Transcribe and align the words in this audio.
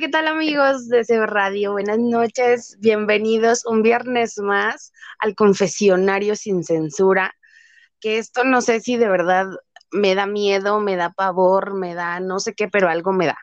¿qué 0.00 0.08
tal 0.08 0.26
amigos 0.26 0.88
de 0.88 1.04
Radio? 1.24 1.70
Buenas 1.70 2.00
noches, 2.00 2.76
bienvenidos 2.80 3.64
un 3.64 3.82
viernes 3.82 4.38
más 4.38 4.92
al 5.20 5.36
confesionario 5.36 6.34
sin 6.34 6.64
censura, 6.64 7.32
que 8.00 8.18
esto 8.18 8.42
no 8.42 8.60
sé 8.60 8.80
si 8.80 8.96
de 8.96 9.08
verdad 9.08 9.46
me 9.92 10.16
da 10.16 10.26
miedo, 10.26 10.80
me 10.80 10.96
da 10.96 11.10
pavor, 11.10 11.74
me 11.74 11.94
da 11.94 12.18
no 12.18 12.40
sé 12.40 12.54
qué, 12.54 12.66
pero 12.66 12.88
algo 12.88 13.12
me 13.12 13.26
da. 13.26 13.38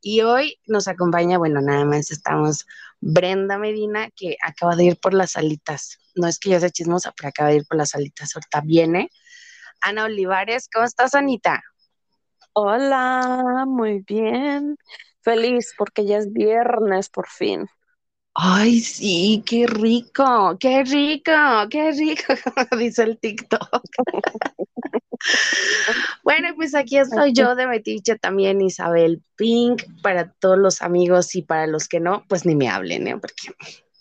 Y 0.00 0.22
hoy 0.22 0.58
nos 0.66 0.88
acompaña, 0.88 1.38
bueno, 1.38 1.60
nada 1.60 1.84
más 1.84 2.10
estamos 2.10 2.66
Brenda 3.00 3.56
Medina, 3.56 4.10
que 4.16 4.36
acaba 4.42 4.74
de 4.74 4.84
ir 4.86 4.98
por 4.98 5.14
las 5.14 5.32
salitas. 5.32 6.00
No 6.16 6.26
es 6.26 6.40
que 6.40 6.50
yo 6.50 6.58
sea 6.58 6.70
chismosa, 6.70 7.12
pero 7.16 7.28
acaba 7.28 7.50
de 7.50 7.56
ir 7.56 7.64
por 7.68 7.78
las 7.78 7.90
salitas, 7.90 8.34
ahorita 8.34 8.60
viene. 8.64 9.08
Ana 9.80 10.06
Olivares, 10.06 10.68
¿cómo 10.72 10.84
estás, 10.84 11.14
Anita? 11.14 11.62
Hola, 12.54 13.66
muy 13.68 14.00
bien. 14.00 14.76
Feliz 15.22 15.72
porque 15.78 16.04
ya 16.04 16.18
es 16.18 16.32
viernes 16.32 17.08
por 17.08 17.28
fin. 17.28 17.68
Ay, 18.34 18.80
sí, 18.80 19.42
qué 19.46 19.66
rico, 19.66 20.56
qué 20.58 20.84
rico, 20.84 21.32
qué 21.70 21.92
rico, 21.92 22.34
dice 22.78 23.02
el 23.02 23.18
TikTok. 23.18 23.82
bueno, 26.24 26.48
pues 26.56 26.74
aquí 26.74 26.96
estoy 26.96 27.34
yo 27.34 27.54
de 27.54 27.66
Metiche 27.66 28.18
también, 28.18 28.62
Isabel 28.62 29.22
Pink, 29.36 29.82
para 30.02 30.32
todos 30.32 30.58
los 30.58 30.80
amigos 30.80 31.34
y 31.34 31.42
para 31.42 31.66
los 31.66 31.88
que 31.88 32.00
no, 32.00 32.24
pues 32.26 32.46
ni 32.46 32.56
me 32.56 32.70
hablen, 32.70 33.06
¿eh? 33.06 33.18
porque 33.18 33.54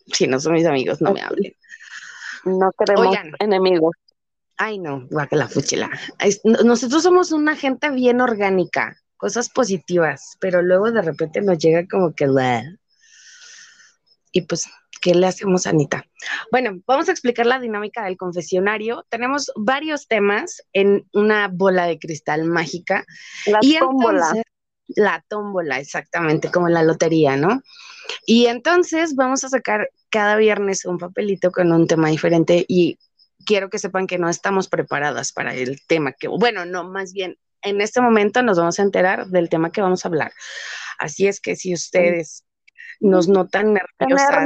si 0.07 0.27
no 0.27 0.39
son 0.39 0.53
mis 0.53 0.65
amigos, 0.65 1.01
no 1.01 1.13
me 1.13 1.21
hablen. 1.21 1.53
No 2.45 2.71
queremos 2.71 3.15
enemigos. 3.39 3.95
Ay, 4.57 4.79
no, 4.79 5.07
que 5.29 5.35
la 5.35 5.49
fuchila. 5.49 5.89
Nosotros 6.63 7.03
somos 7.03 7.31
una 7.31 7.55
gente 7.55 7.89
bien 7.89 8.21
orgánica 8.21 8.95
cosas 9.21 9.49
positivas, 9.49 10.35
pero 10.39 10.63
luego 10.63 10.91
de 10.91 11.03
repente 11.03 11.41
nos 11.41 11.59
llega 11.59 11.85
como 11.87 12.15
que... 12.15 12.27
Y 14.31 14.41
pues, 14.41 14.67
¿qué 14.99 15.13
le 15.13 15.27
hacemos, 15.27 15.67
Anita? 15.67 16.03
Bueno, 16.51 16.81
vamos 16.87 17.07
a 17.07 17.11
explicar 17.11 17.45
la 17.45 17.59
dinámica 17.59 18.03
del 18.03 18.17
confesionario. 18.17 19.05
Tenemos 19.09 19.51
varios 19.55 20.07
temas 20.07 20.63
en 20.73 21.07
una 21.13 21.49
bola 21.49 21.85
de 21.85 21.99
cristal 21.99 22.45
mágica. 22.45 23.05
La 23.45 23.59
y 23.61 23.77
tómbola. 23.77 24.33
la 24.87 25.23
tómbola, 25.27 25.79
exactamente, 25.79 26.49
como 26.49 26.67
en 26.67 26.73
la 26.73 26.81
lotería, 26.81 27.37
¿no? 27.37 27.61
Y 28.25 28.47
entonces 28.47 29.13
vamos 29.13 29.43
a 29.43 29.49
sacar 29.49 29.91
cada 30.09 30.35
viernes 30.35 30.83
un 30.83 30.97
papelito 30.97 31.51
con 31.51 31.71
un 31.71 31.85
tema 31.85 32.09
diferente 32.09 32.65
y 32.67 32.97
quiero 33.45 33.69
que 33.69 33.77
sepan 33.77 34.07
que 34.07 34.17
no 34.17 34.29
estamos 34.29 34.67
preparadas 34.67 35.31
para 35.31 35.53
el 35.53 35.79
tema 35.85 36.11
que, 36.13 36.27
bueno, 36.27 36.65
no, 36.65 36.89
más 36.89 37.13
bien 37.13 37.37
en 37.63 37.81
este 37.81 38.01
momento 38.01 38.41
nos 38.41 38.57
vamos 38.57 38.79
a 38.79 38.83
enterar 38.83 39.27
del 39.27 39.49
tema 39.49 39.71
que 39.71 39.81
vamos 39.81 40.05
a 40.05 40.07
hablar. 40.07 40.31
Así 40.97 41.27
es 41.27 41.39
que 41.39 41.55
si 41.55 41.73
ustedes 41.73 42.45
nos 42.99 43.27
notan 43.27 43.73
nerviosas, 43.73 44.45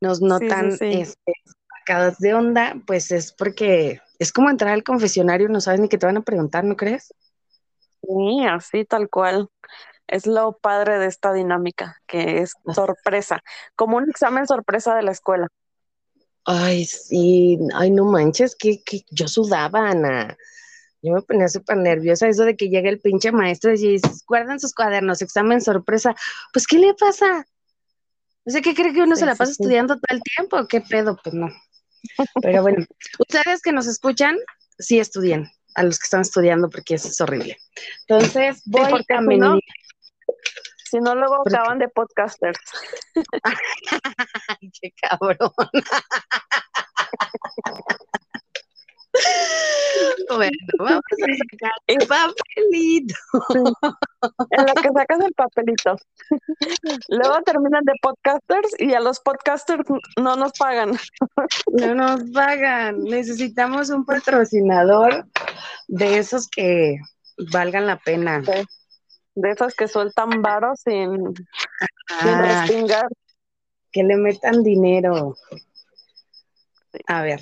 nos 0.00 0.20
notan 0.20 0.70
este, 0.80 1.32
sacadas 1.80 2.18
de 2.18 2.34
onda, 2.34 2.76
pues 2.86 3.10
es 3.10 3.32
porque 3.32 4.00
es 4.18 4.32
como 4.32 4.50
entrar 4.50 4.72
al 4.72 4.84
confesionario, 4.84 5.48
no 5.48 5.60
sabes 5.60 5.80
ni 5.80 5.88
qué 5.88 5.98
te 5.98 6.06
van 6.06 6.16
a 6.16 6.22
preguntar, 6.22 6.64
¿no 6.64 6.76
crees? 6.76 7.12
Sí, 8.02 8.46
así 8.48 8.84
tal 8.84 9.08
cual. 9.08 9.48
Es 10.06 10.26
lo 10.26 10.56
padre 10.56 10.98
de 10.98 11.06
esta 11.06 11.34
dinámica, 11.34 12.00
que 12.06 12.38
es 12.38 12.54
sorpresa, 12.74 13.42
como 13.76 13.98
un 13.98 14.08
examen 14.08 14.46
sorpresa 14.46 14.94
de 14.94 15.02
la 15.02 15.10
escuela. 15.10 15.48
Ay, 16.46 16.86
sí, 16.86 17.58
ay, 17.74 17.90
no 17.90 18.06
manches, 18.06 18.56
que, 18.56 18.82
que 18.82 19.02
yo 19.10 19.28
sudaba, 19.28 19.90
Ana. 19.90 20.34
Yo 21.02 21.14
me 21.14 21.22
ponía 21.22 21.48
súper 21.48 21.76
nerviosa 21.76 22.28
eso 22.28 22.44
de 22.44 22.56
que 22.56 22.68
llegue 22.68 22.88
el 22.88 23.00
pinche 23.00 23.30
maestro 23.30 23.72
y 23.72 23.76
dice, 23.76 24.08
guardan 24.26 24.58
sus 24.58 24.74
cuadernos, 24.74 25.22
examen 25.22 25.60
sorpresa. 25.60 26.14
Pues, 26.52 26.66
¿qué 26.66 26.78
le 26.78 26.94
pasa? 26.94 27.46
O 28.44 28.50
sea, 28.50 28.62
¿qué 28.62 28.74
cree 28.74 28.92
que 28.92 29.02
uno 29.02 29.14
se 29.14 29.26
la 29.26 29.36
pasa 29.36 29.52
estudiando 29.52 29.94
todo 29.94 30.16
el 30.16 30.22
tiempo? 30.22 30.66
¿Qué 30.66 30.80
pedo? 30.80 31.16
Pues 31.22 31.34
no. 31.34 31.48
Pero 32.42 32.62
bueno, 32.62 32.84
ustedes 33.18 33.60
que 33.62 33.72
nos 33.72 33.86
escuchan, 33.86 34.36
sí 34.78 34.98
estudien, 34.98 35.50
a 35.74 35.82
los 35.82 35.98
que 35.98 36.04
están 36.04 36.22
estudiando, 36.22 36.68
porque 36.68 36.94
eso 36.94 37.08
es 37.08 37.20
horrible. 37.20 37.58
Entonces, 38.06 38.62
voy 38.64 38.82
a 38.82 38.88
si 38.88 39.38
no, 39.38 39.58
si 40.90 41.00
no, 41.00 41.14
luego 41.14 41.42
acaban 41.46 41.78
de 41.78 41.88
podcasters. 41.88 42.58
¡Qué 44.80 44.92
cabrón! 45.00 45.52
Bueno, 50.28 50.56
vamos 50.78 51.00
a 51.10 51.26
sacar 51.50 51.72
el 51.86 52.06
papelito. 52.06 53.14
En 54.50 54.66
lo 54.66 54.74
que 54.74 54.88
sacas 54.94 55.20
el 55.20 55.32
papelito. 55.32 55.96
Luego 57.08 57.42
terminan 57.44 57.84
de 57.84 57.92
podcasters 58.02 58.74
y 58.78 58.94
a 58.94 59.00
los 59.00 59.20
podcasters 59.20 59.84
no 60.20 60.36
nos 60.36 60.52
pagan. 60.52 60.98
No 61.68 61.94
nos 61.94 62.30
pagan. 62.30 63.04
Necesitamos 63.04 63.90
un 63.90 64.04
patrocinador 64.04 65.26
de 65.88 66.18
esos 66.18 66.48
que 66.48 66.98
valgan 67.52 67.86
la 67.86 67.98
pena. 67.98 68.42
De 69.34 69.50
esos 69.50 69.74
que 69.74 69.88
sueltan 69.88 70.42
varos 70.42 70.80
sin, 70.84 71.34
ah, 72.10 72.66
Que 73.92 74.02
le 74.02 74.16
metan 74.16 74.62
dinero. 74.62 75.36
A 77.06 77.22
ver, 77.22 77.40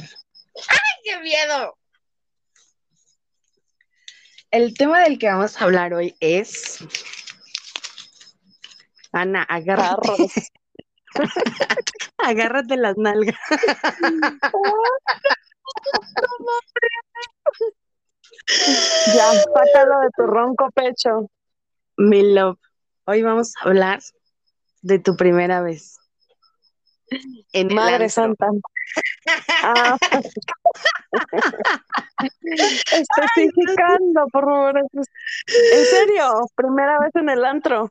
¡Ay, 0.69 0.86
qué 1.07 1.21
miedo! 1.21 1.79
El 4.51 4.75
tema 4.75 5.03
del 5.03 5.19
que 5.19 5.29
vamos 5.29 5.61
a 5.61 5.65
hablar 5.65 5.95
hoy 5.95 6.17
es. 6.21 6.79
Ana, 9.13 9.43
agárrate. 9.45 10.29
agárrate 12.19 12.77
las 12.77 12.97
nalgas. 12.97 13.37
ya, 19.15 19.33
sácalo 19.33 20.01
de 20.01 20.09
tu 20.17 20.27
ronco 20.27 20.71
pecho. 20.73 21.31
Mi 21.97 22.35
love, 22.35 22.59
hoy 23.05 23.23
vamos 23.23 23.55
a 23.57 23.69
hablar 23.69 24.01
de 24.83 24.99
tu 24.99 25.17
primera 25.17 25.61
vez. 25.63 25.99
En 27.53 27.73
Madre 27.75 28.09
Santa. 28.09 28.49
Ah. 29.63 29.99
Especificando, 32.93 34.27
por 34.33 34.45
favor. 34.45 34.79
¿En 34.79 35.85
serio? 35.87 36.49
¿Primera 36.55 36.99
vez 36.99 37.15
en 37.15 37.29
el 37.29 37.45
antro? 37.45 37.91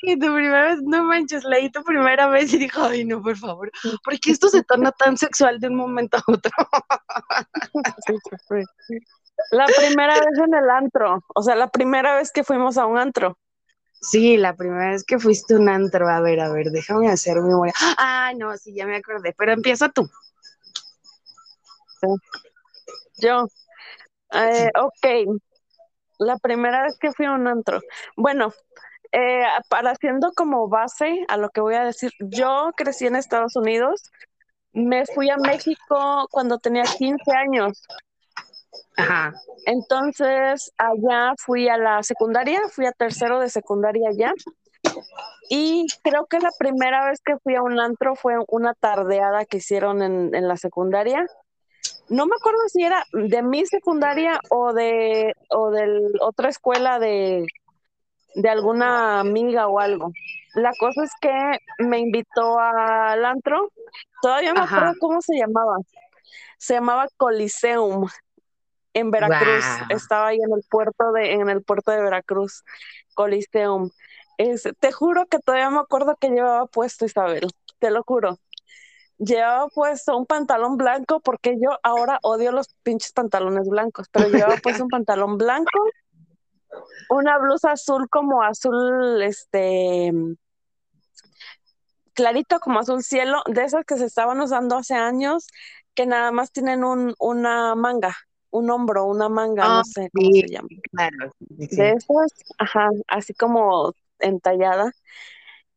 Sí, 0.00 0.18
tu 0.18 0.26
primera 0.26 0.68
vez, 0.68 0.82
no 0.82 1.04
manches, 1.04 1.44
leí 1.44 1.70
tu 1.70 1.82
primera 1.84 2.28
vez 2.28 2.52
y 2.52 2.58
dijo, 2.58 2.82
ay, 2.82 3.04
no, 3.04 3.22
por 3.22 3.36
favor, 3.36 3.70
¿por 4.04 4.18
qué 4.18 4.32
esto 4.32 4.48
se 4.48 4.64
torna 4.64 4.90
tan 4.92 5.16
sexual 5.16 5.60
de 5.60 5.68
un 5.68 5.76
momento 5.76 6.16
a 6.16 6.22
otro? 6.26 6.52
La 9.52 9.66
primera 9.66 10.14
vez 10.14 10.38
en 10.44 10.54
el 10.54 10.68
antro, 10.68 11.22
o 11.32 11.42
sea, 11.42 11.54
la 11.54 11.68
primera 11.68 12.16
vez 12.16 12.32
que 12.32 12.42
fuimos 12.42 12.76
a 12.76 12.86
un 12.86 12.98
antro. 12.98 13.38
Sí, 14.00 14.36
la 14.36 14.54
primera 14.54 14.90
vez 14.90 15.04
que 15.04 15.18
fuiste 15.18 15.54
un 15.54 15.68
antro, 15.68 16.08
a 16.08 16.20
ver, 16.20 16.40
a 16.40 16.50
ver, 16.50 16.70
déjame 16.70 17.08
hacer 17.08 17.40
memoria. 17.40 17.72
Ah, 17.98 18.32
no, 18.36 18.56
sí, 18.56 18.74
ya 18.74 18.86
me 18.86 18.96
acordé, 18.96 19.34
pero 19.36 19.52
empieza 19.52 19.88
tú. 19.88 20.08
Yo, 23.18 23.46
eh, 24.32 24.70
ok, 24.80 25.40
la 26.18 26.36
primera 26.38 26.82
vez 26.82 26.98
que 26.98 27.12
fui 27.12 27.26
a 27.26 27.32
un 27.32 27.46
antro. 27.46 27.80
Bueno, 28.16 28.52
eh, 29.12 29.44
para 29.68 29.92
haciendo 29.92 30.32
como 30.34 30.68
base 30.68 31.24
a 31.28 31.36
lo 31.36 31.48
que 31.50 31.60
voy 31.60 31.74
a 31.74 31.84
decir, 31.84 32.10
yo 32.20 32.70
crecí 32.76 33.06
en 33.06 33.16
Estados 33.16 33.56
Unidos, 33.56 34.02
me 34.72 35.06
fui 35.06 35.30
a 35.30 35.36
México 35.38 36.26
cuando 36.30 36.58
tenía 36.58 36.84
15 36.84 37.32
años. 37.32 37.82
Ajá. 38.96 39.32
Entonces, 39.66 40.72
allá 40.76 41.32
fui 41.38 41.68
a 41.68 41.78
la 41.78 42.02
secundaria, 42.02 42.60
fui 42.70 42.86
a 42.86 42.92
tercero 42.92 43.40
de 43.40 43.48
secundaria 43.48 44.08
allá. 44.10 44.32
Y 45.48 45.86
creo 46.02 46.26
que 46.26 46.38
la 46.40 46.50
primera 46.58 47.08
vez 47.08 47.20
que 47.24 47.38
fui 47.38 47.54
a 47.54 47.62
un 47.62 47.80
antro 47.80 48.14
fue 48.14 48.34
una 48.48 48.74
tardeada 48.74 49.44
que 49.46 49.58
hicieron 49.58 50.02
en, 50.02 50.34
en 50.34 50.48
la 50.48 50.56
secundaria. 50.56 51.24
No 52.08 52.26
me 52.26 52.36
acuerdo 52.36 52.60
si 52.68 52.82
era 52.82 53.04
de 53.12 53.42
mi 53.42 53.66
secundaria 53.66 54.40
o 54.50 54.72
de 54.72 55.34
o 55.50 55.70
de 55.70 56.10
otra 56.20 56.48
escuela 56.48 56.98
de, 56.98 57.46
de 58.34 58.48
alguna 58.48 59.20
amiga 59.20 59.68
o 59.68 59.78
algo. 59.78 60.12
La 60.54 60.72
cosa 60.78 61.04
es 61.04 61.12
que 61.20 61.58
me 61.84 61.98
invitó 61.98 62.58
al 62.58 63.24
antro. 63.24 63.70
Todavía 64.22 64.52
no 64.52 64.60
me 64.60 64.64
acuerdo 64.64 64.92
cómo 65.00 65.20
se 65.20 65.36
llamaba. 65.36 65.76
Se 66.56 66.74
llamaba 66.74 67.08
Coliseum 67.16 68.08
en 68.94 69.10
Veracruz. 69.10 69.64
Estaba 69.90 70.28
ahí 70.28 70.38
en 70.38 70.52
el 70.52 70.62
puerto 70.68 71.12
de, 71.12 71.34
en 71.34 71.48
el 71.48 71.62
puerto 71.62 71.90
de 71.90 72.02
Veracruz, 72.02 72.64
Coliseum. 73.14 73.90
te 74.80 74.92
juro 74.92 75.26
que 75.26 75.38
todavía 75.38 75.70
me 75.70 75.80
acuerdo 75.80 76.16
que 76.16 76.30
llevaba 76.30 76.66
puesto 76.66 77.04
Isabel, 77.04 77.48
te 77.78 77.90
lo 77.90 78.02
juro. 78.02 78.38
Llevaba 79.18 79.68
puesto 79.68 80.16
un 80.16 80.26
pantalón 80.26 80.76
blanco 80.76 81.20
porque 81.20 81.56
yo 81.60 81.78
ahora 81.82 82.18
odio 82.22 82.52
los 82.52 82.68
pinches 82.82 83.12
pantalones 83.12 83.68
blancos, 83.68 84.08
pero 84.10 84.28
llevaba 84.28 84.56
puesto 84.62 84.84
un 84.84 84.90
pantalón 84.90 85.38
blanco 85.38 85.80
una 87.08 87.38
blusa 87.38 87.72
azul 87.72 88.08
como 88.08 88.42
azul, 88.42 89.22
este, 89.22 90.12
clarito 92.12 92.60
como 92.60 92.80
azul 92.80 93.02
cielo, 93.02 93.42
de 93.46 93.64
esas 93.64 93.84
que 93.84 93.96
se 93.96 94.04
estaban 94.04 94.40
usando 94.40 94.76
hace 94.76 94.94
años, 94.94 95.46
que 95.94 96.06
nada 96.06 96.30
más 96.32 96.52
tienen 96.52 96.84
un, 96.84 97.14
una 97.18 97.74
manga, 97.74 98.16
un 98.50 98.70
hombro, 98.70 99.06
una 99.06 99.28
manga, 99.28 99.66
no 99.66 99.80
Ah, 99.80 99.84
sé 99.84 100.10
cómo 100.12 100.30
sí, 100.30 100.40
se 100.42 100.48
llama. 100.48 100.68
Claro. 100.92 101.32
sí, 101.58 101.66
sí. 101.68 101.76
De 101.76 101.90
esas, 101.92 102.32
ajá, 102.58 102.90
así 103.06 103.34
como 103.34 103.92
entallada. 104.18 104.92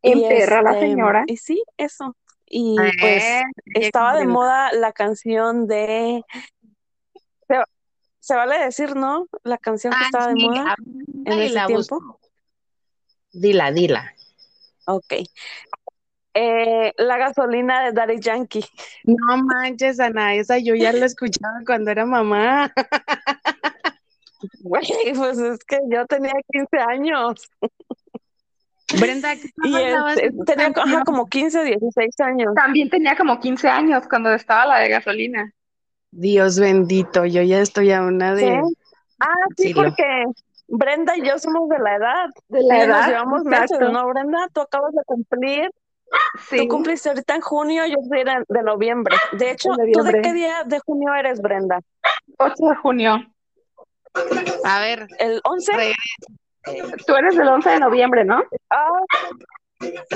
Y 0.04 0.24
En 0.24 0.30
perra 0.30 0.64
la 0.64 0.74
este, 0.74 0.88
señora. 0.88 1.24
Y 1.28 1.38
sí, 1.38 1.64
eso. 1.78 2.16
Y 2.54 2.76
pues 3.00 3.24
Eh, 3.24 3.42
estaba 3.76 4.16
de 4.16 4.26
moda 4.28 4.74
la 4.74 4.92
canción 4.92 5.68
de 5.68 6.24
se, 7.48 7.56
se 8.20 8.36
vale 8.36 8.58
decir, 8.60 8.96
¿no? 8.96 9.28
La 9.44 9.58
canción 9.58 9.94
que 9.94 10.00
Ah, 10.02 10.06
estaba 10.06 10.28
de 10.28 10.36
sí, 10.36 10.46
moda 10.48 10.76
en 11.26 11.40
ese 11.40 11.54
la 11.56 11.66
tiempo. 11.68 11.96
busco. 11.98 12.20
Dila, 13.32 13.72
dila. 13.72 14.14
Ok. 14.86 15.14
Eh, 16.34 16.94
la 16.98 17.18
gasolina 17.18 17.84
de 17.86 17.94
Daddy 17.94 18.20
Yankee. 18.20 18.66
No 19.06 19.38
manches, 19.38 20.00
Ana, 20.02 20.36
esa 20.36 20.58
yo 20.58 20.76
ya 20.76 20.92
la 20.92 21.06
escuchaba 21.06 21.60
cuando 21.66 21.92
era 21.92 22.06
mamá. 22.06 22.72
Güey, 24.62 25.14
pues 25.16 25.38
es 25.38 25.64
que 25.64 25.78
yo 25.90 26.06
tenía 26.08 26.34
15 26.52 26.78
años 26.80 27.48
Brenda, 29.00 29.36
¿qué 29.36 29.50
y 29.64 29.76
este, 29.76 30.28
esa 30.28 30.44
tenía 30.46 30.68
ajá, 30.76 31.04
como 31.06 31.28
15, 31.28 31.64
16 31.64 32.20
años. 32.20 32.54
También 32.56 32.90
tenía 32.90 33.16
como 33.16 33.40
15 33.40 33.68
años 33.70 34.04
cuando 34.10 34.34
estaba 34.34 34.66
la 34.66 34.80
de 34.80 34.90
gasolina. 34.90 35.52
Dios 36.12 36.60
bendito, 36.60 37.26
yo 37.26 37.42
ya 37.42 37.60
estoy 37.62 37.92
a 37.92 38.02
una 38.02 38.36
¿Sí? 38.36 38.46
de 38.46 38.62
Ah, 39.20 39.34
sí, 39.56 39.74
porque 39.74 40.26
Brenda 40.68 41.16
y 41.16 41.26
yo 41.28 41.38
somos 41.38 41.70
de 41.70 41.78
la 41.80 41.96
edad. 41.96 42.30
De 42.50 42.64
la 42.64 42.76
Y 42.84 42.88
nos 42.88 42.98
edad. 42.98 43.08
llevamos 43.08 43.44
meses. 43.44 43.80
¿no, 43.80 44.08
Brenda? 44.08 44.48
Tú 44.54 44.62
acabas 44.62 44.92
de 44.94 45.02
cumplir. 45.06 45.70
Sí. 46.50 46.58
Tú 46.58 46.68
cumpliste 46.68 47.08
ahorita 47.10 47.36
en 47.36 47.42
junio, 47.42 47.86
yo 47.86 47.96
soy 48.10 48.24
de, 48.26 48.44
de 48.50 48.64
noviembre. 48.64 49.16
De 49.34 49.52
hecho, 49.52 49.70
En 49.80 49.92
¿tú 49.94 50.04
de 50.04 50.22
qué 50.22 50.34
día 50.34 50.64
de 50.66 50.80
junio 50.80 51.14
eres, 51.14 51.42
Brenda? 51.42 51.80
8 52.38 52.54
de 52.70 52.76
junio. 52.78 53.26
A 54.66 54.80
ver, 54.82 55.08
¿El 55.20 55.40
11? 55.46 55.72
re- 55.74 55.94
Tú 57.08 57.16
eres 57.16 57.36
del 57.36 57.48
11 57.48 57.70
de 57.70 57.80
noviembre, 57.80 58.26
¿no? 58.26 58.44
Ah, 58.70 58.90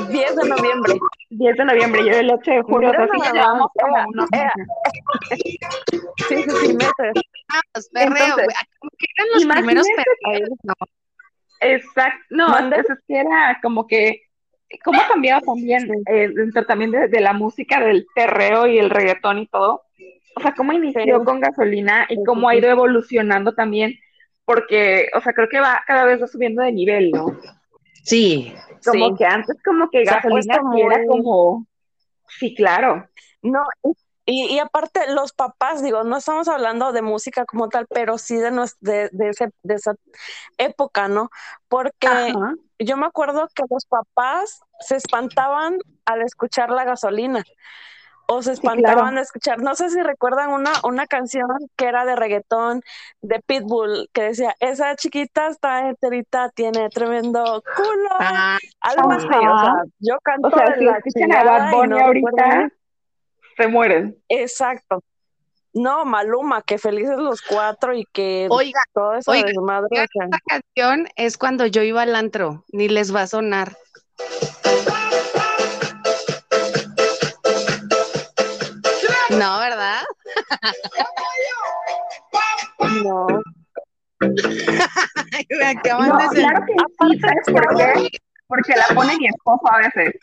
10 0.10 0.36
de 0.36 0.48
noviembre. 0.50 0.94
10 1.32 1.58
de 1.58 1.66
noviembre, 1.66 2.06
yo 2.06 2.12
el 2.12 2.32
8 2.32 2.52
de 2.52 2.62
junio. 2.62 2.90
Mira 2.92 3.04
o 3.04 3.08
sea, 3.08 3.16
sí, 3.20 3.26
ya 3.26 3.34
llevamos 3.34 3.68
como 3.74 3.96
unos 4.10 4.30
meses. 4.32 4.52
Sí, 6.28 6.44
sí, 6.44 6.50
sí, 6.50 6.74
meses. 6.76 6.92
vamos, 7.50 7.90
perreo, 7.92 8.26
Entonces, 8.26 8.46
güey. 8.46 8.92
Eran 9.18 9.28
los 9.34 9.46
primeros 9.46 9.88
perreos, 10.24 10.50
¿no? 10.64 10.74
Exacto. 11.62 12.26
No, 12.30 12.48
¿Mande? 12.50 12.78
es 12.78 12.88
que 13.08 13.20
era 13.20 13.60
como 13.62 13.88
que. 13.88 14.22
¿Cómo 14.84 15.00
ha 15.00 15.08
cambiado 15.08 15.42
también 15.42 15.88
eh, 16.08 16.30
dentro 16.34 16.66
también 16.66 16.92
de, 16.92 17.08
de 17.08 17.22
la 17.22 17.34
música, 17.34 17.80
del 17.80 18.06
perreo 18.16 18.68
y 18.68 18.78
el 18.80 18.90
reggaetón 18.90 19.40
y 19.40 19.48
todo? 19.48 19.84
O 20.36 20.42
sea, 20.42 20.54
cómo 20.54 20.74
inició 20.74 21.02
Sí. 21.20 21.24
con 21.24 21.40
gasolina 21.40 22.06
y 22.10 22.22
cómo 22.26 22.50
ha 22.50 22.56
ido 22.56 22.70
evolucionando 22.70 23.54
también, 23.54 23.94
porque, 24.46 25.10
o 25.16 25.22
sea, 25.22 25.34
creo 25.34 25.50
que 25.50 25.60
va 25.60 25.84
cada 25.86 26.06
vez 26.06 26.22
va 26.22 26.28
subiendo 26.28 26.62
de 26.62 26.72
nivel, 26.72 27.12
¿no? 27.12 27.26
Sí, 28.04 28.56
Como 28.86 29.10
Sí. 29.10 29.16
que 29.18 29.26
antes 29.26 29.58
como 29.64 29.90
que 29.90 30.04
gasolina 30.04 30.60
era 30.78 31.06
como, 31.08 31.66
sí, 32.28 32.54
claro, 32.56 33.08
No, 33.42 33.62
y, 34.28 34.46
y 34.56 34.60
aparte, 34.60 35.12
los 35.14 35.34
papás, 35.34 35.84
digo, 35.84 36.04
no 36.04 36.18
estamos 36.18 36.48
hablando 36.48 36.92
de 36.92 37.02
música 37.04 37.46
como 37.46 37.70
tal, 37.70 37.86
pero 37.90 38.18
sí 38.18 38.36
de, 38.38 38.52
nues- 38.52 38.76
de, 38.80 39.10
de, 39.12 39.30
ese- 39.30 39.52
de 39.64 39.76
esa 39.76 39.94
época, 40.58 41.08
¿no? 41.08 41.30
Porque 41.68 42.08
ajá, 42.08 42.54
yo 42.80 42.98
me 42.98 43.06
acuerdo 43.06 43.48
que 43.54 43.64
los 43.70 43.86
papás 43.86 44.62
se 44.80 44.96
espantaban 44.98 45.78
al 46.06 46.22
escuchar 46.24 46.72
la 46.72 46.84
gasolina. 46.86 47.44
O 48.28 48.42
se 48.42 48.50
sí, 48.56 48.62
espantaban 48.62 48.98
claro, 48.98 49.16
de 49.16 49.22
escuchar, 49.22 49.62
no 49.62 49.76
sé 49.76 49.90
si 49.90 50.02
recuerdan 50.02 50.52
una, 50.52 50.72
una 50.84 51.08
canción 51.08 51.48
que 51.76 51.86
era 51.86 52.06
de 52.06 52.16
reggaetón 52.16 52.82
de 53.22 53.40
Pitbull, 53.46 54.10
que 54.14 54.24
decía, 54.24 54.56
esa 54.60 54.96
chiquita 54.96 55.48
está 55.48 55.90
enterita, 55.90 56.50
tiene 56.50 56.90
tremendo 56.90 57.64
culo, 57.76 58.10
ah, 58.20 58.58
algo 58.82 59.12
así, 59.12 59.28
o 59.28 59.30
sea, 59.30 59.74
yo 60.00 60.18
canto 60.24 60.48
O 60.48 60.52
sea, 60.52 60.70
de 60.70 60.80
si 60.80 60.86
la 60.86 60.98
escuchan 60.98 61.32
a 61.32 61.44
Bad 61.44 61.72
Bunny 61.72 61.90
no 61.90 62.06
ahorita, 62.06 62.70
se 63.58 63.68
mueren. 63.68 64.18
Exacto. 64.30 65.04
No, 65.76 66.06
Maluma, 66.06 66.62
que 66.62 66.78
felices 66.78 67.18
los 67.18 67.42
cuatro 67.42 67.94
y 67.94 68.06
que 68.06 68.48
Oiga, 68.50 68.80
todo 68.94 69.16
eso 69.16 69.30
oiga, 69.30 69.48
desmadre, 69.48 69.88
esta 69.92 70.40
canción 70.48 71.10
es 71.18 71.38
cuando 71.38 71.66
yo 71.66 71.82
iba 71.82 72.02
al 72.02 72.16
antro, 72.16 72.64
ni 72.72 72.88
les 72.88 73.14
va 73.14 73.24
a 73.24 73.28
sonar. 73.28 73.76
No, 79.40 79.60
¿verdad? 79.60 80.02
no. 83.04 83.28
Ay, 85.34 85.46
me 85.50 85.66
acaban 85.66 86.10
No, 86.10 86.18
claro 86.18 86.66
que 86.66 86.74
sí, 86.74 87.20
¿sabes 87.20 87.46
por 87.52 87.78
qué? 87.78 88.10
Porque 88.48 88.74
la 88.76 88.96
pone 88.96 89.18
mi 89.18 89.28
esposo 89.28 89.62
a 89.72 89.78
veces. 89.80 90.14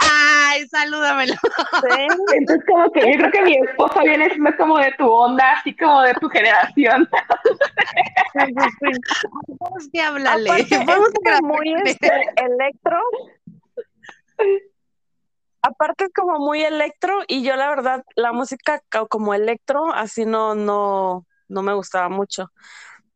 Ay, 0.00 0.66
salúdamelo. 0.68 1.32
Sí, 1.32 2.06
Entonces, 2.34 2.64
como 2.66 2.90
que 2.92 3.00
yo 3.00 3.18
creo 3.18 3.30
que 3.30 3.42
mi 3.42 3.56
esposo 3.56 4.00
viene 4.02 4.28
siendo 4.28 4.54
como 4.56 4.78
de 4.78 4.92
tu 4.98 5.10
onda, 5.10 5.52
así 5.52 5.74
como 5.74 6.02
de 6.02 6.12
tu 6.14 6.28
generación. 6.28 7.08
sí, 8.32 8.40
sí, 8.46 8.68
sí. 8.80 9.24
Vamos 9.58 9.88
que 9.90 10.02
háblale. 10.02 10.66
Vamos 10.86 11.10
a 11.32 11.40
muy 11.42 11.74
este, 11.84 12.10
electro. 12.36 13.00
Aparte 15.66 16.04
es 16.04 16.12
como 16.12 16.38
muy 16.38 16.62
electro 16.62 17.22
y 17.26 17.42
yo 17.42 17.56
la 17.56 17.68
verdad 17.68 18.04
la 18.14 18.32
música 18.32 18.80
ca- 18.88 19.06
como 19.06 19.34
electro 19.34 19.92
así 19.92 20.24
no 20.24 20.54
no 20.54 21.26
no 21.48 21.62
me 21.62 21.74
gustaba 21.74 22.08
mucho. 22.08 22.52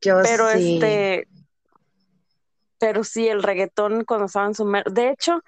Yo 0.00 0.20
Pero 0.22 0.48
sí. 0.50 0.76
este 0.78 1.28
pero 2.78 3.04
sí 3.04 3.28
el 3.28 3.42
reggaetón 3.42 4.04
cuando 4.04 4.24
estaba 4.24 4.46
en 4.46 4.54
su 4.54 4.64
mer- 4.64 4.90
De 4.90 5.10
hecho, 5.10 5.42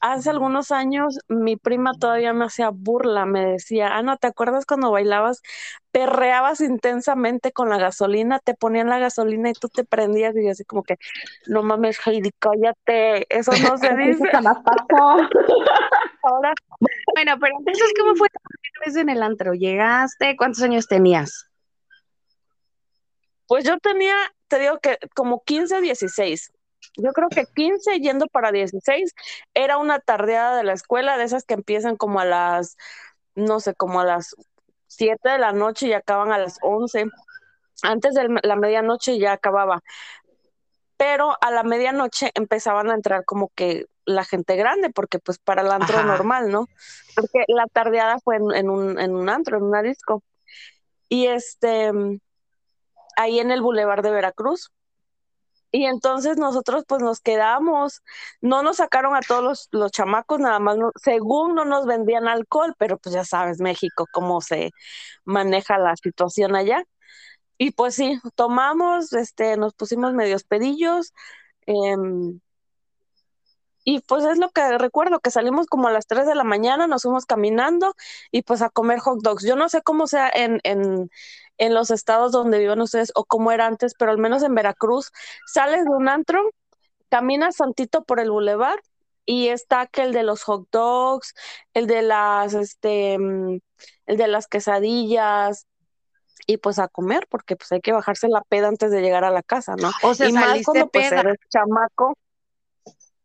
hace 0.00 0.30
algunos 0.30 0.70
años 0.70 1.18
mi 1.26 1.56
prima 1.56 1.92
todavía 1.98 2.32
me 2.32 2.44
hacía 2.44 2.70
burla, 2.72 3.26
me 3.26 3.44
decía, 3.44 3.96
"Ana, 3.96 4.16
¿te 4.16 4.28
acuerdas 4.28 4.66
cuando 4.66 4.92
bailabas, 4.92 5.42
perreabas 5.90 6.60
intensamente 6.60 7.50
con 7.50 7.70
la 7.70 7.78
gasolina, 7.78 8.38
te 8.38 8.54
ponían 8.54 8.88
la 8.88 9.00
gasolina 9.00 9.50
y 9.50 9.54
tú 9.54 9.68
te 9.68 9.82
prendías?" 9.84 10.36
Y 10.36 10.44
yo 10.44 10.52
así 10.52 10.64
como 10.64 10.84
que, 10.84 10.96
"No 11.48 11.64
mames, 11.64 11.98
Heidi, 12.06 12.30
cállate, 12.38 13.26
eso 13.36 13.58
no 13.58 13.76
se 13.78 13.88
Eso 13.90 13.96
dice." 13.96 14.28
jamás 14.30 14.58
pasó. 14.64 15.16
Ahora 16.26 16.52
Bueno, 17.14 17.36
pero 17.40 17.54
entonces, 17.58 17.92
¿cómo 17.98 18.16
fue 18.16 18.28
la 18.32 18.40
primera 18.48 18.80
vez 18.84 18.96
en 18.96 19.08
el 19.08 19.22
antro? 19.22 19.54
¿Llegaste? 19.54 20.36
¿Cuántos 20.36 20.62
años 20.62 20.88
tenías? 20.88 21.46
Pues 23.46 23.64
yo 23.64 23.78
tenía, 23.78 24.16
te 24.48 24.58
digo 24.58 24.78
que 24.80 24.98
como 25.14 25.44
15, 25.44 25.80
16. 25.80 26.52
Yo 26.96 27.12
creo 27.12 27.28
que 27.28 27.44
15 27.54 28.00
yendo 28.00 28.26
para 28.26 28.50
16 28.50 29.14
era 29.54 29.78
una 29.78 30.00
tardeada 30.00 30.56
de 30.56 30.64
la 30.64 30.72
escuela, 30.72 31.16
de 31.16 31.24
esas 31.24 31.44
que 31.44 31.54
empiezan 31.54 31.96
como 31.96 32.18
a 32.18 32.24
las, 32.24 32.76
no 33.36 33.60
sé, 33.60 33.74
como 33.74 34.00
a 34.00 34.04
las 34.04 34.34
7 34.88 35.28
de 35.28 35.38
la 35.38 35.52
noche 35.52 35.86
y 35.86 35.92
acaban 35.92 36.32
a 36.32 36.38
las 36.38 36.58
11. 36.60 37.06
Antes 37.82 38.14
de 38.14 38.28
la 38.42 38.56
medianoche 38.56 39.18
ya 39.18 39.32
acababa, 39.32 39.82
pero 40.96 41.36
a 41.40 41.50
la 41.52 41.62
medianoche 41.62 42.30
empezaban 42.34 42.90
a 42.90 42.94
entrar 42.94 43.24
como 43.24 43.50
que 43.54 43.86
la 44.06 44.24
gente 44.24 44.56
grande, 44.56 44.90
porque 44.90 45.18
pues 45.18 45.38
para 45.38 45.62
el 45.62 45.70
antro 45.70 45.98
Ajá. 45.98 46.06
normal, 46.06 46.50
¿no? 46.50 46.66
Porque 47.14 47.44
la 47.48 47.66
tardeada 47.66 48.18
fue 48.20 48.36
en, 48.36 48.52
en 48.54 48.70
un, 48.70 48.98
en 48.98 49.14
un 49.14 49.28
antro, 49.28 49.58
en 49.58 49.64
una 49.64 49.82
disco. 49.82 50.22
Y 51.08 51.26
este, 51.26 51.92
ahí 53.16 53.38
en 53.40 53.50
el 53.50 53.62
Boulevard 53.62 54.02
de 54.02 54.10
Veracruz. 54.10 54.70
Y 55.72 55.84
entonces 55.84 56.38
nosotros 56.38 56.84
pues 56.86 57.02
nos 57.02 57.20
quedamos, 57.20 58.02
no 58.40 58.62
nos 58.62 58.76
sacaron 58.76 59.14
a 59.14 59.20
todos 59.20 59.42
los, 59.42 59.68
los 59.72 59.90
chamacos, 59.92 60.38
nada 60.40 60.58
más, 60.58 60.78
no- 60.78 60.92
según 60.94 61.54
no 61.54 61.64
nos 61.64 61.84
vendían 61.86 62.28
alcohol, 62.28 62.74
pero 62.78 62.96
pues 62.98 63.14
ya 63.14 63.24
sabes, 63.24 63.60
México, 63.60 64.06
cómo 64.12 64.40
se 64.40 64.70
maneja 65.24 65.76
la 65.78 65.94
situación 65.96 66.54
allá. 66.56 66.82
Y 67.58 67.72
pues 67.72 67.94
sí, 67.96 68.18
tomamos, 68.36 69.12
este, 69.12 69.56
nos 69.56 69.74
pusimos 69.74 70.14
medios 70.14 70.44
pedillos, 70.44 71.12
em, 71.66 72.40
y 73.88 74.00
pues 74.00 74.24
es 74.24 74.38
lo 74.38 74.50
que 74.50 74.78
recuerdo, 74.78 75.20
que 75.20 75.30
salimos 75.30 75.68
como 75.68 75.86
a 75.86 75.92
las 75.92 76.08
3 76.08 76.26
de 76.26 76.34
la 76.34 76.42
mañana, 76.42 76.88
nos 76.88 77.02
fuimos 77.02 77.24
caminando 77.24 77.94
y 78.32 78.42
pues 78.42 78.60
a 78.60 78.68
comer 78.68 78.98
hot 78.98 79.20
dogs. 79.22 79.44
Yo 79.44 79.54
no 79.54 79.68
sé 79.68 79.80
cómo 79.80 80.08
sea 80.08 80.28
en, 80.28 80.58
en, 80.64 81.08
en 81.56 81.72
los 81.72 81.92
estados 81.92 82.32
donde 82.32 82.58
viven 82.58 82.80
ustedes 82.80 83.12
o 83.14 83.24
cómo 83.24 83.52
era 83.52 83.64
antes, 83.66 83.94
pero 83.96 84.10
al 84.10 84.18
menos 84.18 84.42
en 84.42 84.56
Veracruz, 84.56 85.12
sales 85.46 85.84
de 85.84 85.90
un 85.90 86.08
antro, 86.08 86.50
caminas 87.10 87.58
tantito 87.58 88.02
por 88.02 88.18
el 88.18 88.32
bulevar 88.32 88.82
y 89.24 89.50
está 89.50 89.86
que 89.86 90.02
el 90.02 90.12
de 90.12 90.24
los 90.24 90.42
hot 90.42 90.66
dogs, 90.72 91.32
el 91.72 91.86
de 91.86 92.02
las, 92.02 92.54
este, 92.54 93.18
mm, 93.20 93.60
el 94.06 94.16
de 94.16 94.26
las 94.26 94.48
quesadillas, 94.48 95.68
y 96.48 96.56
pues 96.56 96.80
a 96.80 96.88
comer, 96.88 97.28
porque 97.30 97.54
pues 97.54 97.70
hay 97.70 97.80
que 97.80 97.92
bajarse 97.92 98.26
la 98.26 98.42
peda 98.42 98.66
antes 98.66 98.90
de 98.90 99.00
llegar 99.00 99.22
a 99.22 99.30
la 99.30 99.44
casa, 99.44 99.76
¿no? 99.76 99.90
O 100.02 100.14
sea, 100.14 100.28
y 100.28 100.32
más 100.32 100.62
cuando 100.64 100.88
pues 100.88 101.10
eres 101.12 101.36
chamaco, 101.50 102.16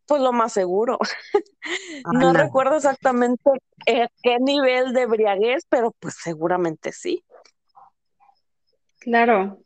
pues 0.06 0.22
lo 0.22 0.34
más 0.34 0.54
seguro. 0.54 0.98
no 2.14 2.30
Ana. 2.30 2.44
recuerdo 2.44 2.78
exactamente 2.78 3.52
eh, 3.86 4.08
qué 4.22 4.38
nivel 4.40 4.94
de 4.94 5.02
embriaguez, 5.04 5.66
pero 5.70 5.92
pues 6.00 6.16
seguramente 6.22 6.92
sí. 6.92 7.24
Claro. 9.00 9.60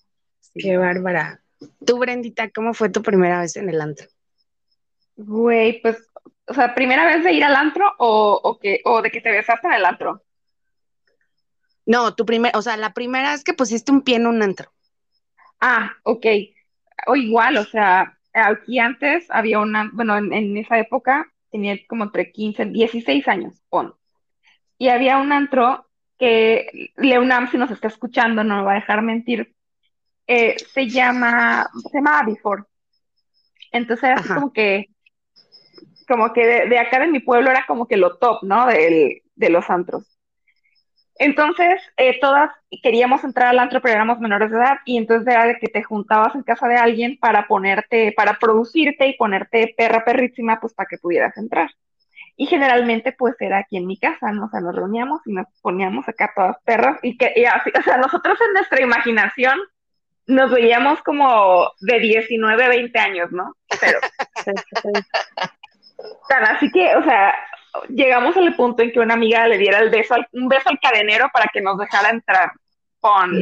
Qué 0.53 0.77
bárbara. 0.77 1.41
Tú, 1.85 1.97
Brendita, 1.97 2.49
¿cómo 2.49 2.73
fue 2.73 2.89
tu 2.89 3.01
primera 3.01 3.41
vez 3.41 3.55
en 3.57 3.69
el 3.69 3.81
antro? 3.81 4.07
Güey, 5.17 5.81
pues, 5.81 5.97
o 6.47 6.53
sea, 6.53 6.73
¿primera 6.75 7.05
vez 7.05 7.23
de 7.23 7.33
ir 7.33 7.43
al 7.43 7.55
antro 7.55 7.91
o, 7.97 8.39
o 8.43 8.59
que, 8.59 8.81
o 8.85 9.01
de 9.01 9.11
que 9.11 9.21
te 9.21 9.31
besaste 9.31 9.67
en 9.67 9.73
el 9.73 9.85
antro? 9.85 10.23
No, 11.85 12.15
tu 12.15 12.25
primer, 12.25 12.55
o 12.55 12.61
sea, 12.61 12.77
la 12.77 12.93
primera 12.93 13.31
vez 13.31 13.43
que 13.43 13.53
pusiste 13.53 13.91
un 13.91 14.01
pie 14.01 14.15
en 14.15 14.27
un 14.27 14.41
antro. 14.41 14.71
Ah, 15.61 15.91
ok. 16.03 16.25
O 17.07 17.15
igual, 17.15 17.57
o 17.57 17.65
sea, 17.65 18.17
aquí 18.35 18.79
antes 18.79 19.25
había 19.31 19.59
una, 19.59 19.89
bueno, 19.93 20.17
en, 20.17 20.33
en 20.33 20.57
esa 20.57 20.79
época 20.79 21.27
tenía 21.51 21.77
como 21.87 22.05
entre 22.05 22.31
15, 22.31 22.65
16 22.65 23.27
años, 23.27 23.61
pon. 23.69 23.95
Y 24.77 24.89
había 24.89 25.17
un 25.19 25.31
antro 25.33 25.87
que 26.19 26.91
Leonam, 26.97 27.49
si 27.51 27.57
nos 27.57 27.71
está 27.71 27.87
escuchando, 27.89 28.43
no 28.43 28.57
me 28.57 28.63
va 28.63 28.73
a 28.73 28.75
dejar 28.75 29.01
mentir, 29.03 29.55
eh, 30.27 30.55
se 30.73 30.87
llama, 30.89 31.69
se 31.91 31.97
llama 31.97 32.23
Before. 32.25 32.63
Entonces 33.71 34.03
era 34.05 34.15
así 34.15 34.29
como 34.29 34.51
que, 34.53 34.87
como 36.07 36.33
que 36.33 36.45
de, 36.45 36.69
de 36.69 36.79
acá 36.79 36.99
de 36.99 37.07
mi 37.07 37.19
pueblo 37.19 37.49
era 37.49 37.65
como 37.67 37.87
que 37.87 37.97
lo 37.97 38.17
top, 38.17 38.43
¿no? 38.43 38.67
Del- 38.67 39.21
de 39.35 39.49
los 39.49 39.69
antros. 39.69 40.14
Entonces, 41.17 41.81
eh, 41.95 42.19
todas 42.19 42.51
queríamos 42.83 43.23
entrar 43.23 43.47
al 43.47 43.59
antro, 43.59 43.81
pero 43.81 43.95
éramos 43.95 44.19
menores 44.19 44.51
de 44.51 44.57
edad, 44.57 44.77
y 44.85 44.97
entonces 44.97 45.27
era 45.27 45.45
de 45.45 45.57
que 45.57 45.67
te 45.67 45.81
juntabas 45.81 46.35
en 46.35 46.43
casa 46.43 46.67
de 46.67 46.75
alguien 46.75 47.17
para 47.17 47.47
ponerte, 47.47 48.13
para 48.17 48.37
producirte 48.37 49.07
y 49.07 49.15
ponerte 49.15 49.73
perra 49.77 50.03
perrísima, 50.03 50.59
pues 50.59 50.73
para 50.73 50.87
que 50.87 50.97
pudieras 50.97 51.37
entrar. 51.37 51.69
Y 52.35 52.47
generalmente, 52.47 53.13
pues 53.13 53.35
era 53.39 53.59
aquí 53.59 53.77
en 53.77 53.87
mi 53.87 53.97
casa, 53.97 54.31
¿no? 54.33 54.45
O 54.45 54.49
sea, 54.49 54.59
nos 54.59 54.75
reuníamos 54.75 55.21
y 55.25 55.31
nos 55.31 55.47
poníamos 55.61 56.05
acá 56.09 56.33
todas 56.35 56.57
perras, 56.65 56.99
y 57.01 57.17
que, 57.17 57.31
y 57.35 57.45
así, 57.45 57.71
o 57.77 57.81
sea, 57.81 57.97
nosotros 57.97 58.37
en 58.45 58.53
nuestra 58.53 58.81
imaginación 58.81 59.57
nos 60.27 60.51
veíamos 60.51 61.01
como 61.03 61.71
de 61.79 61.99
19, 61.99 62.67
20 62.67 62.99
años, 62.99 63.31
¿no? 63.31 63.55
Pero. 63.79 63.99
Tan 66.27 66.43
así 66.43 66.69
que, 66.71 66.95
o 66.95 67.03
sea, 67.03 67.33
llegamos 67.89 68.35
al 68.37 68.55
punto 68.55 68.83
en 68.83 68.91
que 68.91 68.99
una 68.99 69.13
amiga 69.15 69.47
le 69.47 69.57
diera 69.57 69.79
el 69.79 69.89
beso 69.89 70.13
al- 70.15 70.27
un 70.33 70.47
beso 70.47 70.69
al 70.69 70.79
cadenero 70.79 71.29
para 71.33 71.47
que 71.53 71.61
nos 71.61 71.77
dejara 71.77 72.09
entrar. 72.09 72.51
Ponle. 72.99 73.41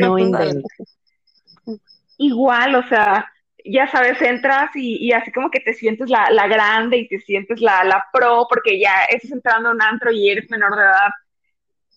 No. 1.65 1.73
Igual, 2.17 2.75
o 2.75 2.83
sea, 2.87 3.29
ya 3.65 3.87
sabes, 3.87 4.21
entras 4.21 4.71
y, 4.75 4.97
y 5.05 5.13
así 5.13 5.31
como 5.31 5.49
que 5.49 5.59
te 5.61 5.73
sientes 5.73 6.09
la, 6.09 6.29
la 6.29 6.47
grande 6.47 6.97
y 6.97 7.07
te 7.07 7.19
sientes 7.19 7.59
la, 7.61 7.83
la 7.83 8.05
pro 8.11 8.45
porque 8.49 8.79
ya 8.79 9.03
estás 9.09 9.31
entrando 9.31 9.69
a 9.69 9.71
un 9.71 9.81
antro 9.81 10.11
y 10.11 10.29
eres 10.29 10.49
menor 10.49 10.75
de 10.75 10.81
edad. 10.83 11.09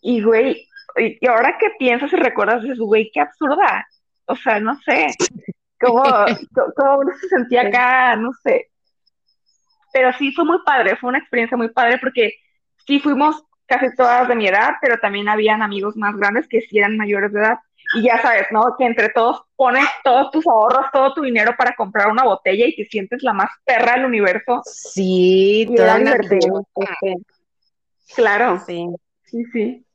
Y, 0.01 0.23
güey, 0.23 0.67
y, 0.97 1.27
ahora 1.27 1.57
que 1.59 1.71
piensas 1.79 2.13
y 2.13 2.17
recuerdas, 2.17 2.63
dices, 2.63 2.79
güey, 2.79 3.11
qué 3.13 3.21
absurda. 3.21 3.87
O 4.27 4.37
sea, 4.37 4.61
no 4.61 4.79
sé, 4.81 5.09
cómo, 5.81 6.03
cómo 6.77 6.99
uno 6.99 7.13
se 7.21 7.29
sentía 7.29 7.63
acá, 7.63 8.17
no 8.17 8.31
sé. 8.43 8.71
Pero 9.97 10.13
sí 10.13 10.31
fue 10.33 10.45
muy 10.45 10.59
padre, 10.63 10.95
fue 10.97 11.09
una 11.09 11.19
experiencia 11.21 11.57
muy 11.57 11.71
padre 11.71 11.97
porque 11.99 12.35
sí 12.87 13.01
fuimos 13.01 13.43
casi 13.65 13.87
todas 13.97 14.29
de 14.29 14.35
mi 14.35 14.47
edad, 14.47 14.73
pero 14.83 14.99
también 14.99 15.27
habían 15.27 15.63
amigos 15.63 15.97
más 15.97 16.15
grandes 16.15 16.47
que 16.49 16.61
sí 16.61 16.77
eran 16.77 16.99
mayores 16.99 17.33
de 17.33 17.41
edad. 17.41 17.59
Y 17.95 18.03
ya 18.03 18.21
sabes, 18.21 18.47
¿no? 18.51 18.75
Que 18.77 18.85
entre 18.85 19.09
todos 19.09 19.41
pones 19.57 19.87
todos 20.05 20.31
tus 20.33 20.47
ahorros, 20.47 20.85
todo 20.93 21.15
tu 21.15 21.23
dinero 21.23 21.55
para 21.57 21.75
comprar 21.75 22.09
una 22.11 22.25
botella 22.25 22.67
y 22.67 22.77
te 22.77 22.85
sientes 22.85 23.23
la 23.23 23.33
más 23.33 23.49
perra 23.65 23.95
del 23.95 24.05
universo. 24.05 24.61
Sí, 24.67 25.67
toda 25.75 25.97
una. 25.97 26.19
Claro, 28.15 28.61
Sí. 28.67 28.87
sí, 29.25 29.45
sí. 29.47 29.87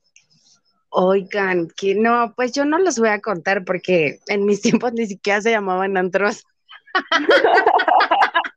Oigan, 0.88 1.68
que 1.76 1.94
no, 1.94 2.32
pues 2.34 2.50
yo 2.50 2.64
no 2.64 2.80
los 2.80 2.98
voy 2.98 3.10
a 3.10 3.20
contar 3.20 3.64
porque 3.64 4.18
en 4.26 4.46
mis 4.46 4.62
tiempos 4.62 4.94
ni 4.94 5.06
siquiera 5.06 5.40
se 5.40 5.52
llamaban 5.52 5.96
antros. 5.96 6.44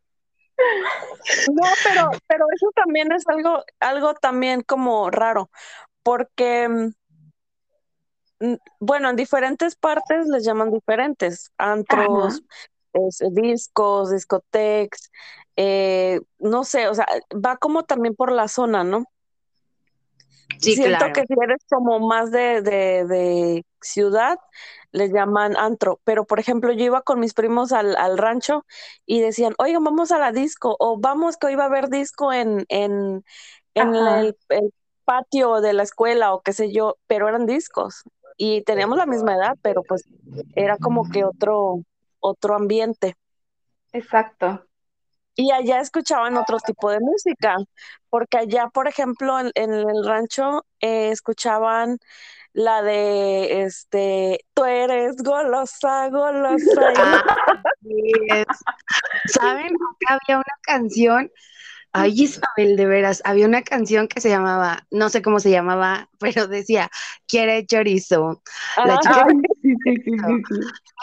No, 1.53 1.63
pero, 1.83 2.09
pero 2.27 2.45
eso 2.55 2.69
también 2.75 3.11
es 3.11 3.27
algo, 3.27 3.63
algo 3.79 4.13
también 4.15 4.61
como 4.61 5.09
raro, 5.09 5.49
porque, 6.03 6.91
mm, 8.39 8.55
bueno, 8.79 9.09
en 9.09 9.15
diferentes 9.15 9.75
partes 9.75 10.27
les 10.27 10.45
llaman 10.45 10.71
diferentes, 10.71 11.51
antros, 11.57 12.43
es- 12.93 13.21
discos, 13.31 14.11
discoteques, 14.11 15.11
eh, 15.55 16.21
no 16.39 16.63
sé, 16.63 16.87
o 16.87 16.93
sea, 16.93 17.07
va 17.33 17.57
como 17.57 17.83
también 17.83 18.15
por 18.15 18.31
la 18.31 18.47
zona, 18.47 18.83
¿no? 18.83 19.05
Sí, 20.59 20.75
Siento 20.75 20.97
claro. 20.97 21.13
que 21.13 21.25
si 21.25 21.33
eres 21.41 21.59
como 21.69 21.99
más 21.99 22.31
de, 22.31 22.61
de, 22.61 23.05
de 23.05 23.65
ciudad, 23.81 24.37
les 24.91 25.11
llaman 25.11 25.57
antro. 25.57 25.99
Pero, 26.03 26.25
por 26.25 26.39
ejemplo, 26.39 26.71
yo 26.71 26.85
iba 26.85 27.01
con 27.01 27.19
mis 27.19 27.33
primos 27.33 27.71
al, 27.71 27.95
al 27.97 28.17
rancho 28.17 28.65
y 29.05 29.19
decían, 29.21 29.53
oigan, 29.57 29.83
vamos 29.83 30.11
a 30.11 30.17
la 30.19 30.31
disco, 30.31 30.75
o 30.79 30.97
vamos 30.99 31.37
que 31.37 31.47
hoy 31.47 31.55
va 31.55 31.63
a 31.63 31.67
haber 31.67 31.89
disco 31.89 32.31
en, 32.33 32.65
en, 32.69 33.23
en 33.73 33.95
el, 33.95 34.37
el 34.49 34.73
patio 35.03 35.61
de 35.61 35.73
la 35.73 35.83
escuela 35.83 36.33
o 36.33 36.41
qué 36.41 36.53
sé 36.53 36.71
yo, 36.71 36.97
pero 37.07 37.27
eran 37.27 37.45
discos. 37.45 38.03
Y 38.37 38.63
teníamos 38.63 38.97
la 38.97 39.05
misma 39.05 39.35
edad, 39.35 39.55
pero 39.61 39.83
pues 39.83 40.03
era 40.55 40.77
como 40.77 41.09
que 41.09 41.23
otro, 41.23 41.81
otro 42.19 42.55
ambiente. 42.55 43.15
Exacto. 43.93 44.67
Y 45.35 45.51
allá 45.51 45.81
escuchaban 45.81 46.37
otro 46.37 46.57
tipo 46.59 46.89
de 46.89 46.99
música, 46.99 47.57
porque 48.09 48.37
allá, 48.37 48.67
por 48.67 48.87
ejemplo, 48.87 49.39
en, 49.39 49.51
en 49.55 49.73
el 49.73 50.05
rancho 50.05 50.65
eh, 50.79 51.09
escuchaban 51.11 51.99
la 52.53 52.81
de, 52.81 53.63
este, 53.63 54.39
tú 54.53 54.63
eres 54.63 55.17
golosa, 55.17 56.09
golosa. 56.09 56.93
Ah. 58.31 58.43
¿Saben? 59.27 59.71
Había 60.07 60.37
una 60.37 60.57
canción. 60.61 61.31
Ay, 61.97 62.13
Isabel, 62.23 62.75
de 62.75 62.85
veras, 62.85 63.21
había 63.25 63.45
una 63.47 63.61
canción 63.63 64.07
que 64.07 64.19
se 64.21 64.29
llamaba, 64.29 64.85
no 64.91 65.09
sé 65.09 65.21
cómo 65.21 65.39
se 65.39 65.49
llamaba, 65.49 66.09
pero 66.19 66.47
decía, 66.47 66.89
quiere 67.27 67.65
chorizo. 67.65 68.41
La 68.85 68.99
chica. 68.99 69.25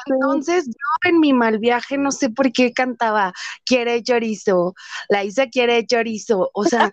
Entonces 0.07 0.67
yo 0.67 1.11
en 1.11 1.21
mi 1.21 1.33
mal 1.33 1.59
viaje 1.59 1.97
no 1.99 2.11
sé 2.13 2.31
por 2.31 2.53
qué 2.53 2.73
cantaba 2.73 3.33
quiere 3.65 4.03
chorizo, 4.03 4.75
la 5.09 5.25
Isa 5.25 5.47
quiere 5.49 5.87
chorizo, 5.87 6.51
o 6.55 6.65
sea, 6.65 6.91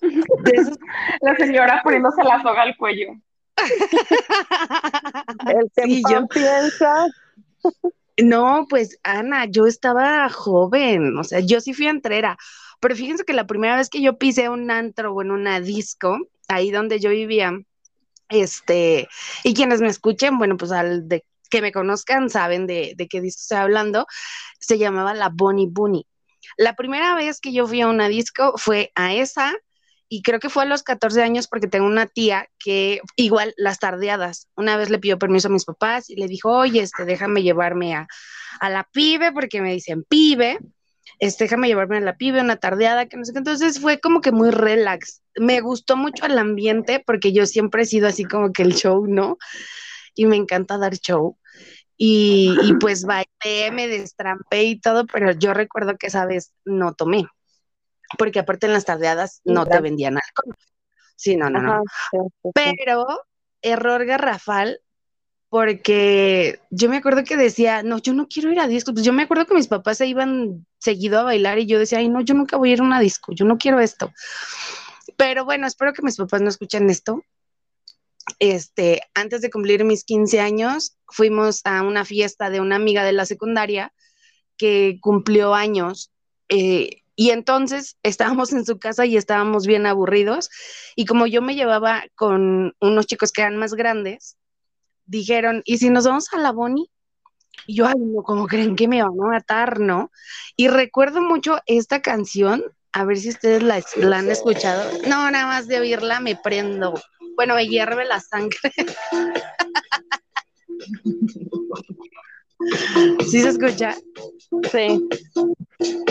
La 1.20 1.34
señora 1.36 1.80
poniéndose 1.82 2.22
la 2.22 2.40
soga 2.42 2.62
al 2.62 2.76
cuello. 2.76 3.08
el 5.48 5.70
que 5.74 5.82
Sí, 5.82 6.04
yo- 6.08 6.26
piensa. 6.28 7.06
no, 8.22 8.66
pues 8.68 8.98
Ana, 9.02 9.46
yo 9.46 9.66
estaba 9.66 10.28
joven, 10.28 11.16
o 11.18 11.24
sea, 11.24 11.40
yo 11.40 11.60
sí 11.60 11.74
fui 11.74 11.86
entrera, 11.88 12.36
pero 12.80 12.96
fíjense 12.96 13.24
que 13.24 13.32
la 13.32 13.46
primera 13.46 13.76
vez 13.76 13.88
que 13.88 14.02
yo 14.02 14.18
pisé 14.18 14.48
un 14.48 14.70
antro 14.70 15.12
o 15.12 15.22
en 15.22 15.30
una 15.30 15.60
disco, 15.60 16.18
ahí 16.48 16.70
donde 16.70 17.00
yo 17.00 17.10
vivía, 17.10 17.52
este, 18.28 19.08
y 19.44 19.54
quienes 19.54 19.80
me 19.80 19.88
escuchen, 19.88 20.38
bueno, 20.38 20.56
pues 20.56 20.72
al 20.72 21.08
de 21.08 21.24
que 21.50 21.62
me 21.62 21.72
conozcan 21.72 22.28
saben 22.30 22.66
de, 22.66 22.92
de 22.96 23.08
qué 23.08 23.20
disco 23.20 23.40
estoy 23.40 23.58
hablando, 23.58 24.06
se 24.60 24.78
llamaba 24.78 25.14
la 25.14 25.30
Bonnie 25.32 25.68
Bunny. 25.70 26.06
La 26.56 26.74
primera 26.74 27.14
vez 27.14 27.40
que 27.40 27.52
yo 27.52 27.66
fui 27.66 27.80
a 27.80 27.88
una 27.88 28.08
disco 28.08 28.54
fue 28.56 28.92
a 28.94 29.14
esa 29.14 29.54
y 30.08 30.22
creo 30.22 30.40
que 30.40 30.48
fue 30.48 30.62
a 30.62 30.66
los 30.66 30.82
14 30.82 31.22
años 31.22 31.48
porque 31.48 31.68
tengo 31.68 31.86
una 31.86 32.06
tía 32.06 32.48
que 32.58 33.00
igual 33.16 33.54
las 33.56 33.78
tardeadas, 33.78 34.48
una 34.56 34.76
vez 34.76 34.90
le 34.90 34.98
pidió 34.98 35.18
permiso 35.18 35.48
a 35.48 35.52
mis 35.52 35.64
papás 35.64 36.08
y 36.10 36.16
le 36.16 36.28
dijo, 36.28 36.50
oye, 36.50 36.80
este, 36.80 37.04
déjame 37.04 37.42
llevarme 37.42 37.94
a, 37.94 38.08
a 38.60 38.70
la 38.70 38.84
pibe 38.84 39.32
porque 39.32 39.60
me 39.60 39.72
dicen 39.72 40.04
pibe, 40.04 40.58
este, 41.18 41.44
déjame 41.44 41.68
llevarme 41.68 41.98
a 41.98 42.00
la 42.00 42.16
pibe, 42.16 42.40
una 42.40 42.56
tardeada, 42.56 43.06
que 43.06 43.16
no 43.16 43.24
sé 43.24 43.32
qué. 43.32 43.38
Entonces 43.38 43.80
fue 43.80 44.00
como 44.00 44.20
que 44.20 44.32
muy 44.32 44.50
relax. 44.50 45.22
Me 45.36 45.60
gustó 45.60 45.96
mucho 45.96 46.26
el 46.26 46.38
ambiente 46.38 47.02
porque 47.04 47.32
yo 47.32 47.46
siempre 47.46 47.82
he 47.82 47.86
sido 47.86 48.08
así 48.08 48.24
como 48.24 48.52
que 48.52 48.62
el 48.62 48.74
show, 48.74 49.06
¿no? 49.06 49.38
Y 50.14 50.26
me 50.26 50.36
encanta 50.36 50.78
dar 50.78 50.94
show. 50.94 51.38
Y, 51.96 52.56
y 52.62 52.74
pues 52.74 53.04
bailé, 53.04 53.72
me 53.72 53.88
destrampé 53.88 54.62
y 54.62 54.80
todo, 54.80 55.06
pero 55.06 55.32
yo 55.32 55.52
recuerdo 55.52 55.96
que 55.98 56.06
esa 56.06 56.26
vez 56.26 56.52
no 56.64 56.94
tomé, 56.94 57.26
porque 58.16 58.38
aparte 58.38 58.66
en 58.66 58.72
las 58.72 58.84
tardeadas 58.84 59.40
no 59.44 59.66
te 59.66 59.80
vendían 59.80 60.14
alcohol. 60.14 60.54
Sí, 61.16 61.36
no, 61.36 61.50
no, 61.50 61.60
no. 61.60 61.72
Ajá, 61.72 61.82
sí, 62.12 62.18
sí, 62.20 62.50
sí. 62.54 62.72
Pero 62.76 63.04
error 63.62 64.04
garrafal, 64.04 64.80
porque 65.50 66.60
yo 66.70 66.88
me 66.90 66.98
acuerdo 66.98 67.24
que 67.24 67.36
decía, 67.36 67.82
no, 67.82 67.98
yo 67.98 68.12
no 68.12 68.28
quiero 68.28 68.52
ir 68.52 68.60
a 68.60 68.68
discos. 68.68 68.94
Pues 68.94 69.06
yo 69.06 69.12
me 69.12 69.22
acuerdo 69.22 69.46
que 69.46 69.54
mis 69.54 69.68
papás 69.68 69.98
se 69.98 70.06
iban 70.06 70.66
seguido 70.78 71.20
a 71.20 71.24
bailar 71.24 71.58
y 71.58 71.66
yo 71.66 71.78
decía, 71.78 71.98
ay, 71.98 72.08
no, 72.08 72.20
yo 72.20 72.34
nunca 72.34 72.56
voy 72.56 72.70
a 72.70 72.72
ir 72.74 72.80
a 72.80 72.84
una 72.84 73.00
disco, 73.00 73.32
yo 73.32 73.44
no 73.44 73.56
quiero 73.56 73.80
esto. 73.80 74.12
Pero 75.16 75.44
bueno, 75.44 75.66
espero 75.66 75.92
que 75.92 76.02
mis 76.02 76.16
papás 76.16 76.42
no 76.42 76.48
escuchen 76.48 76.90
esto. 76.90 77.22
este, 78.40 79.00
antes 79.14 79.40
de 79.40 79.50
cumplir 79.50 79.84
mis 79.84 80.04
15 80.04 80.40
años, 80.40 80.96
fuimos 81.08 81.62
a 81.64 81.82
una 81.82 82.04
fiesta 82.04 82.50
de 82.50 82.60
una 82.60 82.76
amiga 82.76 83.02
de 83.04 83.12
la 83.12 83.24
secundaria 83.26 83.92
que 84.58 84.98
cumplió 85.00 85.54
años. 85.54 86.12
Eh, 86.50 87.02
y 87.16 87.30
entonces 87.30 87.96
estábamos 88.02 88.52
en 88.52 88.64
su 88.66 88.78
casa 88.78 89.06
y 89.06 89.16
estábamos 89.16 89.66
bien 89.66 89.86
aburridos. 89.86 90.50
Y 90.94 91.06
como 91.06 91.26
yo 91.26 91.42
me 91.42 91.54
llevaba 91.54 92.04
con 92.14 92.74
unos 92.80 93.06
chicos 93.06 93.32
que 93.32 93.40
eran 93.40 93.56
más 93.56 93.74
grandes, 93.74 94.36
dijeron, 95.08 95.62
¿y 95.64 95.78
si 95.78 95.90
nos 95.90 96.06
vamos 96.06 96.32
a 96.32 96.38
la 96.38 96.52
Boni? 96.52 96.88
Y 97.66 97.76
yo, 97.76 97.86
ay, 97.86 97.94
no, 97.98 98.22
como 98.22 98.46
creen 98.46 98.76
que 98.76 98.86
me 98.86 99.02
van 99.02 99.20
a 99.20 99.26
matar, 99.26 99.80
¿no? 99.80 100.12
Y 100.56 100.68
recuerdo 100.68 101.20
mucho 101.20 101.58
esta 101.66 102.00
canción, 102.00 102.62
a 102.92 103.04
ver 103.04 103.18
si 103.18 103.30
ustedes 103.30 103.62
la, 103.62 103.82
la 103.96 104.18
han 104.18 104.30
escuchado. 104.30 104.90
No, 105.08 105.30
nada 105.30 105.46
más 105.46 105.66
de 105.66 105.80
oírla 105.80 106.20
me 106.20 106.36
prendo. 106.36 106.94
Bueno, 107.34 107.56
me 107.56 107.66
hierve 107.66 108.04
la 108.04 108.20
sangre. 108.20 108.72
¿Sí 113.28 113.40
se 113.40 113.48
escucha? 113.48 113.96
Sí. 114.72 115.08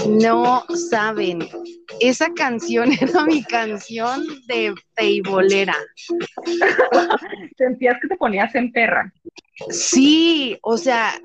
No 0.07 0.65
saben. 0.89 1.47
Esa 1.99 2.33
canción 2.33 2.91
era 3.01 3.25
mi 3.25 3.43
canción 3.43 4.23
de 4.47 4.73
teibolera. 4.95 5.75
Sentías 7.57 7.97
que 8.01 8.07
te 8.07 8.17
ponías 8.17 8.53
en 8.55 8.71
perra. 8.71 9.11
Sí, 9.69 10.57
o 10.61 10.77
sea, 10.77 11.19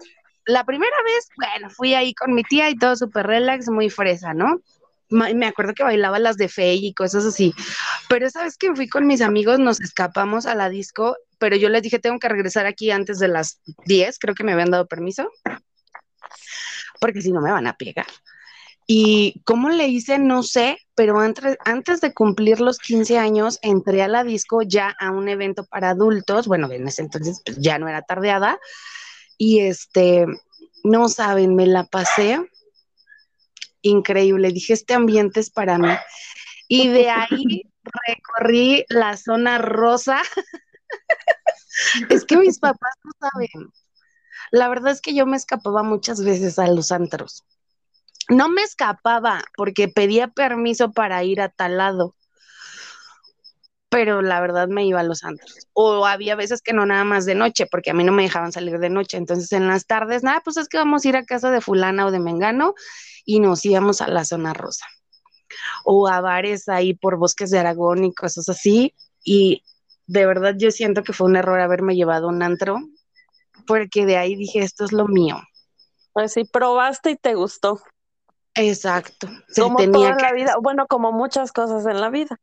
la 0.46 0.64
primera 0.64 0.96
vez, 1.04 1.28
bueno, 1.36 1.70
fui 1.70 1.94
ahí 1.94 2.14
con 2.14 2.34
mi 2.34 2.42
tía 2.42 2.70
y 2.70 2.76
todo 2.76 2.96
súper 2.96 3.26
relax, 3.26 3.68
muy 3.68 3.90
fresa, 3.90 4.34
¿no? 4.34 4.60
Me 5.10 5.44
acuerdo 5.44 5.74
que 5.74 5.82
bailaba 5.82 6.18
las 6.18 6.38
de 6.38 6.48
Fey 6.48 6.86
y 6.86 6.94
cosas 6.94 7.26
así. 7.26 7.54
Pero 8.08 8.26
esa 8.26 8.44
vez 8.44 8.56
que 8.56 8.74
fui 8.74 8.88
con 8.88 9.06
mis 9.06 9.20
amigos, 9.20 9.58
nos 9.58 9.78
escapamos 9.82 10.46
a 10.46 10.54
la 10.54 10.70
disco, 10.70 11.16
pero 11.42 11.56
yo 11.56 11.68
les 11.68 11.82
dije, 11.82 11.98
tengo 11.98 12.20
que 12.20 12.28
regresar 12.28 12.66
aquí 12.66 12.92
antes 12.92 13.18
de 13.18 13.26
las 13.26 13.60
10, 13.86 14.20
creo 14.20 14.32
que 14.32 14.44
me 14.44 14.52
habían 14.52 14.70
dado 14.70 14.86
permiso, 14.86 15.28
porque 17.00 17.20
si 17.20 17.32
no 17.32 17.40
me 17.40 17.50
van 17.50 17.66
a 17.66 17.76
pegar. 17.76 18.06
Y 18.86 19.42
cómo 19.44 19.68
le 19.68 19.88
hice, 19.88 20.20
no 20.20 20.44
sé, 20.44 20.78
pero 20.94 21.18
antes, 21.18 21.56
antes 21.64 22.00
de 22.00 22.14
cumplir 22.14 22.60
los 22.60 22.78
15 22.78 23.18
años, 23.18 23.58
entré 23.62 24.02
a 24.02 24.08
la 24.08 24.22
disco 24.22 24.62
ya 24.62 24.94
a 25.00 25.10
un 25.10 25.28
evento 25.28 25.66
para 25.66 25.90
adultos, 25.90 26.46
bueno, 26.46 26.70
en 26.70 26.86
ese 26.86 27.02
entonces 27.02 27.42
pues, 27.44 27.58
ya 27.58 27.76
no 27.80 27.88
era 27.88 28.02
tardeada, 28.02 28.60
y 29.36 29.62
este, 29.62 30.26
no 30.84 31.08
saben, 31.08 31.56
me 31.56 31.66
la 31.66 31.82
pasé 31.86 32.38
increíble. 33.80 34.52
Dije, 34.52 34.74
este 34.74 34.94
ambiente 34.94 35.40
es 35.40 35.50
para 35.50 35.76
mí. 35.76 35.90
Y 36.68 36.86
de 36.86 37.10
ahí 37.10 37.62
recorrí 38.06 38.84
la 38.90 39.16
zona 39.16 39.58
rosa. 39.58 40.22
Es 42.08 42.24
que 42.24 42.36
mis 42.36 42.58
papás 42.58 42.94
no 43.04 43.12
saben. 43.18 43.72
La 44.50 44.68
verdad 44.68 44.92
es 44.92 45.00
que 45.00 45.14
yo 45.14 45.26
me 45.26 45.36
escapaba 45.36 45.82
muchas 45.82 46.24
veces 46.24 46.58
a 46.58 46.66
los 46.68 46.92
antros. 46.92 47.44
No 48.28 48.48
me 48.48 48.62
escapaba 48.62 49.42
porque 49.56 49.88
pedía 49.88 50.28
permiso 50.28 50.92
para 50.92 51.22
ir 51.24 51.40
a 51.40 51.48
tal 51.48 51.78
lado. 51.78 52.16
Pero 53.88 54.22
la 54.22 54.40
verdad 54.40 54.68
me 54.68 54.86
iba 54.86 55.00
a 55.00 55.04
los 55.04 55.22
antros. 55.24 55.68
O 55.74 56.06
había 56.06 56.34
veces 56.34 56.62
que 56.62 56.72
no 56.72 56.86
nada 56.86 57.04
más 57.04 57.26
de 57.26 57.34
noche, 57.34 57.66
porque 57.70 57.90
a 57.90 57.94
mí 57.94 58.04
no 58.04 58.12
me 58.12 58.22
dejaban 58.22 58.52
salir 58.52 58.78
de 58.78 58.88
noche. 58.88 59.18
Entonces 59.18 59.52
en 59.52 59.68
las 59.68 59.86
tardes, 59.86 60.22
nada, 60.22 60.40
pues 60.42 60.56
es 60.56 60.68
que 60.68 60.78
vamos 60.78 61.04
a 61.04 61.08
ir 61.08 61.16
a 61.16 61.24
casa 61.24 61.50
de 61.50 61.60
fulana 61.60 62.06
o 62.06 62.10
de 62.10 62.20
mengano 62.20 62.74
y 63.24 63.40
nos 63.40 63.64
íbamos 63.64 64.00
a 64.00 64.08
la 64.08 64.24
zona 64.24 64.54
rosa 64.54 64.86
o 65.84 66.08
a 66.08 66.20
bares 66.20 66.68
ahí 66.68 66.94
por 66.94 67.16
bosques 67.16 67.50
de 67.50 67.58
Aragón 67.58 68.04
y 68.04 68.14
cosas 68.14 68.48
así. 68.48 68.94
Y 69.24 69.62
de 70.06 70.26
verdad 70.26 70.54
yo 70.56 70.70
siento 70.70 71.02
que 71.02 71.12
fue 71.12 71.28
un 71.28 71.36
error 71.36 71.60
haberme 71.60 71.94
llevado 71.94 72.28
un 72.28 72.42
antro, 72.42 72.78
porque 73.66 74.06
de 74.06 74.16
ahí 74.16 74.36
dije, 74.36 74.60
esto 74.60 74.84
es 74.84 74.92
lo 74.92 75.06
mío. 75.06 75.36
Pues 76.12 76.32
sí, 76.32 76.44
probaste 76.44 77.10
y 77.10 77.16
te 77.16 77.34
gustó. 77.34 77.80
Exacto. 78.54 79.28
como 79.56 79.76
tenía 79.76 80.10
toda 80.10 80.22
la 80.22 80.32
vida, 80.32 80.56
bueno, 80.60 80.86
como 80.86 81.10
muchas 81.10 81.52
cosas 81.52 81.86
en 81.86 82.00
la 82.00 82.10
vida 82.10 82.38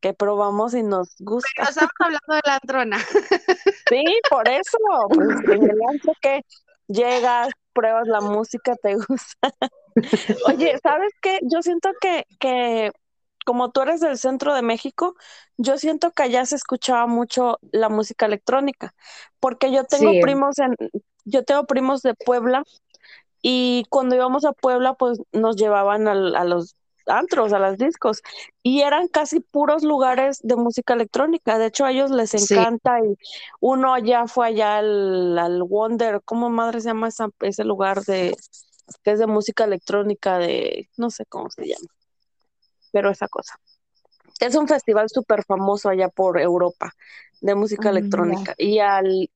que 0.00 0.14
probamos 0.14 0.74
y 0.74 0.82
nos 0.82 1.14
gusta. 1.18 1.48
Pero 1.56 1.68
estamos 1.68 1.92
hablando 1.98 2.34
de 2.34 2.40
la 2.44 2.54
antrona. 2.54 2.98
Sí, 3.90 4.04
por 4.30 4.48
eso. 4.48 4.78
Pues 5.08 5.28
en 5.48 5.64
el 5.64 5.78
antro 5.90 6.12
que 6.22 6.42
llegas, 6.86 7.48
pruebas 7.72 8.06
la 8.06 8.20
música, 8.20 8.76
te 8.80 8.94
gusta. 8.94 9.52
Oye, 10.46 10.78
¿sabes 10.80 11.12
qué? 11.20 11.40
Yo 11.42 11.60
siento 11.60 11.90
que, 12.00 12.24
que 12.38 12.92
como 13.44 13.70
tú 13.70 13.82
eres 13.82 14.00
del 14.00 14.18
centro 14.18 14.54
de 14.54 14.62
México, 14.62 15.14
yo 15.56 15.78
siento 15.78 16.12
que 16.12 16.22
allá 16.24 16.44
se 16.46 16.56
escuchaba 16.56 17.06
mucho 17.06 17.58
la 17.72 17.88
música 17.88 18.26
electrónica, 18.26 18.94
porque 19.40 19.72
yo 19.72 19.84
tengo 19.84 20.12
primos 20.20 20.58
en, 20.58 20.74
yo 21.24 21.44
tengo 21.44 21.64
primos 21.66 22.02
de 22.02 22.14
Puebla 22.14 22.64
y 23.42 23.84
cuando 23.88 24.16
íbamos 24.16 24.44
a 24.44 24.52
Puebla, 24.52 24.94
pues 24.94 25.18
nos 25.32 25.56
llevaban 25.56 26.08
a, 26.08 26.12
a 26.12 26.44
los 26.44 26.76
antros, 27.06 27.52
a 27.52 27.58
las 27.58 27.78
discos, 27.78 28.22
y 28.62 28.82
eran 28.82 29.08
casi 29.08 29.40
puros 29.40 29.82
lugares 29.82 30.38
de 30.42 30.56
música 30.56 30.94
electrónica. 30.94 31.58
De 31.58 31.66
hecho, 31.66 31.84
a 31.84 31.90
ellos 31.92 32.10
les 32.10 32.34
encanta 32.34 33.00
y 33.00 33.16
uno 33.60 33.94
allá 33.94 34.26
fue 34.26 34.48
allá 34.48 34.78
al, 34.78 35.38
al 35.38 35.62
Wonder, 35.62 36.20
¿cómo 36.24 36.50
madre 36.50 36.80
se 36.80 36.88
llama 36.88 37.08
ese 37.40 37.64
lugar 37.64 38.02
de 38.02 38.36
que 39.02 39.12
es 39.12 39.18
de 39.18 39.26
música 39.26 39.64
electrónica 39.64 40.38
de, 40.38 40.88
no 40.96 41.10
sé 41.10 41.24
cómo 41.26 41.50
se 41.50 41.66
llama, 41.66 41.86
pero 42.92 43.10
esa 43.10 43.28
cosa. 43.28 43.58
Es 44.40 44.54
un 44.54 44.66
festival 44.66 45.08
súper 45.08 45.44
famoso 45.44 45.88
allá 45.88 46.08
por 46.08 46.40
Europa 46.40 46.92
de 47.40 47.54
música 47.54 47.88
ah, 47.88 47.92
electrónica 47.92 48.54
y 48.56 48.78
al 48.78 49.30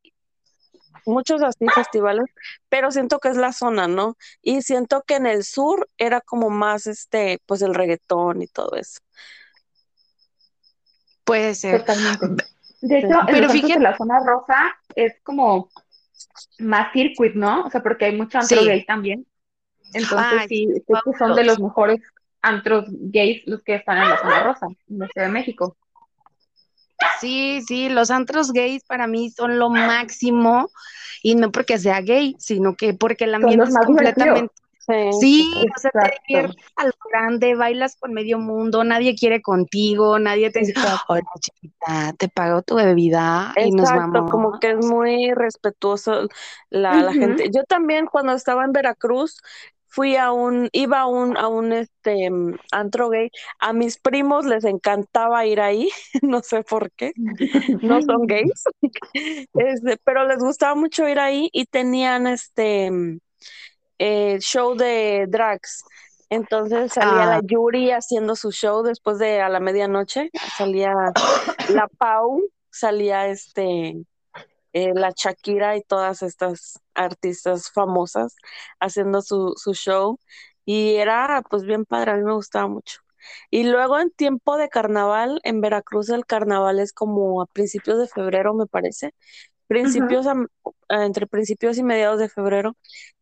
muchos 1.07 1.43
así 1.43 1.67
festivales, 1.75 2.25
pero 2.69 2.91
siento 2.91 3.19
que 3.19 3.29
es 3.29 3.37
la 3.37 3.53
zona, 3.53 3.89
¿no? 3.89 4.17
Y 4.43 4.63
siento 4.63 5.03
que 5.07 5.17
en 5.17 5.27
el 5.27 5.45
sur 5.45 5.89
era 5.99 6.21
como 6.21 6.51
más 6.51 6.87
este, 6.87 7.41
pues 7.47 7.63
el 7.63 7.75
reggaetón 7.75 8.43
y 8.43 8.47
todo 8.47 8.77
eso. 8.77 9.01
Puede 11.25 11.55
ser. 11.55 11.81
Totalmente. 11.81 12.45
De 12.81 12.99
hecho, 12.99 13.21
pero 13.27 13.49
fíjate, 13.49 13.81
la 13.81 13.97
zona 13.97 14.21
rosa 14.25 14.79
es 14.95 15.15
como 15.23 15.71
más 16.59 16.93
circuit, 16.93 17.35
¿no? 17.35 17.65
O 17.65 17.71
sea, 17.71 17.83
porque 17.83 18.07
hay 18.07 18.17
mucho 18.17 18.39
antro 18.39 18.63
gay 18.63 18.85
también. 18.85 19.27
Entonces, 19.95 20.49
sí, 20.49 20.69
son 21.19 21.35
de 21.35 21.45
los 21.45 21.61
mejores 21.61 22.01
antros 22.45 22.87
gays 22.89 23.43
los 23.47 23.63
que 23.63 23.77
están 23.77 23.99
en 23.99 24.11
la 24.11 24.19
zona 24.19 24.43
rosa, 24.43 24.67
en 24.89 24.99
la 24.99 25.09
Ciudad 25.09 25.27
de 25.27 25.33
México. 25.33 25.77
Sí, 27.21 27.61
sí, 27.67 27.89
los 27.89 28.11
antros 28.11 28.53
gays 28.53 28.85
para 28.85 29.07
mí 29.07 29.31
son 29.31 29.59
lo 29.59 29.69
máximo 29.69 30.71
y 31.23 31.35
no 31.35 31.51
porque 31.51 31.79
sea 31.79 32.01
gay, 32.01 32.37
sino 32.39 32.77
que 32.77 32.95
porque 32.95 33.25
el 33.25 33.35
ambiente 33.35 33.69
es 33.69 33.77
completamente 33.85 34.55
Sí, 35.21 35.51
o 35.55 35.81
sea, 35.81 35.91
te 35.93 36.17
diviertes 36.29 36.67
a 36.77 36.87
lo 36.87 36.93
grande, 37.11 37.55
bailas 37.55 37.97
con 37.97 38.13
medio 38.13 38.39
mundo, 38.39 38.85
nadie 38.85 39.15
quiere 39.15 39.41
contigo, 39.41 40.19
nadie 40.19 40.51
te 40.51 40.61
dice, 40.61 40.75
hola 41.09 41.25
chiquita, 41.41 42.13
te 42.19 42.29
pago 42.29 42.63
tu 42.63 42.75
bebida 42.75 43.55
y 43.57 43.71
nos 43.71 43.91
vamos. 43.91 44.31
como 44.31 44.59
que 44.61 44.73
es 44.73 44.85
muy 44.85 45.33
respetuoso 45.33 46.29
la, 46.69 47.01
la 47.01 47.13
gente. 47.13 47.51
Yo 47.55 47.65
también 47.65 48.07
cuando 48.07 48.33
estaba 48.33 48.65
en 48.65 48.73
Veracruz, 48.73 49.41
fui 49.95 50.17
a 50.17 50.33
un, 50.33 50.69
iba 50.73 51.01
a 51.01 51.07
un, 51.07 51.37
a 51.37 51.47
un 51.47 51.73
este 51.73 52.29
antro 52.73 53.11
gay. 53.11 53.31
A 53.61 53.73
mis 53.73 53.97
primos 53.97 54.45
les 54.45 54.65
encantaba 54.65 55.47
ir 55.47 55.61
ahí, 55.61 55.89
no 56.23 56.41
sé 56.41 56.65
por 56.65 56.91
qué, 56.93 57.13
no 57.83 58.03
son 58.03 58.27
gays, 58.27 58.65
este, 59.55 59.97
pero 60.05 60.27
les 60.27 60.39
gustaba 60.39 60.75
mucho 60.75 61.09
ir 61.09 61.21
ahí 61.21 61.49
y 61.53 61.67
tenían 61.67 62.27
este 62.27 62.91
eh, 63.99 64.39
show 64.41 64.75
de 64.75 65.27
drags. 65.29 65.85
Entonces 66.29 66.93
salía 66.93 67.27
la 67.27 67.37
ah. 67.37 67.41
Yuri 67.45 67.93
haciendo 67.93 68.35
su 68.35 68.51
show 68.51 68.83
después 68.83 69.19
de 69.19 69.41
a 69.41 69.49
la 69.49 69.61
medianoche, 69.61 70.31
salía 70.57 70.93
la 71.69 71.87
Pau, 71.99 72.43
salía 72.71 73.29
este 73.29 73.95
eh, 74.75 74.93
la 74.95 75.13
Shakira 75.17 75.77
y 75.77 75.83
todas 75.83 76.23
estas 76.23 76.81
artistas 76.95 77.71
famosas 77.73 78.37
haciendo 78.81 79.23
su, 79.23 79.55
su 79.57 79.75
show 79.75 80.19
y 80.67 80.97
era 80.97 81.43
pues 81.51 81.65
bien 81.65 81.87
padre, 81.87 82.13
a 82.13 82.17
mí 82.17 82.25
me 82.25 82.35
gustaba 82.35 82.69
mucho. 82.69 83.01
Y 83.51 83.65
luego 83.65 83.99
en 84.01 84.11
tiempo 84.11 84.57
de 84.59 84.69
carnaval, 84.71 85.41
en 85.45 85.61
Veracruz 85.63 86.11
el 86.11 86.27
carnaval 86.27 86.81
es 86.81 86.93
como 86.93 87.43
a 87.43 87.47
principios 87.47 87.99
de 87.99 88.09
febrero, 88.09 88.55
me 88.55 88.67
parece. 88.67 89.15
Principios, 89.69 90.27
entre 90.91 91.27
principios 91.27 91.79
y 91.79 91.85
mediados 91.85 92.19
de 92.21 92.29
febrero. 92.29 92.77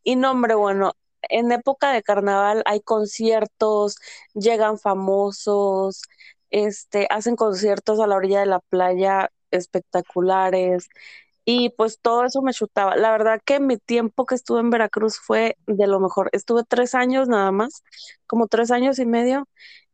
Y 0.05 0.17
no, 0.17 0.33
hombre, 0.33 0.55
bueno, 0.55 0.95
en 1.23 1.53
época 1.53 1.93
de 1.93 2.03
carnaval 2.03 2.63
hay 2.67 2.81
conciertos, 2.83 3.97
llegan 4.35 4.79
famosos, 4.79 6.03
este, 6.51 7.07
hacen 7.11 7.37
conciertos 7.37 8.01
a 8.01 8.07
la 8.07 8.17
orilla 8.17 8.41
de 8.41 8.47
la 8.47 8.61
playa 8.61 9.31
espectaculares, 9.51 10.89
y 11.45 11.71
pues 11.71 12.01
todo 12.01 12.25
eso 12.25 12.43
me 12.43 12.53
chutaba. 12.53 12.97
La 12.97 13.11
verdad 13.13 13.41
que 13.45 13.61
mi 13.61 13.79
tiempo 13.79 14.27
que 14.27 14.35
estuve 14.37 14.61
en 14.61 14.71
Veracruz 14.71 15.19
fue 15.19 15.57
de 15.67 15.87
lo 15.87 16.01
mejor. 16.01 16.29
Estuve 16.33 16.63
tres 16.65 16.95
años 16.95 17.29
nada 17.29 17.51
más, 17.53 17.83
como 18.27 18.47
tres 18.49 18.71
años 18.71 18.99
y 18.99 19.07
medio, 19.07 19.49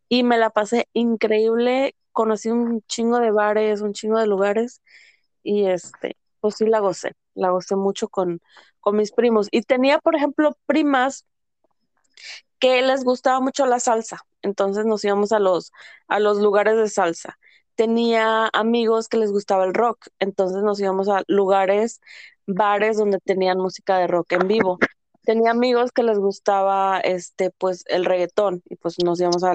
y 0.08 0.24
me 0.24 0.38
la 0.38 0.50
pasé 0.50 0.88
increíble. 0.94 1.96
Conocí 2.12 2.50
un 2.50 2.82
chingo 2.88 3.20
de 3.20 3.30
bares, 3.30 3.80
un 3.82 3.92
chingo 3.94 4.18
de 4.18 4.26
lugares, 4.26 4.82
y 5.42 5.66
este, 5.66 6.16
pues 6.40 6.56
sí 6.56 6.66
la 6.66 6.80
gocé, 6.80 7.12
la 7.34 7.50
gocé 7.50 7.76
mucho 7.76 8.08
con, 8.08 8.40
con 8.80 8.96
mis 8.96 9.12
primos. 9.12 9.48
Y 9.52 9.62
tenía, 9.62 9.98
por 10.00 10.16
ejemplo, 10.16 10.56
primas 10.66 11.26
que 12.58 12.82
les 12.82 13.04
gustaba 13.04 13.40
mucho 13.40 13.66
la 13.66 13.80
salsa, 13.80 14.20
entonces 14.42 14.84
nos 14.86 15.04
íbamos 15.04 15.32
a 15.32 15.38
los, 15.38 15.72
a 16.08 16.18
los 16.20 16.38
lugares 16.38 16.76
de 16.76 16.88
salsa. 16.88 17.38
Tenía 17.78 18.50
amigos 18.54 19.08
que 19.08 19.18
les 19.18 19.30
gustaba 19.30 19.64
el 19.64 19.72
rock, 19.72 20.08
entonces 20.18 20.64
nos 20.64 20.80
íbamos 20.80 21.08
a 21.08 21.22
lugares, 21.28 22.00
bares 22.44 22.96
donde 22.96 23.20
tenían 23.20 23.58
música 23.58 23.98
de 23.98 24.08
rock 24.08 24.32
en 24.32 24.48
vivo. 24.48 24.78
Tenía 25.22 25.52
amigos 25.52 25.92
que 25.92 26.02
les 26.02 26.18
gustaba 26.18 26.98
este 26.98 27.52
pues 27.52 27.84
el 27.86 28.04
reggaetón 28.04 28.64
y 28.68 28.74
pues 28.74 28.96
nos 29.04 29.20
íbamos 29.20 29.44
a, 29.44 29.54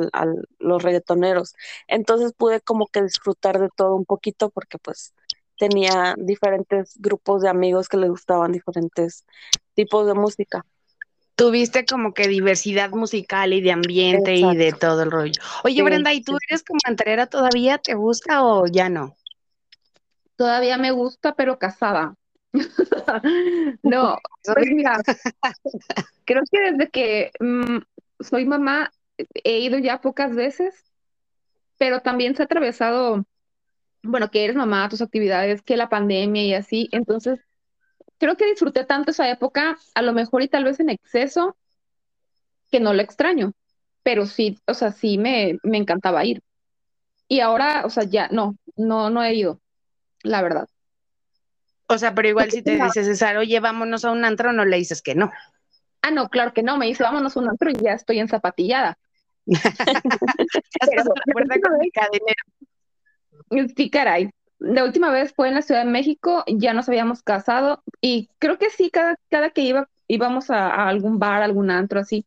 los 0.57 0.81
reggaetoneros. 0.83 1.53
Entonces 1.89 2.31
pude 2.31 2.62
como 2.62 2.88
que 2.88 3.03
disfrutar 3.03 3.59
de 3.59 3.67
todo 3.75 3.93
un 3.93 4.05
poquito 4.05 4.49
porque 4.51 4.77
pues 4.77 5.13
tenía 5.57 6.15
diferentes 6.17 6.93
grupos 6.99 7.41
de 7.41 7.49
amigos 7.49 7.89
que 7.89 7.97
les 7.97 8.09
gustaban 8.09 8.53
diferentes 8.53 9.25
tipos 9.75 10.07
de 10.07 10.13
música 10.13 10.65
tuviste 11.43 11.84
como 11.84 12.13
que 12.13 12.29
diversidad 12.29 12.91
musical 12.91 13.51
y 13.51 13.60
de 13.60 13.73
ambiente 13.73 14.34
y 14.34 14.56
de 14.56 14.71
todo 14.71 15.03
el 15.03 15.12
rollo. 15.12 15.41
Oye, 15.65 15.84
Brenda, 15.84 16.13
¿y 16.13 16.23
tú 16.23 16.38
eres 16.47 16.63
como 16.63 16.79
anterior 16.86 17.27
todavía? 17.27 17.79
¿Te 17.79 17.95
gusta 17.95 18.45
o 18.45 18.65
ya 18.65 18.88
no? 18.88 19.17
Todavía 20.38 20.77
me 20.77 20.91
gusta, 20.91 21.36
pero 21.36 21.60
casada. 21.60 22.15
no, 23.84 24.17
pues 24.45 24.71
mira, 24.71 25.01
creo 26.23 26.43
que 26.49 26.71
desde 26.71 26.89
que 26.89 27.32
mm, 27.41 27.79
soy 28.21 28.45
mamá 28.45 28.93
he 29.43 29.60
ido 29.60 29.77
ya 29.79 29.99
pocas 29.99 30.34
veces, 30.34 30.73
pero 31.77 31.99
también 31.99 32.38
se 32.38 32.43
ha 32.43 32.45
atravesado, 32.45 33.25
bueno, 34.01 34.32
que 34.32 34.45
eres 34.45 34.56
mamá, 34.56 34.88
tus 34.88 35.01
actividades, 35.01 35.62
que 35.62 35.75
la 35.75 35.89
pandemia 35.89 36.45
y 36.45 36.53
así, 36.53 36.88
entonces 36.93 37.41
creo 38.23 38.38
que 38.38 38.45
disfruté 38.45 38.86
tanto 38.86 39.12
esa 39.12 39.29
época, 39.29 39.77
a 39.93 40.01
lo 40.01 40.13
mejor 40.13 40.43
y 40.43 40.47
tal 40.47 40.63
vez 40.63 40.79
en 40.79 40.89
exceso, 40.89 41.57
que 42.71 42.79
no 42.79 42.93
lo 42.93 43.01
extraño, 43.01 43.51
pero 44.01 44.25
sí, 44.25 44.57
o 44.65 44.73
sea, 44.73 44.93
sí 44.93 45.17
me, 45.17 45.59
me 45.62 45.77
encantaba 45.77 46.23
ir. 46.23 46.41
Y 47.27 47.41
ahora, 47.41 47.86
o 47.86 47.89
sea, 47.89 48.05
ya 48.05 48.29
no, 48.29 48.55
no, 48.77 49.09
no 49.09 49.21
he 49.23 49.33
ido, 49.33 49.59
la 50.21 50.41
verdad. 50.41 50.69
O 51.88 51.97
sea, 51.97 52.15
pero 52.15 52.29
igual 52.29 52.49
si 52.49 52.62
te 52.62 52.81
dices, 52.81 53.07
César, 53.07 53.36
oye, 53.36 53.59
vámonos 53.59 54.05
a 54.05 54.12
un 54.12 54.23
antro, 54.23 54.53
no 54.53 54.63
le 54.63 54.77
dices 54.77 55.01
que 55.01 55.15
no. 55.15 55.29
Ah, 56.01 56.12
no, 56.12 56.29
claro 56.29 56.53
que 56.53 56.63
no, 56.63 56.77
me 56.77 56.86
dice, 56.86 57.03
vámonos 57.03 57.36
a 57.36 57.41
un 57.41 57.49
antro 57.49 57.71
y 57.71 57.73
ya 57.73 57.91
estoy 57.91 58.19
en 58.19 58.29
zapatillada. 58.29 58.97
Sí, 63.75 63.89
caray 63.89 64.29
la 64.63 64.86
última 64.86 65.12
vez 65.12 65.34
fue 65.34 65.49
en 65.49 65.56
la 65.56 65.62
Ciudad 65.62 65.84
de 65.84 65.91
México, 65.91 66.43
ya 66.47 66.73
nos 66.73 66.88
habíamos 66.88 67.21
casado 67.21 67.84
y 67.99 68.30
creo 68.39 68.58
que 68.58 68.69
sí, 68.69 68.89
cada, 68.89 69.19
cada 69.30 69.49
que 69.49 69.62
iba, 69.62 69.89
íbamos 70.08 70.49
a, 70.49 70.88
algún 70.88 71.19
bar, 71.19 71.43
algún 71.43 71.69
antro 71.69 71.99
así, 71.99 72.26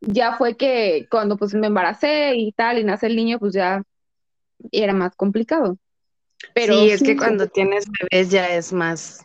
ya 0.00 0.36
fue 0.36 0.56
que 0.56 1.06
cuando 1.10 1.36
pues 1.36 1.54
me 1.54 1.68
embaracé 1.68 2.34
y 2.34 2.50
tal 2.50 2.78
y 2.78 2.84
nace 2.84 3.06
el 3.06 3.14
niño, 3.14 3.38
pues 3.38 3.54
ya 3.54 3.84
era 4.72 4.92
más 4.92 5.14
complicado. 5.14 5.78
Pero 6.54 6.74
sí, 6.74 6.90
es 6.90 7.02
que 7.02 7.16
cuando 7.16 7.46
tienes 7.46 7.84
bebés 8.00 8.30
ya 8.30 8.48
es 8.48 8.72
más... 8.72 9.24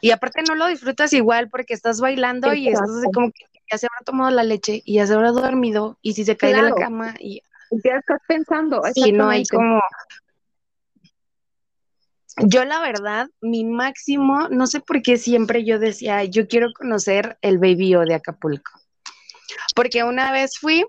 Y 0.00 0.10
aparte 0.10 0.42
no 0.42 0.54
lo 0.54 0.66
disfrutas 0.66 1.12
igual 1.12 1.50
porque 1.50 1.74
estás 1.74 2.00
bailando 2.00 2.52
y 2.54 2.68
estás 2.68 2.90
así 2.90 3.06
como 3.12 3.30
que 3.30 3.44
ya 3.70 3.78
se 3.78 3.86
habrá 3.86 4.04
tomado 4.04 4.30
la 4.30 4.42
leche 4.42 4.82
y 4.84 4.94
ya 4.94 5.06
se 5.06 5.14
habrá 5.14 5.32
dormido 5.32 5.98
y 6.02 6.14
si 6.14 6.24
se 6.24 6.36
cae 6.36 6.54
de 6.54 6.62
la 6.62 6.74
cama 6.74 7.14
y... 7.20 7.42
Ya 7.84 7.96
estás 7.96 8.20
pensando. 8.28 8.82
Sí, 8.94 9.10
no 9.12 9.28
hay 9.28 9.44
como 9.46 9.80
yo 12.38 12.64
la 12.64 12.80
verdad, 12.80 13.28
mi 13.40 13.64
máximo, 13.64 14.48
no 14.48 14.66
sé 14.66 14.80
por 14.80 15.02
qué 15.02 15.16
siempre 15.16 15.64
yo 15.64 15.78
decía, 15.78 16.24
yo 16.24 16.48
quiero 16.48 16.72
conocer 16.72 17.38
el 17.42 17.58
Baby 17.58 17.94
O 17.94 18.04
de 18.04 18.14
Acapulco. 18.14 18.72
Porque 19.74 20.02
una 20.02 20.32
vez 20.32 20.58
fui, 20.58 20.84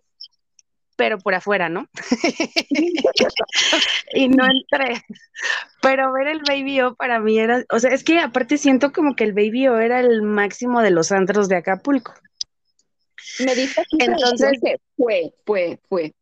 pero 0.96 1.20
por 1.20 1.36
afuera, 1.36 1.70
¿no? 1.70 1.88
y 4.14 4.30
no 4.30 4.46
entré. 4.46 5.02
Pero 5.82 6.14
ver 6.14 6.28
el 6.28 6.42
Baby 6.48 6.82
O 6.82 6.96
para 6.96 7.20
mí 7.20 7.38
era, 7.38 7.64
o 7.72 7.80
sea, 7.80 7.92
es 7.92 8.04
que 8.04 8.20
aparte 8.20 8.58
siento 8.58 8.92
como 8.92 9.16
que 9.16 9.24
el 9.24 9.34
Baby 9.34 9.68
O 9.68 9.78
era 9.78 10.00
el 10.00 10.22
máximo 10.22 10.82
de 10.82 10.92
los 10.92 11.12
antros 11.12 11.48
de 11.48 11.58
Acapulco. 11.58 12.14
Me 13.40 13.56
dice 13.56 13.84
entonces 14.00 14.60
fue, 14.96 15.34
fue, 15.46 15.80
fue. 15.90 16.14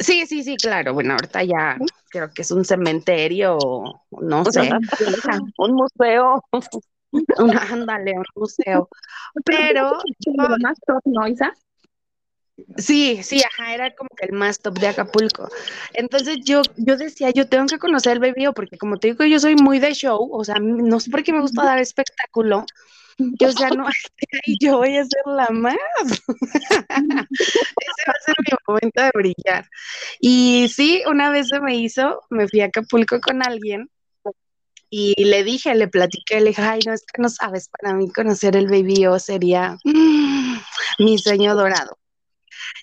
Sí, 0.00 0.26
sí, 0.26 0.42
sí, 0.44 0.56
claro. 0.56 0.94
Bueno, 0.94 1.14
ahorita 1.14 1.42
ya 1.44 1.76
creo 2.10 2.30
que 2.30 2.42
es 2.42 2.50
un 2.50 2.64
cementerio, 2.64 3.58
no 4.10 4.44
sé. 4.46 4.70
un 5.58 5.72
museo. 5.74 6.44
ándale, 7.70 8.12
un 8.12 8.24
museo. 8.34 8.88
Pero. 9.44 9.98
más 10.60 10.78
top, 10.86 11.02
¿no, 11.04 11.26
Isa? 11.26 11.52
Sí, 12.76 13.22
sí, 13.22 13.40
ajá, 13.40 13.74
era 13.74 13.94
como 13.94 14.10
que 14.16 14.26
el 14.26 14.32
más 14.32 14.60
top 14.60 14.78
de 14.78 14.88
Acapulco. 14.88 15.48
Entonces 15.94 16.38
yo, 16.44 16.62
yo 16.76 16.96
decía, 16.96 17.30
yo 17.30 17.48
tengo 17.48 17.66
que 17.66 17.78
conocer 17.78 18.14
el 18.14 18.18
bebío, 18.18 18.52
porque 18.52 18.76
como 18.78 18.98
te 18.98 19.08
digo, 19.08 19.24
yo 19.24 19.38
soy 19.38 19.54
muy 19.54 19.78
de 19.78 19.94
show, 19.94 20.28
o 20.32 20.44
sea, 20.44 20.56
no 20.60 20.98
sé 20.98 21.10
por 21.10 21.22
qué 21.22 21.32
me 21.32 21.40
gusta 21.40 21.64
dar 21.64 21.78
espectáculo. 21.78 22.64
Yo, 23.18 23.52
sea, 23.52 23.70
no, 23.70 23.84
yo 24.60 24.78
voy 24.78 24.96
a 24.96 25.04
ser 25.04 25.22
la 25.26 25.48
más. 25.50 25.76
Ese 26.08 28.04
va 28.06 28.12
a 28.12 28.24
ser 28.24 28.34
mi 28.38 28.56
momento 28.66 29.02
de 29.02 29.10
brillar. 29.14 29.68
Y 30.20 30.68
sí, 30.74 31.02
una 31.06 31.30
vez 31.30 31.48
se 31.48 31.60
me 31.60 31.76
hizo, 31.76 32.22
me 32.30 32.48
fui 32.48 32.60
a 32.60 32.66
Acapulco 32.66 33.20
con 33.20 33.42
alguien 33.42 33.90
y 34.90 35.24
le 35.24 35.44
dije, 35.44 35.74
le 35.74 35.88
platiqué, 35.88 36.40
le 36.40 36.50
dije, 36.50 36.62
ay, 36.62 36.80
no, 36.86 36.94
es 36.94 37.04
que 37.04 37.20
no 37.20 37.28
sabes, 37.28 37.68
para 37.68 37.94
mí 37.94 38.10
conocer 38.10 38.56
el 38.56 38.68
Baby 38.68 39.06
O 39.06 39.18
sería 39.18 39.76
mi 40.98 41.18
sueño 41.18 41.54
dorado. 41.54 41.98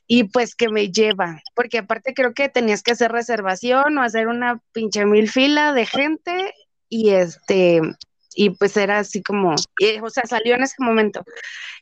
Y 0.07 0.25
pues 0.25 0.55
que 0.55 0.69
me 0.69 0.91
lleva, 0.91 1.41
porque 1.55 1.79
aparte 1.79 2.13
creo 2.13 2.33
que 2.33 2.49
tenías 2.49 2.83
que 2.83 2.91
hacer 2.91 3.11
reservación 3.11 3.97
o 3.97 4.03
hacer 4.03 4.27
una 4.27 4.61
pinche 4.71 5.05
mil 5.05 5.29
fila 5.29 5.73
de 5.73 5.85
gente 5.85 6.53
y 6.89 7.09
este, 7.09 7.81
y 8.35 8.49
pues 8.51 8.75
era 8.77 8.99
así 8.99 9.23
como, 9.23 9.55
o 9.55 10.09
sea, 10.09 10.23
salió 10.25 10.55
en 10.55 10.63
ese 10.63 10.75
momento. 10.79 11.23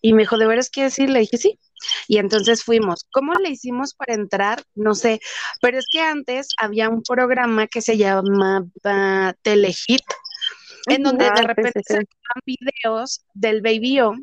Y 0.01 0.13
me 0.13 0.21
dijo, 0.21 0.37
¿de 0.37 0.47
veras 0.47 0.69
qué 0.69 0.83
decir? 0.83 1.09
Le 1.09 1.19
dije, 1.19 1.37
sí. 1.37 1.59
Y 2.07 2.17
entonces 2.17 2.63
fuimos. 2.63 3.05
¿Cómo 3.11 3.33
le 3.33 3.49
hicimos 3.49 3.93
para 3.93 4.13
entrar? 4.13 4.63
No 4.75 4.95
sé, 4.95 5.19
pero 5.61 5.79
es 5.79 5.85
que 5.91 5.99
antes 5.99 6.49
había 6.57 6.89
un 6.89 7.01
programa 7.01 7.67
que 7.67 7.81
se 7.81 7.97
llamaba 7.97 9.35
Telehit, 9.41 10.03
en 10.87 11.03
donde 11.03 11.25
de 11.25 11.31
ah, 11.31 11.43
repente 11.43 11.81
sacaban 11.85 12.05
videos 12.45 13.25
del 13.33 13.61
Baby 13.61 14.01
O. 14.01 14.13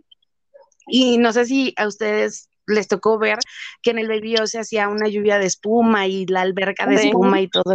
Y 0.86 1.18
no 1.18 1.32
sé 1.32 1.44
si 1.44 1.74
a 1.76 1.86
ustedes 1.86 2.48
les 2.66 2.88
tocó 2.88 3.18
ver 3.18 3.38
que 3.82 3.90
en 3.90 3.98
el 3.98 4.08
Baby 4.08 4.36
O 4.36 4.46
se 4.46 4.60
hacía 4.60 4.88
una 4.88 5.08
lluvia 5.08 5.38
de 5.38 5.46
espuma 5.46 6.06
y 6.06 6.26
la 6.26 6.42
alberca 6.42 6.86
de 6.86 6.96
espuma 6.96 7.40
y 7.40 7.48
todo 7.48 7.74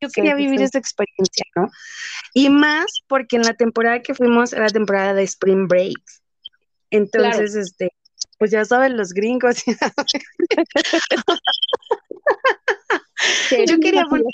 yo 0.00 0.08
quería 0.10 0.34
vivir 0.34 0.62
esa 0.62 0.78
experiencia, 0.78 1.44
¿no? 1.56 1.68
Y 2.34 2.50
más 2.50 3.02
porque 3.06 3.36
en 3.36 3.42
la 3.42 3.54
temporada 3.54 4.02
que 4.02 4.14
fuimos 4.14 4.52
era 4.52 4.68
temporada 4.68 5.14
de 5.14 5.22
Spring 5.24 5.66
Break. 5.66 6.00
Entonces, 6.90 7.54
este, 7.54 7.92
pues 8.38 8.50
ya 8.50 8.64
saben 8.64 8.96
los 8.96 9.12
gringos. 9.12 9.62
yo 13.66 13.78
quería 13.80 14.04
volver 14.08 14.32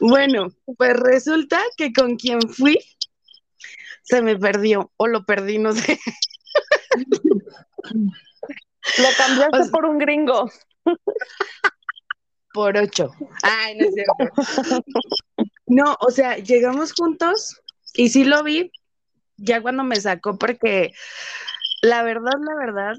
bueno, 0.00 0.48
pues 0.76 0.96
resulta 0.96 1.60
que 1.76 1.92
con 1.92 2.16
quien 2.16 2.40
fui 2.42 2.78
se 4.02 4.22
me 4.22 4.36
perdió 4.36 4.92
o 4.96 5.06
lo 5.06 5.24
perdí, 5.24 5.58
no 5.58 5.72
sé. 5.72 5.98
Lo 7.84 9.08
cambiaste 9.16 9.70
por 9.70 9.84
un 9.84 9.98
gringo. 9.98 10.50
Por 12.52 12.76
ocho. 12.76 13.12
Ay, 13.42 13.76
no 13.76 13.86
es 13.86 13.94
cierto. 13.94 14.84
No, 15.66 15.96
o 16.00 16.10
sea, 16.10 16.36
llegamos 16.36 16.92
juntos 16.92 17.60
y 17.94 18.10
sí 18.10 18.24
lo 18.24 18.42
vi 18.42 18.70
ya 19.36 19.62
cuando 19.62 19.84
me 19.84 19.96
sacó, 19.96 20.38
porque 20.38 20.92
la 21.82 22.02
verdad, 22.02 22.32
la 22.38 22.54
verdad, 22.54 22.94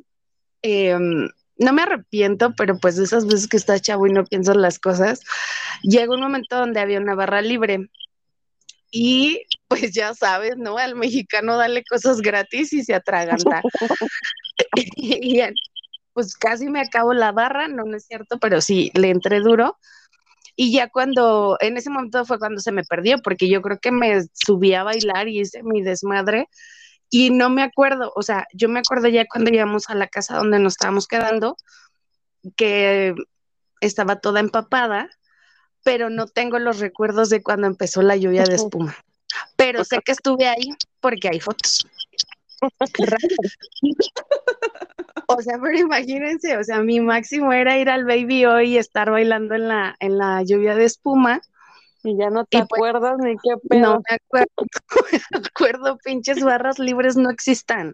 em, 0.62 1.30
no 1.58 1.74
me 1.74 1.84
arrepiento, 1.84 2.54
pero 2.56 2.78
pues 2.80 2.96
de 2.96 3.04
esas 3.04 3.26
veces 3.26 3.48
que 3.48 3.58
estás 3.58 3.82
chavo 3.82 4.08
y 4.08 4.12
no 4.12 4.26
piensas 4.26 4.56
las 4.58 4.80
cosas, 4.80 5.22
llegó 5.84 6.16
un 6.16 6.22
momento 6.22 6.58
donde 6.58 6.80
había 6.80 7.00
una 7.00 7.16
barra 7.16 7.42
libre 7.42 7.90
y 8.96 9.42
pues 9.68 9.92
ya 9.92 10.14
sabes, 10.14 10.56
¿no? 10.58 10.78
Al 10.78 10.96
mexicano 10.96 11.58
dale 11.58 11.84
cosas 11.84 12.22
gratis 12.22 12.72
y 12.74 12.84
se 12.84 12.94
atraganta. 12.94 13.64
y 14.96 15.42
pues 16.14 16.38
casi 16.38 16.70
me 16.70 16.80
acabo 16.80 17.14
la 17.14 17.32
barra, 17.32 17.68
no, 17.68 17.86
no 17.86 17.98
es 17.98 18.06
cierto, 18.06 18.38
pero 18.38 18.62
sí, 18.62 18.92
le 18.94 19.10
entré 19.10 19.40
duro. 19.40 19.80
Y 20.56 20.72
ya 20.72 20.90
cuando, 20.90 21.58
en 21.60 21.76
ese 21.78 21.90
momento 21.90 22.24
fue 22.24 22.38
cuando 22.38 22.62
se 22.62 22.72
me 22.72 22.84
perdió, 22.84 23.18
porque 23.18 23.50
yo 23.50 23.64
creo 23.64 23.80
que 23.80 23.92
me 23.92 24.22
subí 24.34 24.76
a 24.76 24.84
bailar 24.84 25.28
y 25.28 25.40
hice 25.40 25.64
mi 25.64 25.82
desmadre 25.82 26.48
y 27.10 27.32
no 27.32 27.50
me 27.50 27.64
acuerdo, 27.64 28.14
o 28.16 28.22
sea, 28.22 28.46
yo 28.54 28.70
me 28.70 28.80
acuerdo 28.80 29.08
ya 29.08 29.26
cuando 29.26 29.50
llegamos 29.50 29.90
a 29.90 29.96
la 29.96 30.08
casa 30.08 30.38
donde 30.38 30.60
nos 30.60 30.74
estábamos 30.74 31.08
quedando 31.08 31.58
que 32.56 33.16
estaba 33.82 34.20
toda 34.20 34.40
empapada, 34.40 35.10
pero 35.84 36.10
no 36.10 36.28
tengo 36.28 36.60
los 36.60 36.80
recuerdos 36.80 37.30
de 37.30 37.44
cuando 37.44 37.68
empezó 37.68 38.02
la 38.02 38.16
lluvia 38.16 38.44
de 38.44 38.56
espuma. 38.56 38.96
Pero 39.56 39.84
sé 39.84 40.00
que 40.04 40.12
estuve 40.12 40.48
ahí 40.48 40.74
porque 41.00 41.30
hay 41.30 41.40
fotos. 41.40 41.86
o 45.28 45.42
sea, 45.42 45.60
pero 45.62 45.78
imagínense, 45.78 46.58
o 46.58 46.64
sea, 46.64 46.82
mi 46.82 47.02
máximo 47.02 47.52
era 47.52 47.78
ir 47.78 47.90
al 47.90 48.06
Baby 48.06 48.46
hoy 48.46 48.74
y 48.74 48.78
estar 48.78 49.12
bailando 49.12 49.56
en 49.56 49.68
la, 49.68 49.96
en 50.00 50.18
la 50.18 50.44
lluvia 50.44 50.76
de 50.76 50.86
espuma. 50.86 51.42
Y 52.04 52.18
ya 52.18 52.30
no 52.30 52.46
te 52.46 52.58
Y 52.58 52.62
pues, 52.62 52.80
acuerdas 52.80 53.18
ni 53.20 53.36
qué 53.38 53.56
pedo. 53.70 53.82
No 53.82 54.02
me 54.10 54.16
acuerdo, 54.16 54.52
no 55.32 55.40
me 55.40 55.48
acuerdo, 55.48 55.98
pinches 56.04 56.44
barras 56.44 56.80
libres 56.80 57.16
no 57.16 57.30
existan. 57.30 57.94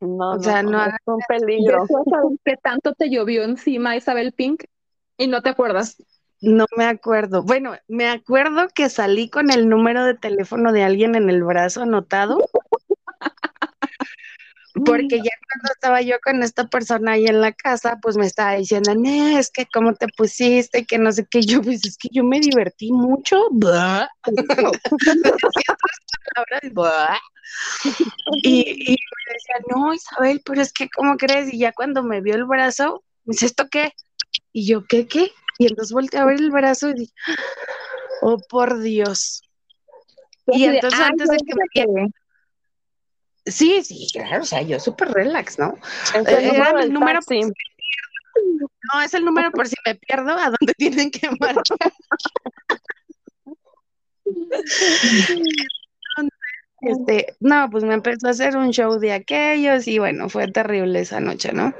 No, 0.00 0.32
o 0.32 0.42
sea, 0.42 0.62
no 0.62 0.80
es 0.80 0.88
hagan 0.88 0.98
un 1.06 1.20
peligro. 1.28 1.80
Después, 1.80 2.04
¿sabes 2.10 2.38
qué 2.44 2.56
tanto 2.62 2.94
te 2.94 3.10
llovió 3.10 3.42
encima 3.42 3.96
Isabel 3.96 4.32
Pink? 4.32 4.64
Y 5.16 5.26
no 5.26 5.42
te 5.42 5.50
acuerdas. 5.50 5.96
No 6.40 6.66
me 6.76 6.84
acuerdo. 6.84 7.42
Bueno, 7.42 7.76
me 7.88 8.08
acuerdo 8.08 8.68
que 8.74 8.88
salí 8.88 9.28
con 9.28 9.50
el 9.50 9.68
número 9.68 10.04
de 10.04 10.14
teléfono 10.14 10.72
de 10.72 10.84
alguien 10.84 11.14
en 11.14 11.30
el 11.30 11.42
brazo 11.42 11.82
anotado. 11.82 12.48
Porque 14.84 15.16
ya 15.16 15.30
cuando 15.48 15.72
estaba 15.74 16.02
yo 16.02 16.16
con 16.22 16.42
esta 16.42 16.68
persona 16.68 17.12
ahí 17.12 17.26
en 17.26 17.40
la 17.40 17.52
casa, 17.52 17.98
pues 18.00 18.16
me 18.16 18.26
estaba 18.26 18.54
diciendo, 18.54 18.94
"Nee, 18.94 19.38
es 19.38 19.50
que 19.50 19.66
cómo 19.66 19.94
te 19.94 20.06
pusiste, 20.16 20.84
que 20.86 20.98
no 20.98 21.10
sé 21.10 21.26
qué. 21.28 21.40
Yo, 21.40 21.62
pues 21.62 21.84
es 21.84 21.96
que 21.98 22.08
yo 22.12 22.22
me 22.22 22.38
divertí 22.38 22.92
mucho. 22.92 23.36
Y, 28.42 28.92
y 28.92 28.92
me 28.92 29.32
decía, 29.32 29.54
no, 29.74 29.94
Isabel, 29.94 30.42
pero 30.44 30.60
es 30.60 30.72
que, 30.72 30.88
¿cómo 30.90 31.16
crees? 31.16 31.52
Y 31.52 31.58
ya 31.58 31.72
cuando 31.72 32.02
me 32.02 32.20
vio 32.20 32.34
el 32.34 32.44
brazo, 32.44 33.02
me 33.24 33.32
dice, 33.32 33.46
¿esto 33.46 33.68
qué? 33.70 33.92
Y 34.52 34.66
yo, 34.66 34.84
¿qué, 34.86 35.06
qué? 35.06 35.30
Y 35.58 35.66
entonces 35.66 35.92
volteé 35.92 36.20
a 36.20 36.24
ver 36.24 36.38
el 36.40 36.50
brazo 36.50 36.88
y 36.90 36.94
dije, 36.94 37.12
oh, 38.22 38.38
por 38.48 38.78
Dios. 38.80 39.42
Y 40.46 40.64
entonces 40.64 40.98
"Ay, 41.00 41.06
antes 41.10 41.28
de 41.28 41.36
que 41.38 41.54
me 41.54 41.64
fíjate". 41.72 41.92
diera- 41.92 42.08
Sí, 43.44 43.82
sí, 43.82 44.06
claro, 44.12 44.42
o 44.42 44.46
sea, 44.46 44.60
yo 44.62 44.78
súper 44.78 45.08
relax, 45.10 45.58
¿no? 45.58 45.74
Es 46.14 46.26
el 46.28 46.44
Eh, 46.44 46.52
número 46.52 46.78
el 46.80 46.92
número. 46.92 47.20
No, 48.94 49.00
es 49.02 49.14
el 49.14 49.24
número 49.24 49.50
por 49.50 49.66
si 49.66 49.74
me 49.86 49.94
pierdo 49.96 50.30
a 50.32 50.44
dónde 50.50 50.74
tienen 50.78 51.10
que 51.10 51.28
marcar. 51.40 51.62
Este, 56.80 57.34
no, 57.40 57.68
pues 57.70 57.84
me 57.84 57.94
empezó 57.94 58.28
a 58.28 58.30
hacer 58.30 58.56
un 58.56 58.70
show 58.70 58.98
de 58.98 59.12
aquellos 59.12 59.88
y 59.88 59.98
bueno, 59.98 60.28
fue 60.28 60.46
terrible 60.50 61.00
esa 61.00 61.20
noche, 61.20 61.52
¿no? 61.52 61.74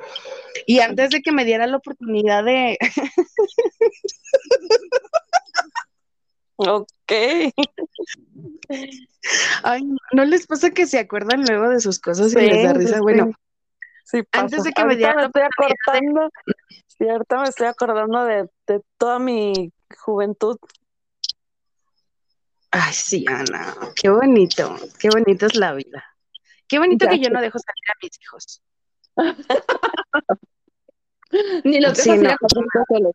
Y 0.67 0.81
antes 0.81 1.11
de 1.11 1.23
que 1.23 1.31
me 1.31 1.45
diera 1.45 1.67
la 1.67 1.77
oportunidad 1.77 2.45
de, 2.45 2.77
Ok. 6.61 7.13
ay, 9.63 9.85
no, 9.85 9.97
¿no 10.13 10.25
les 10.25 10.47
pasa 10.47 10.71
que 10.71 10.87
se 10.87 10.99
acuerdan 10.99 11.45
luego 11.45 11.69
de 11.69 11.79
sus 11.79 12.01
cosas 12.01 12.33
y 12.33 12.41
les 12.41 12.63
da 12.65 12.73
risa? 12.73 12.97
sí, 12.97 13.01
Bueno, 13.01 13.31
Sí 14.05 14.23
Antes 14.33 14.65
de 14.65 14.73
que 14.73 14.85
me 14.85 14.97
diera 14.97 15.15
me 15.15 15.21
la 15.21 15.27
estoy 15.27 15.43
acordando, 15.43 16.31
sí, 16.87 17.09
ahorita 17.09 17.41
me 17.43 17.49
estoy 17.49 17.67
acordando 17.67 18.25
de, 18.25 18.49
de 18.67 18.81
toda 18.97 19.19
mi 19.19 19.71
juventud. 19.99 20.57
Ay, 22.71 22.93
sí, 22.93 23.25
Ana, 23.29 23.75
qué 23.95 24.11
bonito, 24.11 24.77
qué 24.99 25.09
bonito 25.11 25.47
es 25.47 25.55
la 25.57 25.73
vida. 25.73 26.05
Qué 26.67 26.79
bonito 26.79 27.07
Ya 27.07 27.13
que 27.13 27.21
yo 27.21 27.31
no 27.31 27.41
dejo 27.41 27.59
salir 27.59 27.85
a 27.89 27.95
mis 28.03 28.21
hijos. 28.21 28.63
Ni 31.65 31.81
los 31.81 31.99
Sí, 31.99 32.11
ir 32.11 32.23
no. 32.23 32.31
a 32.31 32.37
solos. 32.89 33.15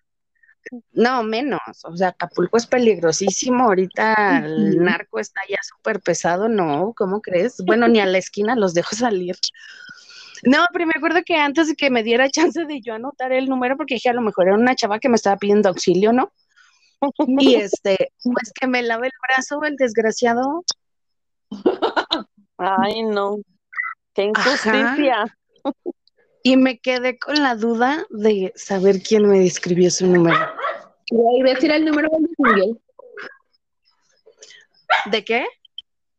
No, 0.91 1.23
menos. 1.23 1.59
O 1.83 1.95
sea, 1.95 2.09
Acapulco 2.09 2.57
es 2.57 2.67
peligrosísimo. 2.67 3.65
Ahorita 3.65 4.43
el 4.45 4.83
narco 4.83 5.19
está 5.19 5.41
ya 5.47 5.57
súper 5.61 5.99
pesado. 5.99 6.47
No, 6.47 6.93
¿cómo 6.95 7.21
crees? 7.21 7.57
Bueno, 7.65 7.87
ni 7.87 7.99
a 7.99 8.05
la 8.05 8.17
esquina 8.17 8.55
los 8.55 8.73
dejo 8.73 8.95
salir. 8.95 9.35
No, 10.43 10.65
pero 10.73 10.85
me 10.85 10.93
acuerdo 10.95 11.21
que 11.25 11.35
antes 11.35 11.67
de 11.67 11.75
que 11.75 11.89
me 11.89 12.03
diera 12.03 12.29
chance 12.29 12.65
de 12.65 12.81
yo 12.81 12.93
anotar 12.93 13.31
el 13.31 13.49
número, 13.49 13.77
porque 13.77 13.95
dije 13.95 14.09
a 14.09 14.13
lo 14.13 14.21
mejor 14.21 14.47
era 14.47 14.57
una 14.57 14.75
chava 14.75 14.99
que 14.99 15.09
me 15.09 15.15
estaba 15.15 15.37
pidiendo 15.37 15.69
auxilio, 15.69 16.13
¿no? 16.13 16.31
Y 17.27 17.55
este, 17.55 18.11
pues 18.23 18.51
que 18.59 18.67
me 18.67 18.81
lave 18.83 19.07
el 19.07 19.13
brazo 19.27 19.63
el 19.63 19.75
desgraciado. 19.75 20.63
Ay, 22.57 23.03
no. 23.03 23.37
Qué 24.13 24.23
injusticia. 24.23 25.25
Y 26.43 26.57
me 26.57 26.79
quedé 26.79 27.17
con 27.17 27.41
la 27.41 27.55
duda 27.55 28.05
de 28.09 28.51
saber 28.55 29.01
quién 29.01 29.27
me 29.27 29.39
describió 29.39 29.89
su 29.89 30.07
número. 30.07 30.37
Y 31.05 31.41
ves 31.41 31.63
ir 31.63 31.71
el 31.71 31.85
número 31.85 32.09
de 32.11 32.19
Luis 32.19 32.35
Miguel. 32.37 32.81
¿De 35.11 35.23
qué? 35.23 35.45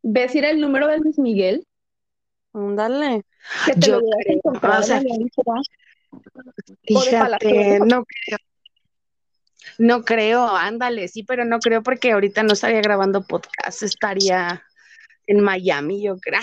¿Ves 0.03 0.35
ir 0.35 0.44
el 0.44 0.61
número 0.61 0.87
de 0.88 0.99
Luis 0.99 1.18
Miguel? 1.18 1.66
Dale. 2.53 3.25
Que 3.66 3.73
te 3.75 3.81
Yo 3.88 4.01
lo 4.01 4.07
creo, 4.18 4.79
o 4.79 4.83
sea, 4.83 4.99
en 4.99 5.09
la 5.09 5.16
lista. 5.16 5.42
Fíjate, 6.87 7.81
no 7.81 8.05
creo. 8.05 8.38
No 9.79 10.05
creo, 10.05 10.46
ándale, 10.48 11.09
sí, 11.09 11.22
pero 11.22 11.44
no 11.44 11.59
creo 11.59 11.83
porque 11.83 12.12
ahorita 12.12 12.42
no 12.42 12.53
estaría 12.53 12.81
grabando 12.81 13.22
podcast, 13.22 13.83
estaría 13.83 14.62
en 15.27 15.40
Miami, 15.40 16.03
yo 16.03 16.16
creo. 16.18 16.40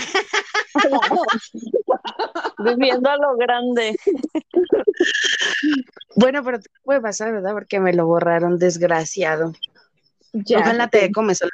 Viviendo 2.58 3.10
a 3.10 3.18
lo 3.18 3.38
grande. 3.38 3.96
Bueno, 6.16 6.44
pero 6.44 6.60
te 6.60 6.70
puede 6.84 7.02
pasar, 7.02 7.32
¿verdad? 7.32 7.54
Porque 7.54 7.80
me 7.80 7.94
lo 7.94 8.06
borraron, 8.06 8.58
desgraciado. 8.58 9.54
Ya. 10.34 10.60
Ojalá 10.60 10.88
te 10.88 11.00
dé 11.00 11.12
comezón 11.12 11.50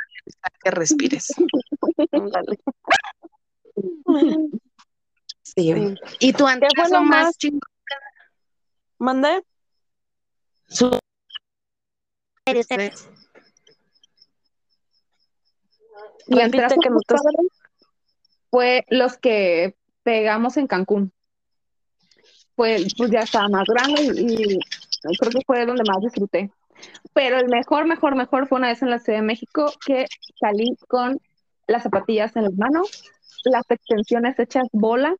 que 0.63 0.71
respires. 0.71 1.27
Dale. 2.11 2.59
Sí. 5.43 5.95
¿Y 6.19 6.33
tu 6.33 6.45
antebrazo 6.47 6.93
lo 6.95 7.01
más 7.01 7.25
más- 7.25 7.37
chingón? 7.37 7.59
¿Mandé? 8.99 9.43
Su- 10.67 10.99
Mi 16.27 16.37
Repite 16.41 16.43
antebrazo 16.43 16.81
que 16.81 16.89
no 16.89 16.95
más 16.95 17.03
te- 17.07 17.15
padre 17.15 17.47
fue 18.49 18.85
los 18.89 19.17
que 19.17 19.75
pegamos 20.03 20.57
en 20.57 20.67
Cancún. 20.67 21.11
Pues, 22.55 22.93
pues 22.97 23.11
ya 23.11 23.19
estaba 23.19 23.47
más 23.49 23.65
grande 23.67 24.01
y, 24.15 24.53
y 24.55 25.17
creo 25.19 25.31
que 25.31 25.41
fue 25.45 25.65
donde 25.65 25.83
más 25.87 26.01
disfruté. 26.01 26.51
Pero 27.13 27.37
el 27.37 27.47
mejor, 27.47 27.85
mejor, 27.85 28.15
mejor 28.15 28.47
fue 28.47 28.57
una 28.57 28.69
vez 28.69 28.81
en 28.81 28.89
la 28.89 28.99
Ciudad 28.99 29.19
de 29.19 29.25
México 29.25 29.71
que 29.85 30.05
salí 30.39 30.75
con 30.87 31.19
las 31.67 31.83
zapatillas 31.83 32.35
en 32.35 32.43
las 32.43 32.53
manos, 32.53 33.03
las 33.45 33.63
extensiones 33.69 34.39
hechas 34.39 34.67
bola 34.71 35.15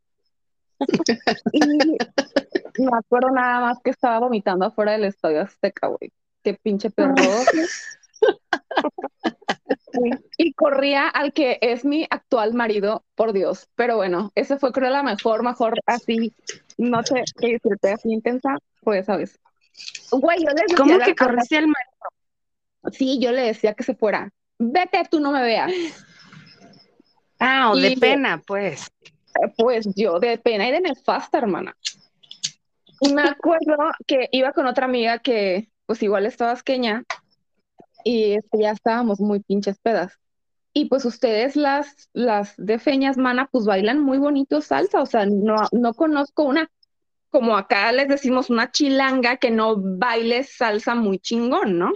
y 1.52 1.60
me 1.60 2.98
acuerdo 2.98 3.32
nada 3.32 3.60
más 3.62 3.80
que 3.84 3.90
estaba 3.90 4.20
vomitando 4.20 4.66
afuera 4.66 4.94
del 4.94 5.06
Estadio 5.06 5.42
Azteca, 5.42 5.88
güey. 5.88 6.12
Qué 6.48 6.54
pinche 6.54 6.90
perro. 6.90 7.14
Sí, 9.92 10.00
Y 10.38 10.54
corría 10.54 11.10
al 11.10 11.34
que 11.34 11.58
es 11.60 11.84
mi 11.84 12.08
actual 12.10 12.54
marido, 12.54 13.04
por 13.16 13.34
Dios. 13.34 13.68
Pero 13.76 13.98
bueno, 13.98 14.32
ese 14.34 14.58
fue 14.58 14.72
creo 14.72 14.90
la 14.90 15.04
mejor, 15.04 15.44
mejor 15.44 15.74
así, 15.86 16.34
no 16.78 17.04
sé 17.04 17.26
qué 17.38 17.48
disfruté 17.48 17.92
así 17.92 18.14
intensa, 18.14 18.56
fue 18.82 19.00
esa 19.00 19.18
vez. 19.18 19.38
Güey, 20.10 20.40
yo 20.40 20.52
les 20.52 20.68
decía 20.68 20.78
¿Cómo 20.78 21.00
que 21.00 21.16
corriste 21.16 21.58
al 21.58 21.68
mar? 21.68 21.84
Sí, 22.94 23.20
yo 23.20 23.34
le 23.34 23.42
decía 23.42 23.74
que 23.74 23.84
se 23.84 23.94
fuera. 23.94 24.32
Vete, 24.58 25.04
tú 25.12 25.20
no 25.20 25.34
me 25.34 25.42
veas. 25.42 25.74
Ah, 27.40 27.72
o 27.72 27.76
de 27.76 27.98
pena, 27.98 28.42
pues. 28.48 28.90
Pues 29.58 29.86
yo 29.98 30.22
de 30.22 30.38
pena 30.38 30.70
y 30.70 30.72
de 30.72 30.80
nefasta, 30.80 31.40
hermana. 31.40 31.76
Me 33.14 33.24
acuerdo 33.24 33.76
que 34.06 34.30
iba 34.32 34.54
con 34.54 34.66
otra 34.66 34.86
amiga 34.86 35.20
que 35.20 35.70
pues 35.88 36.04
igual 36.04 36.28
estaba 36.28 36.52
asqueña 36.52 37.04
y 38.04 38.34
este, 38.34 38.60
ya 38.62 38.72
estábamos 38.72 39.20
muy 39.20 39.40
pinches 39.40 39.80
pedas. 39.80 40.14
Y 40.74 40.86
pues 40.86 41.06
ustedes 41.06 41.56
las, 41.56 42.10
las 42.14 42.54
de 42.58 42.78
feñas, 42.78 43.18
mana, 43.18 43.50
pues 43.52 43.66
bailan 43.66 44.00
muy 44.00 44.20
bonito 44.20 44.62
salsa, 44.62 45.02
o 45.02 45.08
sea, 45.08 45.26
no, 45.26 45.56
no 45.72 45.94
conozco 45.96 46.44
una, 46.44 46.70
como 47.30 47.58
acá 47.58 47.92
les 47.92 48.08
decimos, 48.08 48.52
una 48.52 48.72
chilanga 48.72 49.38
que 49.38 49.50
no 49.50 49.76
baile 49.78 50.44
salsa 50.44 50.94
muy 50.94 51.18
chingón, 51.18 51.80
¿no? 51.80 51.94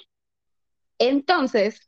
Entonces, 0.97 1.80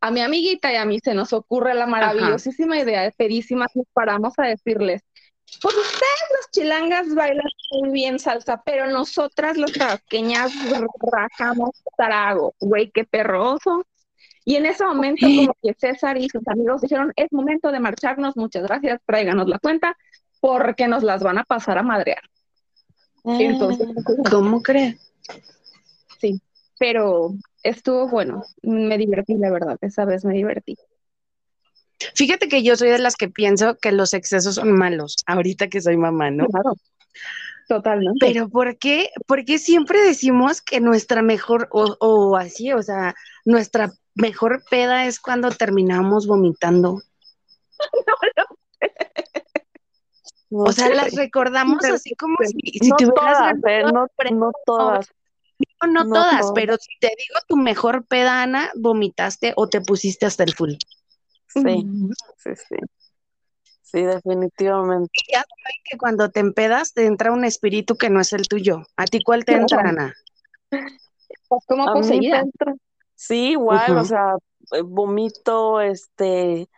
a 0.00 0.10
mi 0.12 0.20
amiguita 0.20 0.72
y 0.72 0.76
a 0.76 0.84
mí 0.84 1.00
se 1.02 1.14
nos 1.14 1.32
ocurre 1.32 1.74
la 1.74 1.86
maravillosísima 1.86 2.78
idea 2.78 3.02
de 3.02 3.12
pedísimas, 3.12 3.74
nos 3.74 3.86
paramos 3.92 4.34
a 4.38 4.44
decirles, 4.44 5.02
pues 5.60 5.76
ustedes 5.76 6.24
las 6.34 6.50
chilangas 6.50 7.14
bailan 7.14 7.46
muy 7.72 7.90
bien 7.90 8.18
salsa, 8.18 8.62
pero 8.64 8.86
nosotras 8.90 9.56
las 9.56 9.72
tabasqueñas 9.72 10.52
rajamos 11.12 11.70
trago, 11.96 12.54
güey, 12.60 12.90
qué 12.90 13.04
perroso. 13.04 13.84
Y 14.44 14.56
en 14.56 14.66
ese 14.66 14.84
momento 14.84 15.26
como 15.26 15.56
que 15.60 15.74
César 15.74 16.16
y 16.18 16.28
sus 16.28 16.46
amigos 16.46 16.80
dijeron, 16.80 17.12
es 17.16 17.32
momento 17.32 17.72
de 17.72 17.80
marcharnos, 17.80 18.36
muchas 18.36 18.62
gracias, 18.62 19.00
tráiganos 19.04 19.48
la 19.48 19.58
cuenta, 19.58 19.96
porque 20.40 20.86
nos 20.86 21.02
las 21.02 21.22
van 21.22 21.38
a 21.38 21.44
pasar 21.44 21.78
a 21.78 21.82
madrear. 21.82 22.22
Entonces, 23.24 23.88
¿Cómo 24.30 24.62
crees? 24.62 25.12
sí, 26.20 26.40
pero 26.78 27.34
estuvo 27.64 28.08
bueno, 28.08 28.44
me 28.62 28.96
divertí, 28.98 29.34
la 29.34 29.50
verdad, 29.50 29.78
esa 29.80 30.04
vez 30.04 30.24
me 30.24 30.34
divertí. 30.34 30.76
Fíjate 32.14 32.48
que 32.48 32.62
yo 32.62 32.76
soy 32.76 32.90
de 32.90 32.98
las 32.98 33.16
que 33.16 33.28
pienso 33.28 33.76
que 33.76 33.92
los 33.92 34.12
excesos 34.14 34.56
son 34.56 34.72
malos, 34.72 35.16
ahorita 35.26 35.68
que 35.68 35.80
soy 35.80 35.96
mamá, 35.96 36.30
¿no? 36.30 36.46
Claro, 36.46 36.74
totalmente. 37.68 38.18
Pero 38.20 38.48
¿por 38.48 38.76
qué, 38.78 39.10
por 39.26 39.44
qué 39.44 39.58
siempre 39.58 40.00
decimos 40.02 40.60
que 40.60 40.80
nuestra 40.80 41.22
mejor, 41.22 41.68
o, 41.70 41.96
o 42.00 42.36
así, 42.36 42.72
o 42.72 42.82
sea, 42.82 43.14
nuestra 43.44 43.92
mejor 44.14 44.62
peda 44.70 45.06
es 45.06 45.20
cuando 45.20 45.50
terminamos 45.50 46.26
vomitando? 46.26 47.00
No 50.50 50.64
O 50.68 50.72
sea, 50.72 50.88
las 50.90 51.12
recordamos 51.14 51.84
así 51.84 52.14
como 52.14 52.36
si, 52.44 52.78
si 52.78 52.90
no 52.90 52.96
todas, 52.96 53.54
eh, 53.68 53.82
no, 53.82 54.06
no 54.32 54.52
todas. 54.64 55.10
No, 55.82 55.88
no 55.88 56.04
no 56.04 56.14
todas, 56.14 56.40
todas. 56.40 56.52
pero 56.54 56.76
si 56.76 56.98
te 57.00 57.08
digo 57.08 57.40
tu 57.48 57.56
mejor 57.56 58.06
peda, 58.06 58.42
Ana, 58.42 58.70
vomitaste 58.76 59.54
o 59.56 59.68
te 59.68 59.80
pusiste 59.80 60.24
hasta 60.24 60.44
el 60.44 60.54
full. 60.54 60.74
Sí, 61.62 61.86
sí, 62.38 62.50
sí. 62.68 62.76
Sí, 63.82 64.02
definitivamente. 64.02 65.10
Y 65.14 65.32
ya 65.32 65.38
saben 65.40 65.80
que 65.84 65.96
cuando 65.98 66.30
te 66.30 66.40
empedas 66.40 66.92
te 66.92 67.06
entra 67.06 67.32
un 67.32 67.44
espíritu 67.44 67.96
que 67.96 68.10
no 68.10 68.20
es 68.20 68.32
el 68.32 68.48
tuyo. 68.48 68.82
¿A 68.96 69.06
ti 69.06 69.22
cuál 69.22 69.44
te 69.44 69.52
entra. 69.52 69.80
Ana? 69.80 70.14
Mí 71.94 72.00
me 72.00 72.02
poseída. 72.02 72.40
entra- 72.40 72.74
Sí, 73.14 73.52
igual, 73.52 73.96
o 73.96 74.04
sea, 74.04 74.34
eh, 74.72 74.82
vomito, 74.84 75.80
este, 75.80 76.68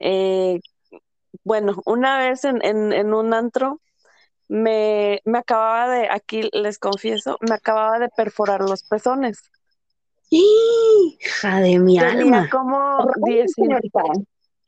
eh, 0.00 0.60
bueno, 1.44 1.82
una 1.86 2.18
vez 2.18 2.44
en, 2.44 2.64
en, 2.64 2.92
en 2.92 3.14
un 3.14 3.34
antro 3.34 3.80
me, 4.48 5.20
me 5.24 5.38
acababa 5.38 5.88
de, 5.90 6.08
aquí 6.10 6.48
les 6.52 6.78
confieso, 6.78 7.38
me 7.40 7.54
acababa 7.56 7.98
de 8.00 8.08
perforar 8.16 8.60
los 8.62 8.84
pezones. 8.84 9.50
Hija 10.34 11.60
de 11.60 11.78
mi 11.78 11.98
Tenía 11.98 12.10
alma. 12.24 12.48
como 12.50 13.00
Ay, 13.00 13.34
10 13.34 13.52
señorita. 13.52 14.02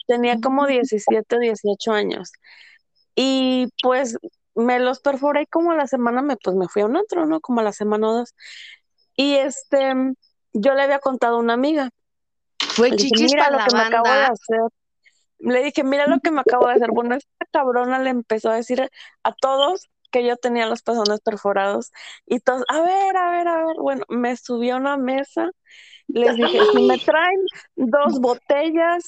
tenía 0.07 0.39
como 0.41 0.67
17 0.67 1.37
o 1.37 1.39
18 1.39 1.93
años. 1.93 2.33
Y 3.15 3.69
pues 3.83 4.19
me 4.55 4.79
los 4.79 5.01
perforé 5.01 5.43
y 5.43 5.47
como 5.47 5.73
a 5.73 5.77
la 5.77 5.87
semana 5.87 6.21
me, 6.21 6.37
pues 6.37 6.55
me 6.55 6.69
fui 6.69 6.83
a 6.83 6.87
un 6.87 6.97
antro, 6.99 7.25
¿no? 7.27 7.41
Como 7.41 7.61
a 7.61 7.65
la 7.65 7.73
semana 7.73 8.09
o 8.11 8.13
dos. 8.19 8.35
Y 9.17 9.35
este, 9.37 9.95
yo 10.53 10.75
le 10.75 10.83
había 10.83 10.99
contado 10.99 11.37
a 11.37 11.41
una 11.41 11.55
amiga. 11.55 11.89
Fue 12.59 12.91
Le 12.91 12.97
dije, 12.97 13.09
chichis 13.09 13.33
mira 13.33 13.45
para 13.45 13.53
lo 13.53 13.59
la 13.59 13.67
que 13.67 13.77
me 13.77 13.83
acabo 13.83 14.09
de 14.09 14.25
hacer. 14.25 14.61
Le 15.39 15.63
dije, 15.63 15.83
mira 15.85 16.07
lo 16.07 16.21
que 16.21 16.31
me 16.31 16.41
acabo 16.43 16.67
de 16.67 16.75
hacer. 16.75 16.91
Bueno, 16.91 17.15
esta 17.15 17.47
cabrona 17.51 17.99
le 18.01 18.11
empezó 18.11 18.51
a 18.51 18.57
decir 18.57 18.87
a 19.23 19.33
todos 19.33 19.89
que 20.15 20.25
yo 20.25 20.37
tenía 20.37 20.67
los 20.67 20.83
pezones 20.83 21.21
perforados 21.23 21.91
y 22.25 22.39
todos, 22.39 22.63
a 22.69 22.81
ver, 22.83 23.17
a 23.17 23.31
ver, 23.31 23.49
a 23.49 23.67
ver. 23.67 23.77
Bueno, 23.81 24.05
me 24.09 24.37
subí 24.37 24.71
a 24.71 24.77
una 24.77 24.97
mesa, 24.97 25.51
les 26.07 26.37
dije, 26.37 26.61
si 26.73 26.83
me 26.83 26.99
traen 26.99 27.41
dos 27.75 28.21
botellas, 28.21 29.03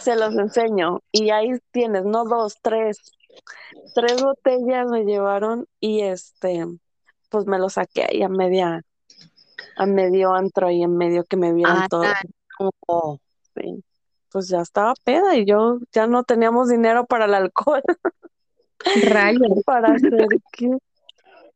se 0.00 0.16
los 0.16 0.34
enseño. 0.34 0.98
Y 1.12 1.30
ahí 1.30 1.50
tienes, 1.70 2.04
no 2.04 2.24
dos, 2.24 2.56
tres. 2.60 2.98
Tres 3.94 4.20
botellas 4.20 4.88
me 4.88 5.04
llevaron 5.04 5.68
y 5.78 6.00
este, 6.00 6.66
pues 7.28 7.46
me 7.46 7.60
lo 7.60 7.68
saqué 7.68 8.06
ahí 8.10 8.22
a 8.24 8.28
media, 8.28 8.82
a 9.76 9.86
medio 9.86 10.34
antro 10.34 10.72
y 10.72 10.82
en 10.82 10.96
medio 10.96 11.22
que 11.22 11.36
me 11.36 11.52
todos. 11.88 12.08
no. 12.88 13.20
Sí. 13.54 13.84
Pues 14.32 14.48
ya 14.48 14.60
estaba 14.60 14.94
peda 15.04 15.36
y 15.36 15.44
yo 15.44 15.78
ya 15.92 16.08
no 16.08 16.24
teníamos 16.24 16.68
dinero 16.68 17.06
para 17.06 17.26
el 17.26 17.34
alcohol, 17.34 17.82
Rayos. 19.02 19.42
para 19.66 19.94
hacer 19.94 20.26
qué. 20.52 20.76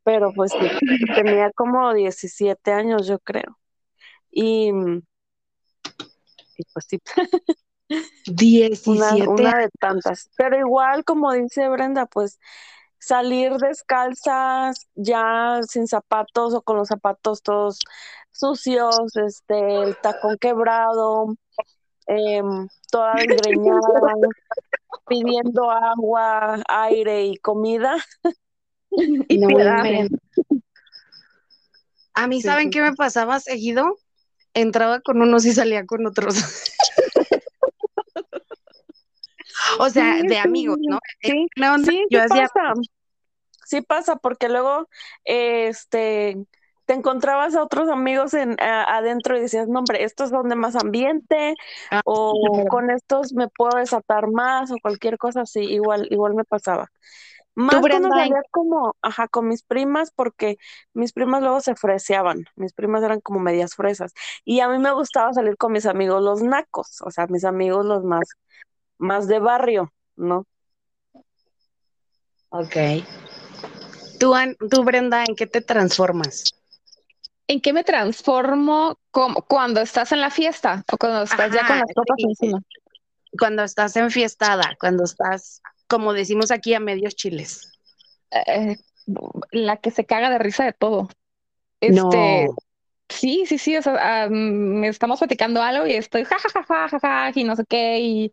Pero 0.02 0.32
pues 0.32 0.52
sí, 0.52 0.58
tenía 1.14 1.50
como 1.52 1.92
17 1.92 2.72
años, 2.72 3.06
yo 3.06 3.18
creo. 3.18 3.58
Y, 4.30 4.70
y 6.56 6.62
pues 6.72 6.86
sí, 6.88 6.98
una, 8.86 9.12
17 9.12 9.28
una 9.28 9.58
de 9.58 9.68
tantas. 9.78 10.30
Pero 10.36 10.58
igual, 10.58 11.04
como 11.04 11.32
dice 11.32 11.68
Brenda, 11.68 12.06
pues 12.06 12.38
salir 12.98 13.52
descalzas, 13.56 14.88
ya 14.94 15.60
sin 15.68 15.86
zapatos 15.86 16.54
o 16.54 16.62
con 16.62 16.76
los 16.76 16.88
zapatos 16.88 17.42
todos 17.42 17.78
sucios, 18.30 19.16
este, 19.16 19.82
el 19.82 19.96
tacón 19.98 20.38
quebrado, 20.38 21.34
em, 22.10 22.68
toda 22.90 23.14
desgreñada, 23.14 23.80
pidiendo 25.06 25.70
agua, 25.70 26.60
aire 26.68 27.26
y 27.26 27.36
comida. 27.38 27.96
Y 29.28 29.38
No. 29.38 29.48
A 32.14 32.26
mí, 32.26 32.40
Sí, 32.40 32.48
¿saben 32.48 32.64
sí, 32.64 32.70
qué 32.70 32.82
me 32.82 32.92
pasaba 32.94 33.38
seguido? 33.38 33.96
Entraba 34.52 35.00
con 35.00 35.22
unos 35.22 35.44
y 35.46 35.52
salía 35.52 35.86
con 35.86 36.06
otros. 36.06 36.34
O 39.78 39.88
sea, 39.88 40.18
Sí, 40.20 40.26
de 40.26 40.38
amigos, 40.38 40.78
¿no? 40.80 40.98
sí, 41.22 41.46
sí, 41.84 42.06
Yo 42.10 42.18
sí 42.20 42.24
hacía 42.24 42.48
pasa. 42.48 42.72
Sí 43.64 43.82
pasa, 43.82 44.16
porque 44.16 44.48
luego 44.48 44.88
este 45.24 46.36
te 46.90 46.96
encontrabas 46.96 47.54
a 47.54 47.62
otros 47.62 47.88
amigos 47.88 48.34
en 48.34 48.56
a- 48.60 48.96
adentro 48.96 49.36
y 49.36 49.40
decías, 49.42 49.68
no, 49.68 49.78
hombre, 49.78 50.02
estos 50.02 50.30
son 50.30 50.48
de 50.48 50.56
más 50.56 50.74
ambiente, 50.74 51.54
Ah, 51.92 52.00
o 52.04 52.66
con 52.68 52.90
estos 52.90 53.32
me 53.32 53.46
puedo 53.46 53.76
desatar 53.78 54.26
más, 54.28 54.72
o 54.72 54.74
cualquier 54.82 55.16
cosa 55.16 55.42
así, 55.42 55.60
igual, 55.60 56.08
igual 56.10 56.34
me 56.34 56.42
pasaba. 56.42 56.90
Más 57.54 57.76
cuando 57.80 58.08
salía 58.08 58.42
como, 58.50 58.96
ajá, 59.02 59.28
con 59.28 59.46
mis 59.46 59.62
primas, 59.62 60.10
porque 60.10 60.56
mis 60.92 61.12
primas 61.12 61.42
luego 61.42 61.60
se 61.60 61.76
freseaban, 61.76 62.46
mis 62.56 62.72
primas 62.72 63.04
eran 63.04 63.20
como 63.20 63.38
medias 63.38 63.76
fresas, 63.76 64.12
y 64.44 64.58
a 64.58 64.68
mí 64.68 64.80
me 64.80 64.90
gustaba 64.92 65.32
salir 65.32 65.56
con 65.56 65.70
mis 65.70 65.86
amigos 65.86 66.20
los 66.24 66.42
nacos, 66.42 67.02
o 67.02 67.12
sea, 67.12 67.28
mis 67.28 67.44
amigos 67.44 67.86
los 67.86 68.02
más, 68.02 68.30
más 68.98 69.28
de 69.28 69.38
barrio, 69.38 69.92
¿no? 70.16 70.44
Ok. 72.48 72.76
Tú, 74.18 74.34
An- 74.34 74.56
tú, 74.68 74.82
Brenda, 74.82 75.22
¿en 75.24 75.36
qué 75.36 75.46
te 75.46 75.60
transformas? 75.60 76.59
¿En 77.50 77.60
qué 77.60 77.72
me 77.72 77.82
transformo 77.82 78.96
como 79.10 79.42
cuando 79.42 79.80
estás 79.80 80.12
en 80.12 80.20
la 80.20 80.30
fiesta 80.30 80.84
o 80.92 80.96
cuando 80.96 81.22
estás 81.22 81.52
ya 81.52 81.66
con 81.66 81.78
las 81.78 81.92
copas 81.92 82.14
sí. 82.16 82.24
encima? 82.28 82.62
Cuando 83.36 83.64
estás 83.64 83.96
enfiestada, 83.96 84.76
cuando 84.78 85.02
estás, 85.02 85.60
como 85.88 86.12
decimos 86.12 86.52
aquí, 86.52 86.74
a 86.74 86.78
medios 86.78 87.16
chiles. 87.16 87.72
Eh, 88.30 88.76
la 89.50 89.78
que 89.78 89.90
se 89.90 90.06
caga 90.06 90.30
de 90.30 90.38
risa 90.38 90.64
de 90.64 90.72
todo. 90.74 91.08
Este, 91.80 92.44
No. 92.46 92.54
sí, 93.08 93.42
sí, 93.46 93.58
sí, 93.58 93.76
o 93.76 93.82
sea, 93.82 94.28
mm, 94.30 94.84
estamos 94.84 95.18
platicando 95.18 95.60
algo 95.60 95.88
y 95.88 95.94
estoy 95.94 96.22
ja, 96.22 96.36
ja, 96.38 96.48
ja, 96.54 96.62
ja, 96.62 96.88
ja, 96.88 97.00
ja, 97.00 97.32
y 97.34 97.42
no 97.42 97.56
sé 97.56 97.64
qué, 97.68 97.98
y 97.98 98.32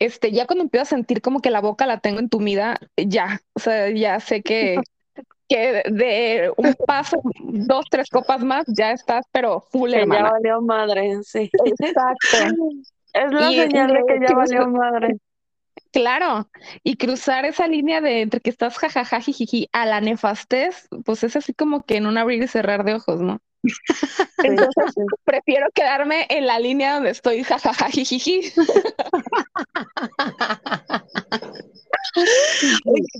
este, 0.00 0.32
ya 0.32 0.46
cuando 0.46 0.64
empiezo 0.64 0.82
a 0.82 0.86
sentir 0.86 1.22
como 1.22 1.40
que 1.40 1.50
la 1.50 1.60
boca 1.60 1.86
la 1.86 2.00
tengo 2.00 2.18
entumida, 2.18 2.80
ya, 2.96 3.42
o 3.52 3.60
sea, 3.60 3.90
ya 3.90 4.18
sé 4.18 4.42
que, 4.42 4.80
que 5.48 5.82
de 5.86 6.52
un 6.56 6.74
paso, 6.86 7.20
dos, 7.44 7.86
tres 7.90 8.10
copas 8.10 8.42
más, 8.42 8.64
ya 8.68 8.92
estás, 8.92 9.24
pero 9.32 9.60
full, 9.60 9.92
Que 9.92 10.06
ya 10.06 10.30
valió 10.30 10.60
madre, 10.60 11.18
sí. 11.22 11.50
Exacto. 11.64 12.16
Es 13.12 13.32
la 13.32 13.50
Y, 13.50 13.56
señal 13.56 13.94
de 13.94 14.04
que 14.06 14.20
ya 14.28 14.34
valió 14.36 14.68
madre. 14.68 15.16
Claro, 15.90 16.50
y 16.82 16.96
cruzar 16.96 17.46
esa 17.46 17.66
línea 17.66 18.02
de 18.02 18.20
entre 18.20 18.40
que 18.40 18.50
estás 18.50 18.76
jajaja 18.76 19.20
jijiji 19.20 19.68
a 19.72 19.86
la 19.86 20.02
nefastez, 20.02 20.86
pues 21.04 21.24
es 21.24 21.34
así 21.36 21.54
como 21.54 21.84
que 21.84 21.96
en 21.96 22.06
un 22.06 22.18
abrir 22.18 22.42
y 22.42 22.48
cerrar 22.48 22.84
de 22.84 22.92
ojos, 22.92 23.22
¿no? 23.22 23.40
Entonces 24.38 24.94
prefiero 25.24 25.66
quedarme 25.74 26.26
en 26.30 26.46
la 26.46 26.58
línea 26.58 26.94
donde 26.94 27.10
estoy 27.10 27.42
jajaja 27.42 27.90
jijiji. 27.90 28.52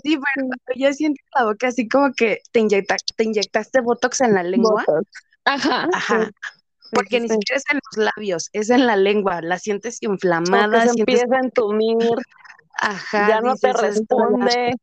Sí, 0.03 0.18
pero 0.18 0.49
yo 0.74 0.92
siento 0.92 1.20
la 1.34 1.44
boca 1.44 1.68
así 1.68 1.88
como 1.88 2.12
que 2.14 2.40
te, 2.53 2.61
inyecta, 2.61 2.97
te 3.16 3.24
inyectaste 3.24 3.80
Botox 3.80 4.20
en 4.22 4.34
la 4.34 4.42
lengua. 4.42 4.84
Ajá. 5.44 5.88
Ajá. 5.92 6.30
Porque 6.92 7.20
ni 7.20 7.28
siquiera 7.28 7.59
es 7.59 7.64
en 7.70 7.80
los 7.84 8.07
labios, 8.16 8.49
es 8.53 8.70
en 8.70 8.86
la 8.86 8.97
lengua. 8.97 9.42
La 9.42 9.59
sientes 9.59 9.99
inflamada, 10.03 10.82
se 10.82 10.90
sientes. 10.90 11.20
empieza 11.20 11.36
a 11.36 11.40
entumir, 11.40 11.97
Ajá, 12.78 13.28
ya 13.28 13.40
no 13.40 13.57
te 13.57 13.72
responde. 13.72 14.74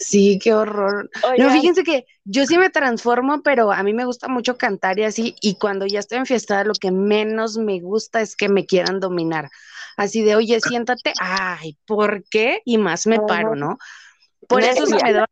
Sí, 0.00 0.38
qué 0.42 0.54
horror. 0.54 1.10
No, 1.38 1.50
fíjense 1.50 1.82
que 1.82 2.06
yo 2.24 2.46
sí 2.46 2.58
me 2.58 2.70
transformo, 2.70 3.42
pero 3.42 3.72
a 3.72 3.82
mí 3.82 3.92
me 3.92 4.04
gusta 4.04 4.28
mucho 4.28 4.56
cantar 4.56 4.98
y 4.98 5.04
así, 5.04 5.36
y 5.40 5.56
cuando 5.56 5.86
ya 5.86 6.00
estoy 6.00 6.18
enfiestada, 6.18 6.64
lo 6.64 6.74
que 6.74 6.90
menos 6.90 7.56
me 7.56 7.80
gusta 7.80 8.20
es 8.20 8.36
que 8.36 8.48
me 8.48 8.66
quieran 8.66 9.00
dominar. 9.00 9.50
Así 9.96 10.22
de, 10.22 10.36
oye, 10.36 10.60
siéntate, 10.60 11.12
ay, 11.20 11.76
¿por 11.86 12.24
qué? 12.30 12.62
Y 12.64 12.78
más 12.78 13.06
me 13.06 13.20
paro, 13.20 13.54
¿no? 13.54 13.78
Por 14.48 14.62
eso 14.62 14.86
se 14.86 14.96
me 15.02 15.12
daba 15.12 15.28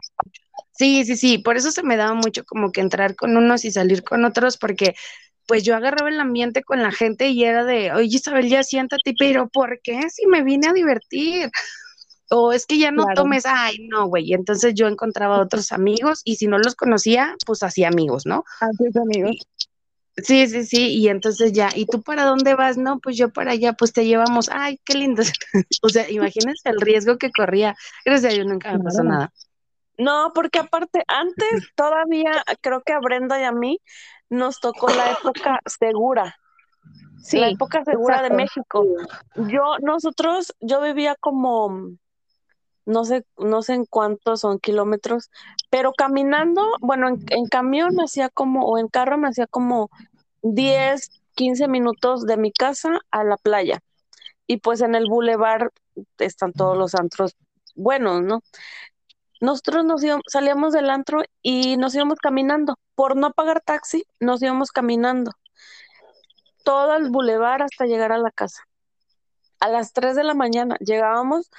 Sí, 0.72 1.04
sí, 1.04 1.16
sí, 1.16 1.38
por 1.38 1.58
eso 1.58 1.70
se 1.72 1.82
me 1.82 1.98
daba 1.98 2.14
mucho 2.14 2.44
como 2.44 2.72
que 2.72 2.80
entrar 2.80 3.14
con 3.14 3.36
unos 3.36 3.66
y 3.66 3.70
salir 3.70 4.02
con 4.02 4.24
otros, 4.24 4.56
porque 4.56 4.94
pues 5.46 5.62
yo 5.62 5.76
agarraba 5.76 6.08
el 6.08 6.20
ambiente 6.20 6.62
con 6.62 6.82
la 6.82 6.92
gente 6.92 7.28
y 7.28 7.44
era 7.44 7.64
de, 7.64 7.92
oye, 7.92 8.16
Isabel, 8.16 8.48
ya 8.48 8.62
siéntate, 8.62 9.14
pero 9.18 9.48
¿por 9.48 9.80
qué? 9.82 10.08
Si 10.08 10.26
me 10.26 10.42
vine 10.42 10.68
a 10.68 10.72
divertir. 10.72 11.50
O 12.30 12.52
es 12.52 12.64
que 12.66 12.78
ya 12.78 12.90
no 12.92 13.04
Claro. 13.04 13.22
tomes, 13.22 13.44
ay, 13.46 13.88
no, 13.88 14.06
güey. 14.06 14.32
Entonces 14.32 14.74
yo 14.74 14.86
encontraba 14.86 15.40
otros 15.40 15.72
amigos 15.72 16.22
y 16.24 16.36
si 16.36 16.46
no 16.46 16.58
los 16.58 16.74
conocía, 16.76 17.34
pues 17.44 17.62
hacía 17.62 17.88
amigos, 17.88 18.24
¿no? 18.24 18.44
Así 18.60 18.84
es, 18.86 18.96
amigos. 18.96 19.36
Sí, 20.16 20.46
sí, 20.48 20.64
sí, 20.64 20.88
y 20.96 21.08
entonces 21.08 21.52
ya, 21.52 21.70
¿y 21.74 21.86
tú 21.86 22.02
para 22.02 22.24
dónde 22.24 22.54
vas? 22.54 22.76
No, 22.76 22.98
pues 22.98 23.16
yo 23.16 23.32
para 23.32 23.52
allá, 23.52 23.72
pues 23.72 23.92
te 23.92 24.04
llevamos, 24.04 24.48
ay, 24.52 24.78
qué 24.84 24.94
lindo. 24.94 25.22
O 25.82 25.88
sea, 25.88 26.10
imagínense 26.10 26.68
el 26.68 26.80
riesgo 26.80 27.16
que 27.16 27.30
corría. 27.30 27.74
Gracias 28.04 28.32
a 28.32 28.34
Dios 28.34 28.46
nunca 28.46 28.72
me 28.72 28.84
pasó 28.84 29.02
nada. 29.02 29.32
No, 29.98 30.32
porque 30.34 30.58
aparte, 30.58 31.02
antes 31.06 31.36
todavía 31.76 32.42
creo 32.60 32.82
que 32.82 32.92
a 32.92 33.00
Brenda 33.00 33.40
y 33.40 33.44
a 33.44 33.52
mí 33.52 33.80
nos 34.28 34.60
tocó 34.60 34.88
la 34.88 35.12
época 35.12 35.60
segura, 35.66 36.36
Sí, 37.22 37.38
la 37.38 37.48
época 37.48 37.84
segura 37.84 38.22
de. 38.22 38.30
México. 38.30 38.86
Yo, 39.36 39.76
nosotros, 39.82 40.54
yo 40.60 40.80
vivía 40.80 41.16
como, 41.20 41.90
no 42.86 43.04
sé, 43.04 43.24
no 43.38 43.62
sé 43.62 43.74
en 43.74 43.84
cuántos 43.86 44.40
son 44.40 44.58
kilómetros, 44.58 45.30
pero 45.70 45.92
caminando, 45.92 46.62
bueno, 46.80 47.08
en, 47.08 47.24
en 47.30 47.46
camión 47.46 47.94
me 47.94 48.04
hacía 48.04 48.28
como, 48.28 48.64
o 48.66 48.78
en 48.78 48.88
carro 48.88 49.18
me 49.18 49.28
hacía 49.28 49.46
como 49.46 49.90
10, 50.42 51.10
15 51.34 51.68
minutos 51.68 52.26
de 52.26 52.36
mi 52.36 52.52
casa 52.52 53.00
a 53.10 53.24
la 53.24 53.36
playa. 53.36 53.80
Y 54.46 54.58
pues 54.58 54.80
en 54.80 54.94
el 54.94 55.06
bulevar 55.08 55.70
están 56.18 56.52
todos 56.52 56.76
los 56.76 56.94
antros 56.94 57.36
buenos, 57.74 58.22
¿no? 58.22 58.42
Nosotros 59.40 59.84
nos 59.84 60.04
íbamos, 60.04 60.24
salíamos 60.26 60.72
del 60.72 60.90
antro 60.90 61.22
y 61.42 61.76
nos 61.78 61.94
íbamos 61.94 62.18
caminando. 62.18 62.76
Por 62.94 63.16
no 63.16 63.32
pagar 63.32 63.62
taxi, 63.62 64.04
nos 64.18 64.42
íbamos 64.42 64.70
caminando. 64.70 65.32
Todo 66.64 66.96
el 66.96 67.10
bulevar 67.10 67.62
hasta 67.62 67.86
llegar 67.86 68.12
a 68.12 68.18
la 68.18 68.30
casa. 68.30 68.62
A 69.60 69.68
las 69.68 69.92
3 69.92 70.16
de 70.16 70.24
la 70.24 70.34
mañana 70.34 70.76
llegábamos 70.80 71.50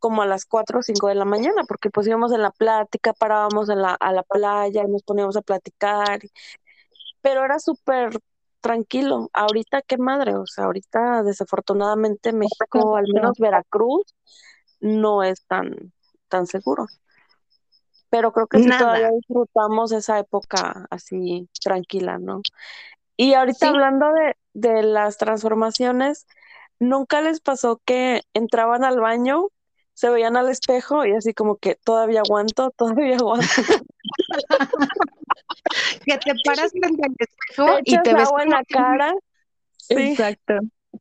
como 0.00 0.22
a 0.22 0.26
las 0.26 0.46
4 0.46 0.80
o 0.80 0.82
5 0.82 1.08
de 1.08 1.14
la 1.14 1.24
mañana, 1.24 1.62
porque 1.68 1.90
pues 1.90 2.06
íbamos 2.08 2.32
en 2.32 2.42
la 2.42 2.50
plática, 2.50 3.12
parábamos 3.12 3.68
en 3.68 3.82
la, 3.82 3.94
a 3.94 4.12
la 4.12 4.22
playa 4.24 4.84
nos 4.88 5.02
poníamos 5.04 5.36
a 5.36 5.42
platicar. 5.42 6.20
Pero 7.22 7.44
era 7.44 7.58
súper 7.60 8.18
tranquilo. 8.60 9.30
Ahorita, 9.32 9.82
qué 9.82 9.98
madre, 9.98 10.36
o 10.36 10.46
sea, 10.46 10.64
ahorita 10.64 11.22
desafortunadamente 11.22 12.32
México, 12.32 12.96
al 12.96 13.06
menos 13.12 13.38
Veracruz, 13.38 14.14
no 14.80 15.22
es 15.22 15.44
tan, 15.46 15.92
tan 16.28 16.46
seguro. 16.46 16.86
Pero 18.10 18.32
creo 18.32 18.46
que 18.48 18.58
sí 18.58 18.68
Nada. 18.68 18.78
todavía 18.78 19.10
disfrutamos 19.12 19.92
esa 19.92 20.18
época 20.18 20.86
así 20.90 21.48
tranquila, 21.62 22.18
¿no? 22.18 22.42
Y 23.16 23.34
ahorita 23.34 23.66
Sí. 23.66 23.68
hablando 23.68 24.12
de, 24.12 24.36
de 24.54 24.82
las 24.82 25.16
transformaciones, 25.18 26.26
¿nunca 26.80 27.20
les 27.20 27.40
pasó 27.40 27.80
que 27.84 28.22
entraban 28.34 28.82
al 28.84 28.98
baño, 29.00 29.48
se 30.00 30.08
veían 30.08 30.34
al 30.34 30.48
espejo 30.48 31.04
y 31.04 31.12
así 31.12 31.34
como 31.34 31.56
que 31.56 31.74
todavía 31.74 32.20
aguanto, 32.20 32.70
todavía 32.76 33.16
aguanto? 33.16 33.46
Que 36.06 36.16
te 36.18 36.32
paras 36.44 36.70
frente 36.70 37.02
al 37.06 37.14
Te 37.16 37.24
espejo 37.24 37.78
y 37.84 38.02
te 38.02 38.14
ves 38.14 38.26
agua 38.28 38.42
en 38.42 38.50
la 38.50 38.64
cara. 38.64 39.12
Sí. 39.76 39.94
Exacto. 39.94 40.54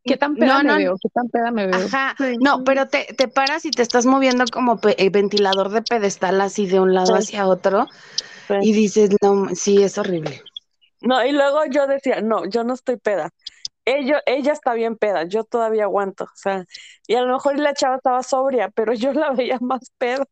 ¿Qué 0.03 0.17
tan 0.17 0.35
peda 0.35 0.57
No, 0.57 0.63
me 0.63 0.69
no, 0.69 0.75
veo? 0.77 0.95
¿Qué 1.01 1.09
tan 1.09 1.29
peda 1.29 1.51
me 1.51 1.65
veo? 1.67 1.85
Ajá, 1.85 2.15
no, 2.41 2.63
pero 2.65 2.87
te, 2.89 3.05
te 3.17 3.27
paras 3.29 3.63
y 3.65 3.71
te 3.71 3.81
estás 3.81 4.05
moviendo 4.05 4.43
como 4.51 4.79
pe- 4.79 5.01
eh, 5.01 5.09
ventilador 5.09 5.69
de 5.69 5.81
pedestal 5.81 6.41
así 6.41 6.67
de 6.67 6.79
un 6.81 6.93
lado 6.93 7.15
Sí. 7.15 7.19
hacia 7.23 7.47
otro 7.47 7.87
Sí. 8.47 8.55
y 8.61 8.73
dices, 8.73 9.11
no, 9.21 9.47
sí, 9.55 9.81
es 9.81 9.97
horrible. 9.97 10.41
No, 11.01 11.25
y 11.25 11.31
luego 11.31 11.65
yo 11.71 11.87
decía, 11.87 12.19
no, 12.21 12.45
yo 12.45 12.63
no 12.65 12.73
estoy 12.73 12.97
peda. 12.97 13.29
Ella, 13.89 14.21
ella 14.25 14.53
está 14.53 14.73
bien 14.73 14.97
peda, 14.97 15.23
yo 15.23 15.43
todavía 15.43 15.83
aguanto. 15.83 16.25
O 16.25 16.35
sea, 16.35 16.65
y 17.07 17.15
a 17.15 17.21
lo 17.21 17.33
mejor 17.33 17.57
la 17.59 17.73
chava 17.73 17.95
estaba 17.97 18.21
sobria, 18.23 18.69
pero 18.69 18.93
yo 18.93 19.13
la 19.13 19.31
veía 19.31 19.57
más 19.61 19.91
peda. 19.97 20.25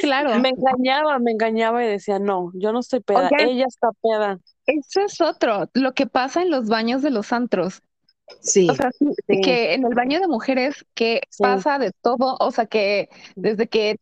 Claro. 0.00 0.38
Me 0.38 0.50
engañaba, 0.50 1.18
me 1.18 1.32
engañaba 1.32 1.84
y 1.84 1.88
decía, 1.88 2.18
no, 2.18 2.50
yo 2.54 2.72
no 2.72 2.80
estoy 2.80 3.00
peda, 3.00 3.28
ella 3.38 3.66
está 3.66 3.88
peda. 4.02 4.38
Eso 4.66 5.00
es 5.02 5.20
otro, 5.20 5.68
lo 5.74 5.92
que 5.94 6.06
pasa 6.06 6.42
en 6.42 6.50
los 6.50 6.68
baños 6.68 7.02
de 7.02 7.10
los 7.10 7.32
antros. 7.32 7.82
Sí, 8.40 8.68
O 8.70 8.74
sea, 8.74 8.90
sí, 8.92 9.06
Sí. 9.26 9.40
que 9.40 9.74
en 9.74 9.84
el 9.84 9.94
baño 9.94 10.20
de 10.20 10.28
mujeres, 10.28 10.86
que 10.94 11.22
Sí. 11.30 11.42
pasa 11.42 11.78
de 11.78 11.90
todo, 12.00 12.36
o 12.38 12.50
sea, 12.52 12.66
que 12.66 13.08
desde 13.34 13.66
que 13.68 13.96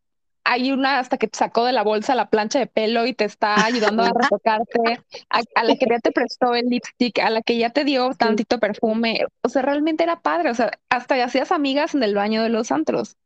hay 0.50 0.72
una 0.72 0.98
hasta 0.98 1.18
que 1.18 1.28
te 1.28 1.38
sacó 1.38 1.66
de 1.66 1.72
la 1.72 1.82
bolsa 1.82 2.14
la 2.14 2.30
plancha 2.30 2.58
de 2.58 2.66
pelo 2.66 3.04
y 3.06 3.12
te 3.12 3.26
está 3.26 3.66
ayudando 3.66 4.02
a 4.02 4.12
retocarte, 4.14 4.98
a, 5.28 5.42
a 5.54 5.64
la 5.64 5.76
que 5.76 5.86
ya 5.90 5.98
te 5.98 6.10
prestó 6.10 6.54
el 6.54 6.66
lipstick, 6.70 7.18
a 7.18 7.28
la 7.28 7.42
que 7.42 7.58
ya 7.58 7.68
te 7.68 7.84
dio 7.84 8.14
tantito 8.14 8.58
perfume, 8.58 9.26
o 9.42 9.48
sea, 9.50 9.60
realmente 9.60 10.04
era 10.04 10.20
padre, 10.20 10.50
o 10.50 10.54
sea, 10.54 10.70
hasta 10.88 11.22
hacías 11.22 11.52
amigas 11.52 11.94
en 11.94 12.02
el 12.02 12.14
baño 12.14 12.42
de 12.42 12.48
los 12.48 12.72
antros. 12.72 13.18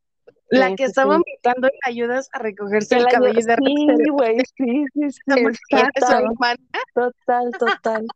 la 0.50 0.70
Sí, 0.70 0.76
que 0.76 0.84
sí, 0.84 0.90
está 0.90 1.02
sí. 1.02 1.08
vomitando 1.08 1.68
y 1.68 1.70
la 1.70 1.90
ayudas 1.90 2.28
a 2.32 2.40
recogerse 2.40 2.96
el 2.96 3.04
la 3.04 3.10
cabello 3.10 3.38
y 3.38 3.42
de 3.44 3.56
Sí, 3.56 4.08
güey, 4.10 4.36
sí, 4.56 4.84
sí, 4.92 5.10
sí, 5.12 5.20
total, 6.92 7.50
total. 7.56 8.06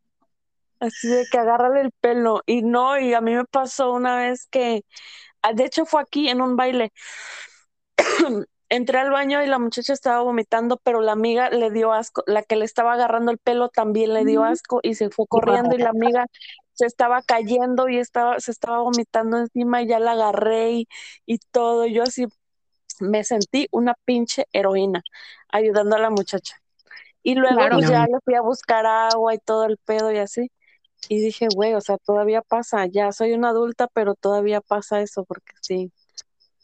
Así 0.81 1.07
de 1.09 1.27
que 1.31 1.39
agárrale 1.39 1.81
el 1.81 1.93
pelo. 1.93 2.43
Y 2.45 2.63
no, 2.63 2.99
y 2.99 3.15
a 3.15 3.21
mí 3.21 3.37
me 3.37 3.45
pasó 3.45 3.93
una 3.93 4.17
vez 4.17 4.47
que, 4.51 4.83
ah, 5.43 5.53
de 5.53 5.65
hecho 5.65 5.87
fue 5.87 6.03
aquí 6.03 6.29
en 6.29 6.41
un 6.41 6.57
baile. 6.57 6.93
Entré 8.69 8.99
al 8.99 9.11
baño 9.11 9.43
y 9.43 9.47
la 9.47 9.59
muchacha 9.61 9.93
estaba 9.93 10.23
vomitando, 10.23 10.77
pero 10.83 11.01
la 11.01 11.13
amiga 11.13 11.51
le 11.51 11.71
dio 11.71 11.93
asco, 11.93 12.23
la 12.27 12.43
que 12.43 12.57
le 12.57 12.65
estaba 12.65 12.95
agarrando 12.95 13.31
el 13.31 13.39
pelo 13.39 13.69
también 13.69 14.13
le 14.13 14.25
dio 14.25 14.43
asco 14.45 14.81
y 14.83 14.95
se 14.95 15.11
fue 15.11 15.27
corriendo 15.29 15.77
y 15.77 15.79
la 15.79 15.91
amiga 15.91 16.27
se 16.73 16.87
estaba 16.87 17.23
cayendo 17.23 17.89
y 17.89 17.99
estaba, 17.99 18.41
se 18.41 18.51
estaba 18.51 18.81
vomitando 18.81 19.39
encima 19.39 19.83
y 19.83 19.89
ya 19.89 20.01
la 20.01 20.13
agarré 20.13 20.73
y, 20.73 20.89
y 21.27 21.39
todo. 21.53 21.87
Yo 21.87 22.03
así 22.03 22.27
me 23.01 23.25
sentí 23.25 23.69
una 23.73 23.95
pinche 24.05 24.47
heroína 24.53 25.03
ayudando 25.49 25.97
a 25.97 25.99
la 26.01 26.11
muchacha. 26.11 26.57
Y 27.23 27.35
luego 27.37 27.57
Claro. 27.57 27.77
pues 27.77 27.87
No. 27.87 27.91
ya 27.91 28.05
le 28.07 28.19
fui 28.25 28.35
a 28.35 28.41
buscar 28.43 28.87
agua 28.87 29.35
y 29.35 29.39
todo 29.39 29.65
el 29.67 29.79
pedo 29.79 30.13
y 30.13 30.19
así. 30.19 30.51
Y 31.09 31.21
dije, 31.21 31.49
güey, 31.49 31.75
o 31.75 31.81
sea, 31.81 31.99
todavía 31.99 32.43
pasa, 32.43 32.87
ya 32.87 33.13
soy 33.13 33.33
una 33.35 33.51
adulta, 33.51 33.89
pero 33.93 34.15
todavía 34.15 34.61
pasa 34.61 35.01
eso, 35.03 35.25
porque 35.25 35.53
sí, 35.63 35.93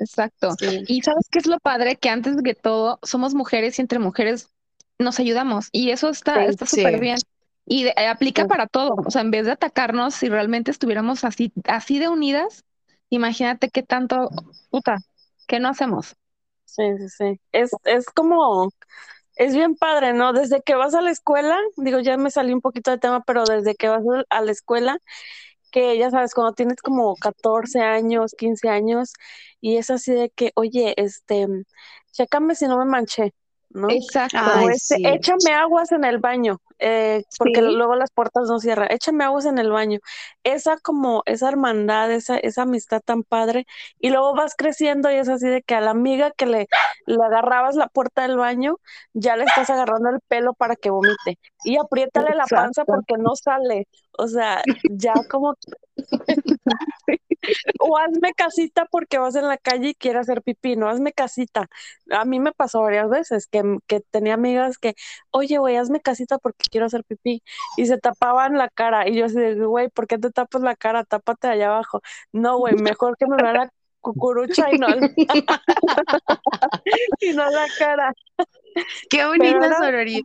Exacto. 0.02 0.56
sí, 0.58 0.86
Y 0.86 1.02
sabes 1.02 1.26
qué 1.30 1.38
es 1.38 1.46
lo 1.46 1.58
padre, 1.60 1.96
que 1.96 2.08
antes 2.10 2.36
de 2.36 2.54
todo 2.54 2.98
somos 3.02 3.34
mujeres 3.34 3.78
y 3.78 3.82
entre 3.82 3.98
mujeres 3.98 4.50
nos 4.98 5.18
ayudamos 5.20 5.68
y 5.72 5.90
eso 5.90 6.08
está 6.10 6.44
está 6.46 6.66
sí. 6.66 6.66
súper 6.66 6.98
bien. 7.00 7.18
Y 7.66 7.84
de- 7.84 7.94
aplica 8.08 8.44
Sí. 8.44 8.46
para 8.46 8.66
todo, 8.66 8.94
o 9.06 9.10
sea, 9.10 9.22
en 9.22 9.30
vez 9.30 9.46
de 9.46 9.52
atacarnos, 9.52 10.14
si 10.14 10.28
realmente 10.28 10.70
estuviéramos 10.70 11.24
así 11.24 11.52
así 11.66 11.98
de 11.98 12.08
unidas, 12.08 12.64
imagínate 13.10 13.70
qué 13.70 13.82
tanto, 13.82 14.30
puta, 14.70 14.98
¿qué 15.46 15.60
no 15.60 15.68
hacemos? 15.68 16.16
sí, 16.64 16.82
sí, 16.98 17.08
sí. 17.08 17.40
Es, 17.52 17.70
es 17.84 18.06
como, 18.06 18.70
es 19.36 19.54
bien 19.56 19.76
padre, 19.76 20.12
¿no? 20.14 20.32
Desde 20.32 20.62
que 20.62 20.74
vas 20.76 20.94
a 20.94 21.02
la 21.02 21.10
escuela, 21.10 21.58
digo, 21.78 22.00
ya 22.00 22.16
me 22.18 22.30
salí 22.30 22.52
un 22.54 22.60
poquito 22.62 22.90
de 22.92 22.98
tema, 22.98 23.22
pero 23.26 23.46
desde 23.46 23.74
que 23.76 23.88
vas 23.88 24.02
a 24.30 24.42
la 24.42 24.52
escuela, 24.52 24.98
que 25.72 25.98
ya 25.98 26.10
sabes, 26.12 26.34
cuando 26.34 26.54
tienes 26.54 26.82
como 26.82 27.16
14 27.16 27.80
años, 27.82 28.34
15 28.38 28.68
años, 28.70 29.14
y 29.60 29.78
es 29.78 29.90
así 29.90 30.12
de 30.14 30.30
que, 30.30 30.52
oye, 30.56 30.94
este, 30.98 31.48
chécame 32.12 32.54
si 32.56 32.66
no 32.66 32.78
me 32.78 32.84
manché, 32.86 33.34
¿no? 33.74 33.88
Exacto. 33.88 34.36
Ay, 34.38 34.66
O 34.66 34.78
sí. 34.78 35.02
échame 35.02 35.52
aguas 35.54 35.92
en 35.92 36.04
el 36.04 36.18
baño, 36.18 36.58
eh, 36.78 37.24
porque 37.36 37.60
Sí. 37.60 37.66
luego 37.74 37.94
las 37.96 38.10
puertas 38.12 38.48
no 38.48 38.58
cierran. 38.58 38.90
Échame 38.90 39.24
aguas 39.24 39.44
en 39.46 39.58
el 39.58 39.70
baño. 39.70 39.98
Esa 40.44 40.78
como, 40.78 41.22
esa 41.26 41.48
hermandad, 41.48 42.10
esa, 42.12 42.36
esa 42.38 42.62
amistad 42.62 43.00
tan 43.04 43.22
padre. 43.24 43.66
Y 43.98 44.10
luego 44.10 44.34
vas 44.34 44.54
creciendo 44.56 45.10
y 45.10 45.16
es 45.16 45.28
así 45.28 45.46
de 45.48 45.62
que 45.62 45.74
a 45.74 45.80
la 45.80 45.90
amiga 45.90 46.30
que 46.32 46.46
le, 46.46 46.68
le 47.06 47.16
agarrabas 47.24 47.76
la 47.76 47.88
puerta 47.88 48.22
del 48.22 48.36
baño, 48.38 48.76
ya 49.12 49.36
le 49.36 49.44
estás 49.44 49.68
agarrando 49.70 50.10
el 50.10 50.20
pelo 50.28 50.54
para 50.54 50.76
que 50.76 50.90
vomite. 50.90 51.38
Y 51.62 51.76
apriétale 51.78 52.34
la 52.34 52.48
panza 52.48 52.84
porque 52.86 53.14
no 53.18 53.34
sale. 53.36 53.86
O 54.18 54.28
sea, 54.28 54.64
ya 54.82 55.22
como... 55.28 55.54
O 57.80 57.98
hazme 57.98 58.32
casita 58.34 58.86
porque 58.90 59.18
vas 59.18 59.34
en 59.36 59.48
la 59.48 59.56
calle 59.56 59.90
y 59.90 59.94
quieres 59.94 60.22
hacer 60.22 60.42
pipí, 60.42 60.76
no 60.76 60.88
hazme 60.88 61.12
casita. 61.12 61.68
A 62.10 62.24
mí 62.24 62.40
me 62.40 62.52
pasó 62.52 62.82
varias 62.82 63.08
veces 63.10 63.46
que, 63.46 63.62
que 63.86 64.00
tenía 64.00 64.34
amigas 64.34 64.78
que, 64.78 64.94
oye, 65.30 65.58
güey, 65.58 65.76
hazme 65.76 66.00
casita 66.00 66.38
porque 66.38 66.64
quiero 66.70 66.86
hacer 66.86 67.04
pipí. 67.04 67.42
Y 67.76 67.86
se 67.86 67.98
tapaban 67.98 68.58
la 68.58 68.68
cara. 68.68 69.08
Y 69.08 69.16
yo 69.16 69.26
así 69.26 69.38
de, 69.38 69.54
güey, 69.64 69.88
¿por 69.88 70.06
qué 70.06 70.18
te 70.18 70.30
tapas 70.30 70.62
la 70.62 70.76
cara? 70.76 71.04
Tápate 71.04 71.48
allá 71.48 71.68
abajo. 71.68 72.02
No, 72.32 72.58
güey, 72.58 72.74
mejor 72.74 73.16
que 73.16 73.26
me 73.26 73.36
vean 73.36 73.54
la 73.54 73.72
cucurucha 74.00 74.72
y 74.72 74.78
no, 74.78 74.88
y 77.20 77.32
no 77.32 77.50
la 77.50 77.66
cara. 77.78 78.12
Qué 79.08 79.24
bonita 79.24 79.58
Pero 79.60 79.78
sororidad. 79.78 80.22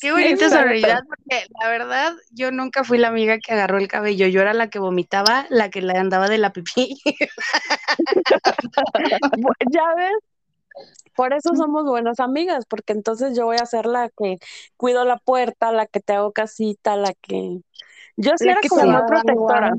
Qué 0.00 0.12
bonita 0.12 0.50
sororidad, 0.50 1.02
porque 1.06 1.46
la 1.60 1.68
verdad, 1.68 2.14
yo 2.30 2.50
nunca 2.50 2.84
fui 2.84 2.98
la 2.98 3.08
amiga 3.08 3.38
que 3.38 3.52
agarró 3.52 3.78
el 3.78 3.88
cabello. 3.88 4.26
Yo 4.26 4.40
era 4.40 4.52
la 4.52 4.68
que 4.68 4.78
vomitaba, 4.78 5.46
la 5.50 5.70
que 5.70 5.82
le 5.82 5.96
andaba 5.96 6.28
de 6.28 6.38
la 6.38 6.52
pipí. 6.52 7.00
Ya 9.70 9.94
ves, 9.96 10.12
por 11.14 11.32
eso 11.32 11.54
somos 11.54 11.84
buenas 11.84 12.20
amigas, 12.20 12.66
porque 12.66 12.92
entonces 12.92 13.36
yo 13.36 13.46
voy 13.46 13.56
a 13.60 13.66
ser 13.66 13.86
la 13.86 14.10
que 14.10 14.38
cuido 14.76 15.04
la 15.04 15.18
puerta, 15.18 15.72
la 15.72 15.86
que 15.86 16.00
te 16.00 16.14
hago 16.14 16.32
casita, 16.32 16.96
la 16.96 17.12
que... 17.14 17.60
Yo 18.16 18.32
sí 18.36 18.46
La 18.46 18.52
era 18.52 18.60
como 18.68 18.84
muy 18.84 19.02
protectora. 19.06 19.74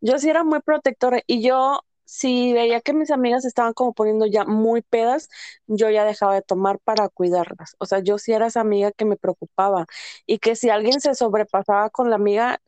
Yo 0.00 0.18
sí 0.18 0.28
era 0.28 0.44
muy 0.44 0.60
protectora 0.60 1.22
y 1.26 1.42
yo 1.42 1.80
si 2.04 2.52
veía 2.52 2.80
que 2.80 2.92
mis 2.92 3.10
amigas 3.10 3.44
estaban 3.44 3.72
como 3.74 3.92
poniendo 3.94 4.26
ya 4.26 4.44
muy 4.44 4.82
pedas, 4.82 5.28
yo 5.66 5.90
ya 5.90 6.04
dejaba 6.04 6.34
de 6.34 6.42
tomar 6.42 6.78
para 6.80 7.08
cuidarlas. 7.08 7.76
O 7.78 7.86
sea, 7.86 8.00
yo 8.00 8.18
sí 8.18 8.32
era 8.32 8.46
esa 8.48 8.60
amiga 8.60 8.92
que 8.92 9.04
me 9.04 9.16
preocupaba 9.16 9.86
y 10.26 10.38
que 10.38 10.56
si 10.56 10.70
alguien 10.70 11.00
se 11.00 11.14
sobrepasaba 11.14 11.90
con 11.90 12.10
la 12.10 12.16
amiga 12.16 12.60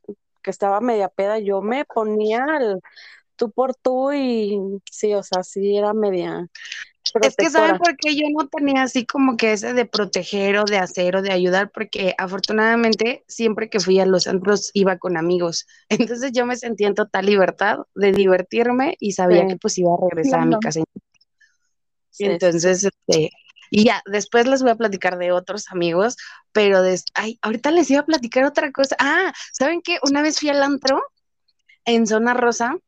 que 0.42 0.50
estaba 0.50 0.80
media 0.80 1.08
peda, 1.08 1.38
yo 1.38 1.60
me 1.62 1.84
ponía 1.84 2.44
al 2.44 2.80
tú 3.36 3.50
por 3.52 3.74
tú 3.76 4.12
y 4.12 4.60
sí, 4.90 5.14
o 5.14 5.22
sea, 5.22 5.42
sí 5.44 5.76
era 5.78 5.94
media 5.94 6.48
es 7.22 7.36
que 7.36 7.50
saben 7.50 7.78
por 7.78 7.96
qué 7.96 8.14
yo 8.14 8.26
no 8.30 8.48
tenía 8.48 8.82
así 8.82 9.06
como 9.06 9.36
que 9.36 9.52
ese 9.52 9.72
de 9.72 9.84
proteger 9.86 10.58
o 10.58 10.64
de 10.64 10.78
hacer 10.78 11.16
o 11.16 11.22
de 11.22 11.32
ayudar, 11.32 11.70
porque 11.70 12.14
afortunadamente 12.18 13.24
siempre 13.26 13.68
que 13.68 13.80
fui 13.80 14.00
a 14.00 14.06
los 14.06 14.24
centros 14.24 14.70
iba 14.74 14.98
con 14.98 15.16
amigos. 15.16 15.66
Entonces 15.88 16.32
yo 16.32 16.46
me 16.46 16.56
sentía 16.56 16.88
en 16.88 16.94
total 16.94 17.26
libertad 17.26 17.78
de 17.94 18.12
divertirme 18.12 18.96
y 19.00 19.12
sabía 19.12 19.46
que 19.46 19.56
pues 19.56 19.78
iba 19.78 19.94
a 19.94 19.98
regresar 20.00 20.40
a 20.40 20.46
mi 20.46 20.58
casa. 20.60 20.80
Entonces, 22.18 22.84
este, 22.84 23.30
y 23.70 23.84
ya, 23.84 24.02
después 24.06 24.46
les 24.46 24.62
voy 24.62 24.70
a 24.70 24.76
platicar 24.76 25.18
de 25.18 25.32
otros 25.32 25.70
amigos, 25.70 26.16
pero 26.52 26.82
de, 26.82 26.98
ay, 27.14 27.38
ahorita 27.42 27.70
les 27.70 27.90
iba 27.90 28.00
a 28.00 28.06
platicar 28.06 28.44
otra 28.44 28.72
cosa. 28.72 28.96
Ah, 28.98 29.32
¿saben 29.52 29.82
qué? 29.82 29.98
Una 30.02 30.22
vez 30.22 30.38
fui 30.38 30.48
al 30.48 30.62
antro 30.62 31.02
en 31.84 32.06
Zona 32.06 32.34
Rosa 32.34 32.78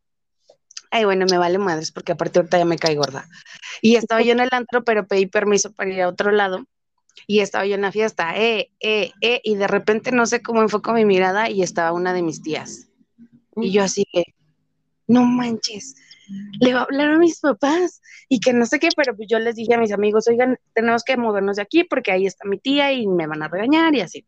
ay, 0.91 1.05
bueno, 1.05 1.27
me 1.31 1.39
vale 1.39 1.59
madres 1.59 1.93
porque 1.93 2.13
aparte 2.13 2.39
ahorita 2.39 2.59
ya 2.59 2.65
me 2.65 2.79
cae 2.79 2.97
gorda. 2.97 3.29
Y 3.83 3.97
estaba 3.97 4.23
yo 4.23 4.33
en 4.33 4.41
el 4.41 4.49
antro, 4.53 4.85
pero 4.85 5.07
pedí 5.07 5.27
permiso 5.27 5.73
para 5.73 5.91
ir 5.91 6.03
a 6.03 6.09
otro 6.09 6.31
lado. 6.31 6.67
Y 7.27 7.41
estaba 7.41 7.67
yo 7.67 7.75
en 7.75 7.83
la 7.83 7.93
fiesta, 7.93 8.37
eh, 8.37 8.71
eh, 8.81 9.11
eh, 9.21 9.41
y 9.43 9.57
de 9.57 9.67
repente 9.67 10.13
no 10.13 10.25
sé 10.27 10.41
cómo 10.41 10.63
enfoco 10.63 10.93
mi 10.93 11.05
mirada 11.05 11.51
y 11.51 11.63
estaba 11.63 11.93
una 11.93 12.13
de 12.13 12.23
mis 12.23 12.43
tías. 12.43 12.89
Y 13.57 13.73
yo 13.73 13.83
así 13.83 14.05
que, 14.13 14.23
no 15.09 15.25
manches, 15.25 15.97
le 16.61 16.75
va 16.75 16.81
a 16.81 16.85
hablar 16.85 17.11
a 17.11 17.19
mis 17.19 17.41
papás 17.41 18.01
y 18.29 18.41
que 18.41 18.53
no 18.53 18.67
sé 18.67 18.79
qué, 18.79 18.89
pero 18.97 19.17
pues 19.17 19.29
yo 19.29 19.39
les 19.39 19.57
dije 19.57 19.75
a 19.75 19.79
mis 19.79 19.93
amigos, 19.93 20.29
oigan, 20.29 20.59
tenemos 20.75 21.03
que 21.03 21.17
movernos 21.17 21.57
de 21.57 21.63
aquí 21.63 21.85
porque 21.85 22.13
ahí 22.13 22.27
está 22.27 22.47
mi 22.47 22.59
tía 22.59 22.93
y 22.93 23.07
me 23.07 23.27
van 23.27 23.43
a 23.43 23.49
regañar 23.49 23.95
y 23.95 24.01
así. 24.01 24.25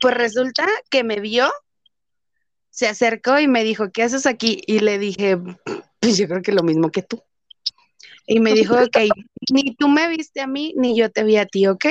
Pues 0.00 0.14
resulta 0.14 0.66
que 0.90 1.02
me 1.02 1.20
vio 1.20 1.50
se 2.78 2.86
acercó 2.86 3.40
y 3.40 3.48
me 3.48 3.64
dijo, 3.64 3.90
¿qué 3.90 4.04
haces 4.04 4.24
aquí? 4.24 4.62
Y 4.64 4.78
le 4.78 5.00
dije, 5.00 5.36
pues 5.98 6.16
yo 6.16 6.28
creo 6.28 6.42
que 6.42 6.52
lo 6.52 6.62
mismo 6.62 6.92
que 6.92 7.02
tú. 7.02 7.20
Y 8.24 8.38
me 8.38 8.52
dijo, 8.52 8.76
ok, 8.76 8.98
ni 9.52 9.74
tú 9.74 9.88
me 9.88 10.06
viste 10.06 10.40
a 10.40 10.46
mí, 10.46 10.74
ni 10.76 10.96
yo 10.96 11.10
te 11.10 11.24
vi 11.24 11.38
a 11.38 11.46
ti, 11.46 11.66
¿ok? 11.66 11.86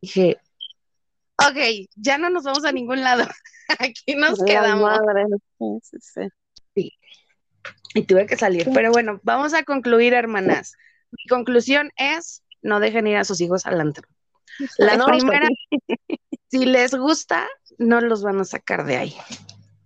dije, 0.00 0.38
ok, 1.36 1.90
ya 1.94 2.16
no 2.16 2.30
nos 2.30 2.44
vamos 2.44 2.64
a 2.64 2.72
ningún 2.72 3.02
lado. 3.02 3.28
Aquí 3.78 4.14
nos 4.14 4.42
quedamos. 4.42 4.98
Sí. 6.74 6.94
Y 7.92 8.02
tuve 8.04 8.24
que 8.24 8.38
salir. 8.38 8.70
Pero 8.72 8.90
bueno, 8.92 9.20
vamos 9.24 9.52
a 9.52 9.62
concluir, 9.62 10.14
hermanas. 10.14 10.72
Mi 11.10 11.28
conclusión 11.28 11.92
es, 11.96 12.42
no 12.62 12.80
dejen 12.80 13.08
ir 13.08 13.18
a 13.18 13.24
sus 13.24 13.42
hijos 13.42 13.66
al 13.66 13.82
antro. 13.82 14.08
La 14.78 15.04
primera, 15.04 15.48
si 16.48 16.64
les 16.64 16.94
gusta, 16.94 17.46
no 17.76 18.00
los 18.00 18.22
van 18.22 18.40
a 18.40 18.44
sacar 18.46 18.86
de 18.86 18.96
ahí. 18.96 19.14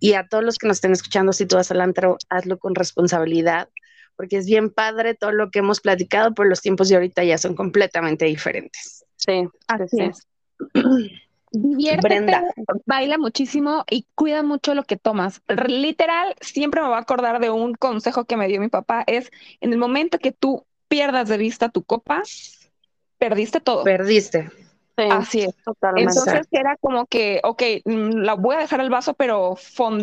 Y 0.01 0.15
a 0.15 0.27
todos 0.27 0.43
los 0.43 0.57
que 0.57 0.67
nos 0.67 0.77
estén 0.77 0.93
escuchando, 0.93 1.31
si 1.31 1.45
tú 1.45 1.57
vas 1.57 1.69
al 1.69 1.79
antro, 1.79 2.17
hazlo 2.27 2.57
con 2.57 2.73
responsabilidad, 2.73 3.69
porque 4.15 4.37
es 4.37 4.47
bien 4.47 4.71
padre 4.71 5.13
todo 5.13 5.31
lo 5.31 5.51
que 5.51 5.59
hemos 5.59 5.79
platicado, 5.79 6.33
pero 6.33 6.49
los 6.49 6.59
tiempos 6.59 6.89
de 6.89 6.95
ahorita 6.95 7.23
ya 7.23 7.37
son 7.37 7.55
completamente 7.55 8.25
diferentes. 8.25 9.05
Sí, 9.15 9.47
así 9.67 10.01
es. 10.01 10.27
Diviértete, 11.51 12.33
baila 12.87 13.19
muchísimo 13.19 13.83
y 13.91 14.07
cuida 14.15 14.41
mucho 14.41 14.73
lo 14.73 14.83
que 14.85 14.97
tomas. 14.97 15.41
Literal, 15.67 16.33
siempre 16.41 16.81
me 16.81 16.87
voy 16.87 16.95
a 16.95 17.01
acordar 17.01 17.39
de 17.39 17.51
un 17.51 17.75
consejo 17.75 18.25
que 18.25 18.37
me 18.37 18.47
dio 18.47 18.59
mi 18.59 18.69
papá, 18.69 19.03
es 19.05 19.29
en 19.59 19.71
el 19.71 19.77
momento 19.77 20.17
que 20.17 20.31
tú 20.31 20.65
pierdas 20.87 21.29
de 21.29 21.37
vista 21.37 21.69
tu 21.69 21.83
copa, 21.83 22.23
perdiste 23.19 23.59
todo. 23.59 23.83
Perdiste. 23.83 24.49
Así 24.97 25.41
es. 25.41 25.55
Totalmente. 25.63 26.11
Entonces 26.11 26.47
era 26.51 26.77
como 26.77 27.05
que, 27.05 27.39
ok, 27.43 27.63
mm, 27.85 28.21
la 28.21 28.35
voy 28.35 28.55
a 28.55 28.59
dejar 28.59 28.81
el 28.81 28.89
vaso, 28.89 29.13
pero 29.13 29.55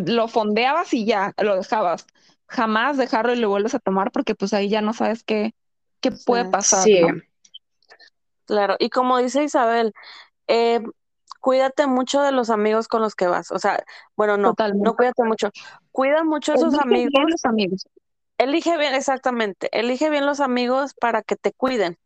lo 0.06 0.28
fondeabas 0.28 0.92
y 0.94 1.04
ya 1.04 1.32
lo 1.38 1.56
dejabas. 1.56 2.06
Jamás 2.46 2.96
dejarlo 2.96 3.32
y 3.32 3.36
lo 3.36 3.50
vuelves 3.50 3.74
a 3.74 3.78
tomar 3.78 4.10
porque 4.10 4.34
pues 4.34 4.54
ahí 4.54 4.68
ya 4.68 4.80
no 4.80 4.92
sabes 4.92 5.22
qué, 5.22 5.54
qué 6.00 6.10
puede 6.10 6.46
pasar. 6.46 6.82
Sí. 6.82 7.00
Claro, 8.46 8.76
y 8.78 8.88
como 8.88 9.18
dice 9.18 9.44
Isabel, 9.44 9.92
eh, 10.46 10.80
cuídate 11.40 11.86
mucho 11.86 12.22
de 12.22 12.32
los 12.32 12.48
amigos 12.48 12.88
con 12.88 13.02
los 13.02 13.14
que 13.14 13.26
vas. 13.26 13.50
O 13.52 13.58
sea, 13.58 13.84
bueno, 14.16 14.36
no, 14.38 14.54
no 14.74 14.96
cuídate 14.96 15.24
mucho. 15.24 15.50
Cuida 15.92 16.24
mucho 16.24 16.52
a 16.52 16.54
esos 16.54 16.74
amigos. 16.78 17.12
los 17.28 17.44
amigos. 17.44 17.86
Elige 18.38 18.78
bien, 18.78 18.94
exactamente. 18.94 19.68
Elige 19.72 20.10
bien 20.10 20.24
los 20.24 20.40
amigos 20.40 20.94
para 20.94 21.22
que 21.22 21.36
te 21.36 21.52
cuiden 21.52 21.98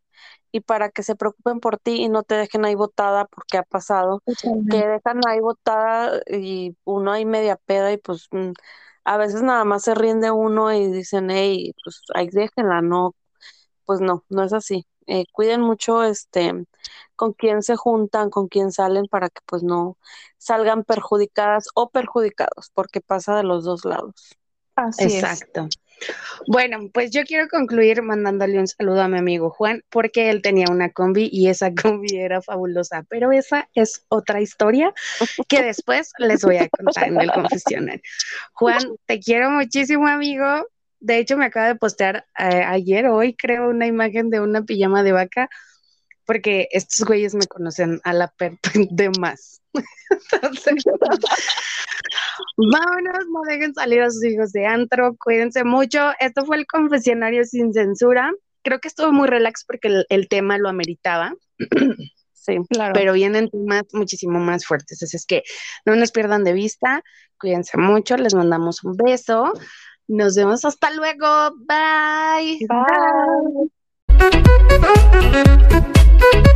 y 0.53 0.61
para 0.61 0.89
que 0.89 1.03
se 1.03 1.15
preocupen 1.15 1.59
por 1.59 1.79
ti 1.79 2.03
y 2.03 2.09
no 2.09 2.23
te 2.23 2.35
dejen 2.35 2.63
ahí 2.63 2.75
botada 2.75 3.25
porque 3.25 3.57
ha 3.57 3.63
pasado, 3.63 4.21
que 4.69 4.77
dejan 4.87 5.19
ahí 5.27 5.39
botada 5.41 6.21
y 6.27 6.77
uno 6.85 7.11
ahí 7.11 7.25
media 7.25 7.57
peda 7.57 7.91
y 7.91 7.97
pues 7.97 8.27
mm, 8.31 8.51
a 9.03 9.17
veces 9.17 9.41
nada 9.41 9.65
más 9.65 9.83
se 9.83 9.95
ríen 9.95 10.21
de 10.21 10.31
uno 10.31 10.71
y 10.73 10.91
dicen, 10.91 11.31
hey, 11.31 11.73
pues 11.83 12.01
ahí 12.13 12.29
déjenla, 12.31 12.81
no, 12.83 13.15
pues 13.85 13.99
no, 13.99 14.23
no 14.29 14.43
es 14.43 14.53
así. 14.53 14.85
Eh, 15.07 15.25
cuiden 15.33 15.61
mucho 15.61 16.03
este 16.03 16.53
con 17.15 17.33
quién 17.33 17.63
se 17.63 17.75
juntan, 17.75 18.29
con 18.29 18.47
quién 18.47 18.71
salen 18.71 19.07
para 19.07 19.29
que 19.29 19.41
pues 19.45 19.63
no 19.63 19.97
salgan 20.37 20.83
perjudicadas 20.83 21.67
o 21.73 21.89
perjudicados, 21.89 22.69
porque 22.75 23.01
pasa 23.01 23.35
de 23.35 23.43
los 23.43 23.63
dos 23.65 23.85
lados. 23.85 24.37
Así 24.75 25.05
Exacto. 25.05 25.67
Bueno, 26.47 26.89
pues 26.93 27.11
yo 27.11 27.23
quiero 27.23 27.47
concluir 27.47 28.01
mandándole 28.01 28.59
un 28.59 28.67
saludo 28.67 29.01
a 29.01 29.07
mi 29.07 29.17
amigo 29.17 29.49
Juan, 29.49 29.83
porque 29.89 30.29
él 30.29 30.41
tenía 30.41 30.65
una 30.69 30.89
combi 30.91 31.29
y 31.31 31.47
esa 31.47 31.73
combi 31.81 32.17
era 32.17 32.41
fabulosa, 32.41 33.05
pero 33.09 33.31
esa 33.31 33.69
es 33.73 34.05
otra 34.09 34.41
historia 34.41 34.93
que 35.47 35.61
después 35.61 36.11
les 36.17 36.43
voy 36.43 36.57
a 36.57 36.69
contar 36.69 37.07
en 37.07 37.21
el 37.21 37.31
confesionario. 37.31 38.01
Juan, 38.53 38.95
te 39.05 39.19
quiero 39.19 39.49
muchísimo, 39.51 40.07
amigo. 40.07 40.67
De 40.99 41.17
hecho, 41.17 41.37
me 41.37 41.45
acaba 41.45 41.67
de 41.67 41.75
postear 41.75 42.25
eh, 42.37 42.63
ayer, 42.65 43.07
hoy 43.07 43.35
creo, 43.35 43.69
una 43.69 43.87
imagen 43.87 44.29
de 44.29 44.39
una 44.39 44.63
pijama 44.63 45.03
de 45.03 45.11
vaca, 45.11 45.49
porque 46.25 46.69
estos 46.71 47.05
güeyes 47.05 47.35
me 47.35 47.45
conocen 47.45 47.99
a 48.03 48.13
la 48.13 48.29
per 48.29 48.57
de 48.73 49.09
más. 49.19 49.61
Vámonos, 52.57 53.25
no 53.31 53.41
dejen 53.47 53.73
salir 53.73 54.01
a 54.01 54.09
sus 54.09 54.23
hijos 54.23 54.51
de 54.51 54.65
antro, 54.65 55.15
cuídense 55.17 55.63
mucho. 55.63 56.11
Esto 56.19 56.45
fue 56.45 56.57
el 56.57 56.65
confesionario 56.65 57.43
sin 57.45 57.73
censura. 57.73 58.31
Creo 58.63 58.79
que 58.79 58.87
estuvo 58.87 59.11
muy 59.11 59.27
relax 59.27 59.65
porque 59.65 60.03
el, 60.07 60.27
tema 60.29 60.57
lo 60.57 60.69
ameritaba. 60.69 61.33
Sí, 62.45 62.57
claro. 62.69 62.91
Pero 62.93 63.13
vienen 63.13 63.49
temas 63.49 63.83
muchísimo 63.93 64.37
más 64.37 64.65
fuertes. 64.65 65.01
Así 65.01 65.15
es 65.15 65.25
que 65.25 65.43
no 65.85 65.95
nos 65.95 66.11
pierdan 66.11 66.43
de 66.43 66.51
vista. 66.51 67.01
Cuídense 67.39 67.77
mucho. 67.77 68.17
Les 68.17 68.35
mandamos 68.35 68.83
un 68.83 68.97
beso. 68.97 69.53
Nos 70.09 70.35
vemos 70.35 70.65
hasta 70.65 70.91
luego. 70.91 71.55
Bye. 71.65 72.59
Bye. 76.49 76.53